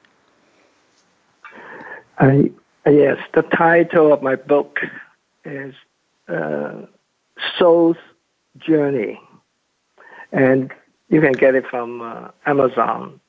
I, 2.19 2.51
yes, 2.85 3.19
the 3.33 3.43
title 3.43 4.13
of 4.13 4.23
my 4.23 4.35
book 4.35 4.81
is 5.45 5.75
uh, 6.29 6.83
Soul's 7.59 7.99
Journey. 8.59 9.21
And 10.33 10.73
you 11.09 11.21
can 11.21 11.33
get 11.33 11.55
it 11.55 11.67
from 11.69 12.03
uh, 12.03 12.31
Amazon 12.45 13.21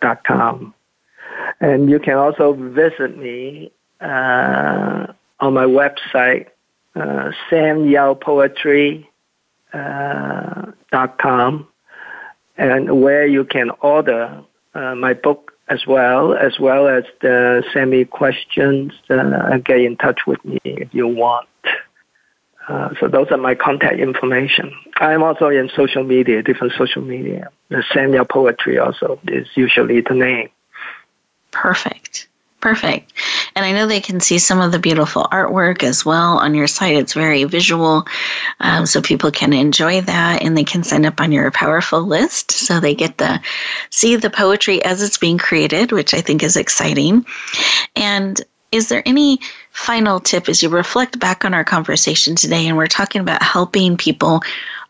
dot 0.00 0.24
com. 0.24 0.74
And 1.60 1.90
you 1.90 1.98
can 1.98 2.16
also 2.16 2.52
visit 2.52 3.18
me 3.18 3.70
uh, 4.00 5.06
on 5.40 5.54
my 5.54 5.66
website, 5.66 6.46
uh, 6.94 7.30
uh, 9.72 10.72
dot 10.92 11.18
com, 11.18 11.66
and 12.56 13.02
where 13.02 13.26
you 13.26 13.44
can 13.44 13.70
order 13.80 14.42
uh, 14.74 14.94
my 14.94 15.12
book 15.12 15.52
as 15.68 15.86
well, 15.86 16.34
as 16.34 16.60
well 16.60 16.86
as 16.86 17.04
the 17.20 17.64
semi 17.72 18.04
questions. 18.04 18.92
Uh, 19.10 19.58
get 19.58 19.80
in 19.80 19.96
touch 19.96 20.20
with 20.26 20.44
me 20.44 20.60
if 20.64 20.94
you 20.94 21.08
want. 21.08 21.48
Uh, 22.68 22.94
so 22.98 23.08
those 23.08 23.28
are 23.30 23.36
my 23.36 23.54
contact 23.54 23.98
information. 23.98 24.74
I'm 24.96 25.22
also 25.22 25.48
in 25.48 25.68
social 25.76 26.02
media, 26.02 26.42
different 26.42 26.72
social 26.78 27.02
media. 27.02 27.50
The 27.68 27.84
Sam 27.92 28.14
Yau 28.14 28.24
Poetry 28.24 28.78
also 28.78 29.20
is 29.28 29.48
usually 29.54 30.00
the 30.00 30.14
name. 30.14 30.48
Perfect. 31.50 32.28
Perfect. 32.60 33.12
And 33.54 33.66
I 33.66 33.72
know 33.72 33.86
they 33.86 34.00
can 34.00 34.20
see 34.20 34.38
some 34.38 34.62
of 34.62 34.72
the 34.72 34.78
beautiful 34.78 35.24
artwork 35.24 35.82
as 35.82 36.02
well 36.02 36.38
on 36.38 36.54
your 36.54 36.66
site. 36.66 36.96
It's 36.96 37.12
very 37.12 37.44
visual, 37.44 38.06
um, 38.58 38.86
so 38.86 39.02
people 39.02 39.30
can 39.30 39.52
enjoy 39.52 40.00
that 40.00 40.42
and 40.42 40.56
they 40.56 40.64
can 40.64 40.82
sign 40.82 41.04
up 41.04 41.20
on 41.20 41.30
your 41.30 41.50
powerful 41.50 42.00
list 42.00 42.52
so 42.52 42.80
they 42.80 42.94
get 42.94 43.18
to 43.18 43.42
see 43.90 44.16
the 44.16 44.30
poetry 44.30 44.82
as 44.82 45.02
it's 45.02 45.18
being 45.18 45.36
created, 45.36 45.92
which 45.92 46.14
I 46.14 46.22
think 46.22 46.42
is 46.42 46.56
exciting. 46.56 47.26
And 47.94 48.40
is 48.74 48.88
there 48.88 49.02
any 49.06 49.38
final 49.70 50.18
tip 50.18 50.48
as 50.48 50.62
you 50.62 50.68
reflect 50.68 51.20
back 51.20 51.44
on 51.44 51.54
our 51.54 51.62
conversation 51.62 52.34
today 52.34 52.66
and 52.66 52.76
we're 52.76 52.88
talking 52.88 53.20
about 53.20 53.40
helping 53.40 53.96
people 53.96 54.42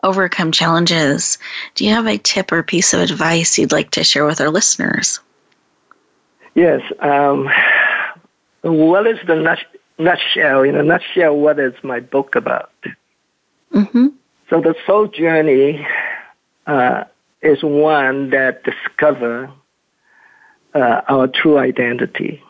overcome 0.03 0.53
challenges? 0.53 1.39
Do 1.75 1.85
you 1.85 1.93
have 1.93 2.07
a 2.07 2.17
tip 2.17 2.51
or 2.51 2.63
piece 2.63 2.95
of 2.95 3.01
advice 3.01 3.59
you'd 3.59 3.73
like 3.73 3.91
to 3.93 4.03
share 4.03 4.25
with 4.25 4.41
our 4.41 4.49
listeners? 4.49 5.21
Yes. 6.55 6.81
Um, 7.01 7.51
what 8.63 9.07
is 9.07 9.19
the 9.27 9.37
nut- 9.37 9.79
nutshell? 9.99 10.63
In 10.63 10.77
a 10.77 10.83
nutshell, 10.83 11.37
what 11.37 11.59
is 11.59 11.75
my 11.83 12.01
book 12.01 12.37
about? 12.37 12.73
Mm-hmm. 13.73 14.07
So 14.49 14.63
the 14.63 14.75
soul 14.87 15.09
journey 15.09 15.87
uh, 16.67 17.05
is 17.43 17.63
one 17.63 18.31
that 18.31 18.65
discovers 18.65 19.51
uh, 20.75 21.03
our 21.07 21.27
true 21.29 21.59
identity 21.59 22.43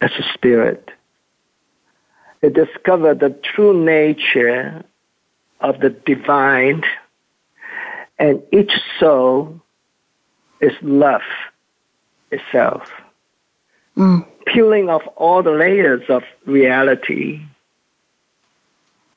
as 0.00 0.10
a 0.18 0.22
spirit. 0.34 0.90
It 2.42 2.54
discover 2.54 3.14
the 3.14 3.30
true 3.30 3.84
nature 3.84 4.84
of 5.60 5.80
the 5.80 5.90
divine, 5.90 6.82
and 8.18 8.42
each 8.50 8.72
soul 8.98 9.60
is 10.60 10.72
love 10.82 11.22
itself. 12.30 12.88
Mm. 13.96 14.26
Peeling 14.46 14.88
off 14.88 15.02
all 15.16 15.42
the 15.42 15.50
layers 15.50 16.02
of 16.08 16.22
reality, 16.46 17.42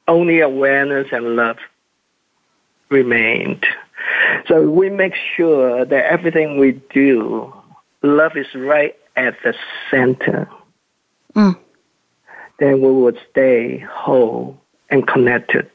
only 0.07 0.41
awareness 0.41 1.07
and 1.11 1.35
love 1.35 1.57
remained. 2.89 3.65
So 4.47 4.69
we 4.69 4.89
make 4.89 5.13
sure 5.35 5.85
that 5.85 6.05
everything 6.05 6.59
we 6.59 6.81
do, 6.93 7.53
love 8.01 8.35
is 8.35 8.47
right 8.53 8.95
at 9.15 9.35
the 9.43 9.53
center. 9.89 10.49
Mm. 11.35 11.57
Then 12.59 12.81
we 12.81 12.91
would 12.91 13.19
stay 13.31 13.79
whole 13.79 14.59
and 14.89 15.07
connected 15.07 15.69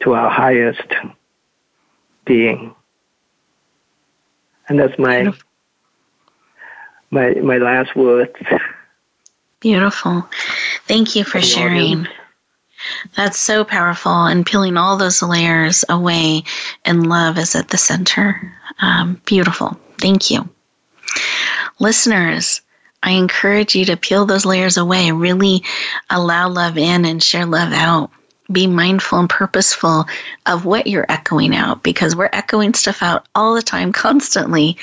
to 0.00 0.14
our 0.14 0.30
highest 0.30 0.92
being. 2.24 2.74
And 4.68 4.78
that's 4.78 4.98
my 4.98 5.32
my 7.10 7.34
my 7.34 7.58
last 7.58 7.96
words. 7.96 8.34
Beautiful. 9.60 10.28
Thank 10.86 11.16
you 11.16 11.24
for 11.24 11.40
sharing. 11.40 12.06
That's 13.16 13.38
so 13.38 13.64
powerful, 13.64 14.26
and 14.26 14.44
peeling 14.46 14.76
all 14.76 14.96
those 14.96 15.22
layers 15.22 15.84
away, 15.88 16.44
and 16.84 17.08
love 17.08 17.38
is 17.38 17.54
at 17.54 17.68
the 17.68 17.78
center. 17.78 18.52
Um, 18.80 19.20
beautiful. 19.24 19.80
Thank 19.98 20.30
you. 20.30 20.48
Listeners, 21.78 22.60
I 23.06 23.12
encourage 23.12 23.76
you 23.76 23.84
to 23.84 23.96
peel 23.96 24.26
those 24.26 24.44
layers 24.44 24.76
away, 24.76 25.12
really 25.12 25.62
allow 26.10 26.48
love 26.48 26.76
in 26.76 27.04
and 27.04 27.22
share 27.22 27.46
love 27.46 27.72
out. 27.72 28.10
Be 28.50 28.66
mindful 28.66 29.20
and 29.20 29.30
purposeful 29.30 30.06
of 30.44 30.64
what 30.64 30.88
you're 30.88 31.06
echoing 31.08 31.54
out 31.54 31.84
because 31.84 32.16
we're 32.16 32.28
echoing 32.32 32.74
stuff 32.74 33.04
out 33.04 33.24
all 33.32 33.54
the 33.54 33.62
time, 33.62 33.92
constantly, 34.04 34.76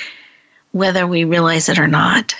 whether 0.72 1.06
we 1.06 1.24
realize 1.24 1.68
it 1.68 1.78
or 1.78 1.86
not. 1.86 2.34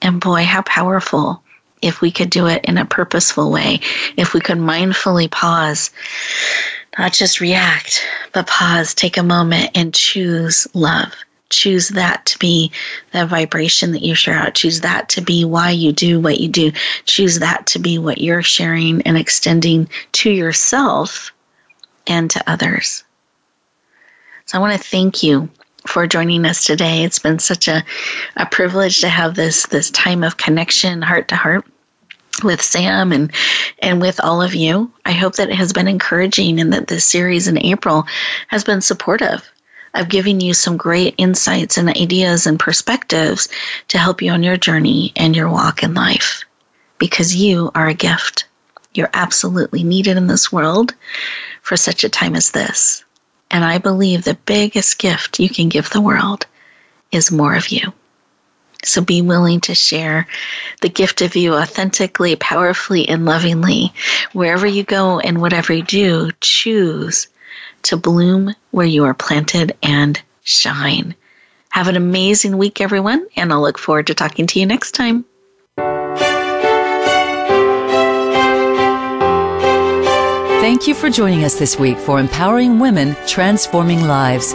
And 0.00 0.18
boy, 0.18 0.44
how 0.44 0.62
powerful 0.62 1.42
if 1.82 2.00
we 2.00 2.10
could 2.10 2.30
do 2.30 2.46
it 2.46 2.64
in 2.64 2.78
a 2.78 2.86
purposeful 2.86 3.50
way, 3.50 3.80
if 4.16 4.32
we 4.32 4.40
could 4.40 4.58
mindfully 4.58 5.30
pause, 5.30 5.90
not 6.98 7.12
just 7.12 7.40
react, 7.40 8.02
but 8.32 8.46
pause, 8.46 8.94
take 8.94 9.18
a 9.18 9.22
moment, 9.22 9.72
and 9.74 9.92
choose 9.92 10.66
love. 10.72 11.12
Choose 11.52 11.88
that 11.90 12.24
to 12.26 12.38
be 12.38 12.72
the 13.12 13.26
vibration 13.26 13.92
that 13.92 14.02
you 14.02 14.14
share 14.14 14.34
out. 14.34 14.54
Choose 14.54 14.80
that 14.80 15.10
to 15.10 15.20
be 15.20 15.44
why 15.44 15.70
you 15.70 15.92
do 15.92 16.18
what 16.18 16.40
you 16.40 16.48
do. 16.48 16.72
Choose 17.04 17.38
that 17.40 17.66
to 17.66 17.78
be 17.78 17.98
what 17.98 18.18
you're 18.18 18.42
sharing 18.42 19.02
and 19.02 19.16
extending 19.16 19.88
to 20.12 20.30
yourself 20.30 21.32
and 22.06 22.30
to 22.30 22.50
others. 22.50 23.04
So 24.46 24.58
I 24.58 24.60
want 24.60 24.72
to 24.72 24.88
thank 24.88 25.22
you 25.22 25.50
for 25.86 26.06
joining 26.06 26.44
us 26.46 26.64
today. 26.64 27.04
It's 27.04 27.18
been 27.18 27.38
such 27.38 27.68
a, 27.68 27.84
a 28.36 28.46
privilege 28.46 29.00
to 29.00 29.08
have 29.08 29.34
this 29.34 29.66
this 29.66 29.90
time 29.90 30.24
of 30.24 30.36
connection, 30.36 31.02
heart 31.02 31.28
to 31.28 31.36
heart 31.36 31.66
with 32.42 32.62
Sam 32.62 33.12
and 33.12 33.30
and 33.80 34.00
with 34.00 34.20
all 34.20 34.40
of 34.40 34.54
you. 34.54 34.90
I 35.04 35.12
hope 35.12 35.36
that 35.36 35.50
it 35.50 35.56
has 35.56 35.72
been 35.72 35.88
encouraging 35.88 36.60
and 36.60 36.72
that 36.72 36.86
this 36.86 37.04
series 37.04 37.46
in 37.46 37.58
April 37.58 38.06
has 38.48 38.64
been 38.64 38.80
supportive 38.80 39.51
of 39.94 40.08
giving 40.08 40.40
you 40.40 40.54
some 40.54 40.76
great 40.76 41.14
insights 41.18 41.76
and 41.76 41.88
ideas 41.88 42.46
and 42.46 42.58
perspectives 42.58 43.48
to 43.88 43.98
help 43.98 44.22
you 44.22 44.30
on 44.30 44.42
your 44.42 44.56
journey 44.56 45.12
and 45.16 45.36
your 45.36 45.48
walk 45.48 45.82
in 45.82 45.94
life. 45.94 46.44
Because 46.98 47.34
you 47.34 47.70
are 47.74 47.88
a 47.88 47.94
gift. 47.94 48.46
You're 48.94 49.10
absolutely 49.12 49.82
needed 49.84 50.16
in 50.16 50.26
this 50.26 50.52
world 50.52 50.94
for 51.62 51.76
such 51.76 52.04
a 52.04 52.08
time 52.08 52.34
as 52.34 52.50
this. 52.50 53.04
And 53.50 53.64
I 53.64 53.78
believe 53.78 54.24
the 54.24 54.38
biggest 54.46 54.98
gift 54.98 55.40
you 55.40 55.48
can 55.48 55.68
give 55.68 55.90
the 55.90 56.00
world 56.00 56.46
is 57.10 57.30
more 57.30 57.54
of 57.54 57.68
you. 57.68 57.92
So 58.84 59.00
be 59.00 59.22
willing 59.22 59.60
to 59.62 59.74
share 59.74 60.26
the 60.80 60.88
gift 60.88 61.22
of 61.22 61.36
you 61.36 61.54
authentically, 61.54 62.34
powerfully, 62.34 63.08
and 63.08 63.24
lovingly. 63.24 63.92
Wherever 64.32 64.66
you 64.66 64.82
go 64.82 65.20
and 65.20 65.40
whatever 65.40 65.72
you 65.72 65.84
do, 65.84 66.30
choose 66.40 67.28
to 67.82 67.96
bloom 67.96 68.54
where 68.70 68.86
you 68.86 69.04
are 69.04 69.14
planted 69.14 69.76
and 69.82 70.20
shine. 70.42 71.14
Have 71.70 71.88
an 71.88 71.96
amazing 71.96 72.58
week, 72.58 72.80
everyone, 72.80 73.26
and 73.36 73.52
I'll 73.52 73.62
look 73.62 73.78
forward 73.78 74.08
to 74.08 74.14
talking 74.14 74.46
to 74.48 74.60
you 74.60 74.66
next 74.66 74.92
time. 74.92 75.24
Thank 80.60 80.86
you 80.86 80.94
for 80.94 81.10
joining 81.10 81.44
us 81.44 81.58
this 81.58 81.78
week 81.78 81.98
for 81.98 82.20
Empowering 82.20 82.78
Women, 82.78 83.16
Transforming 83.26 84.04
Lives. 84.04 84.54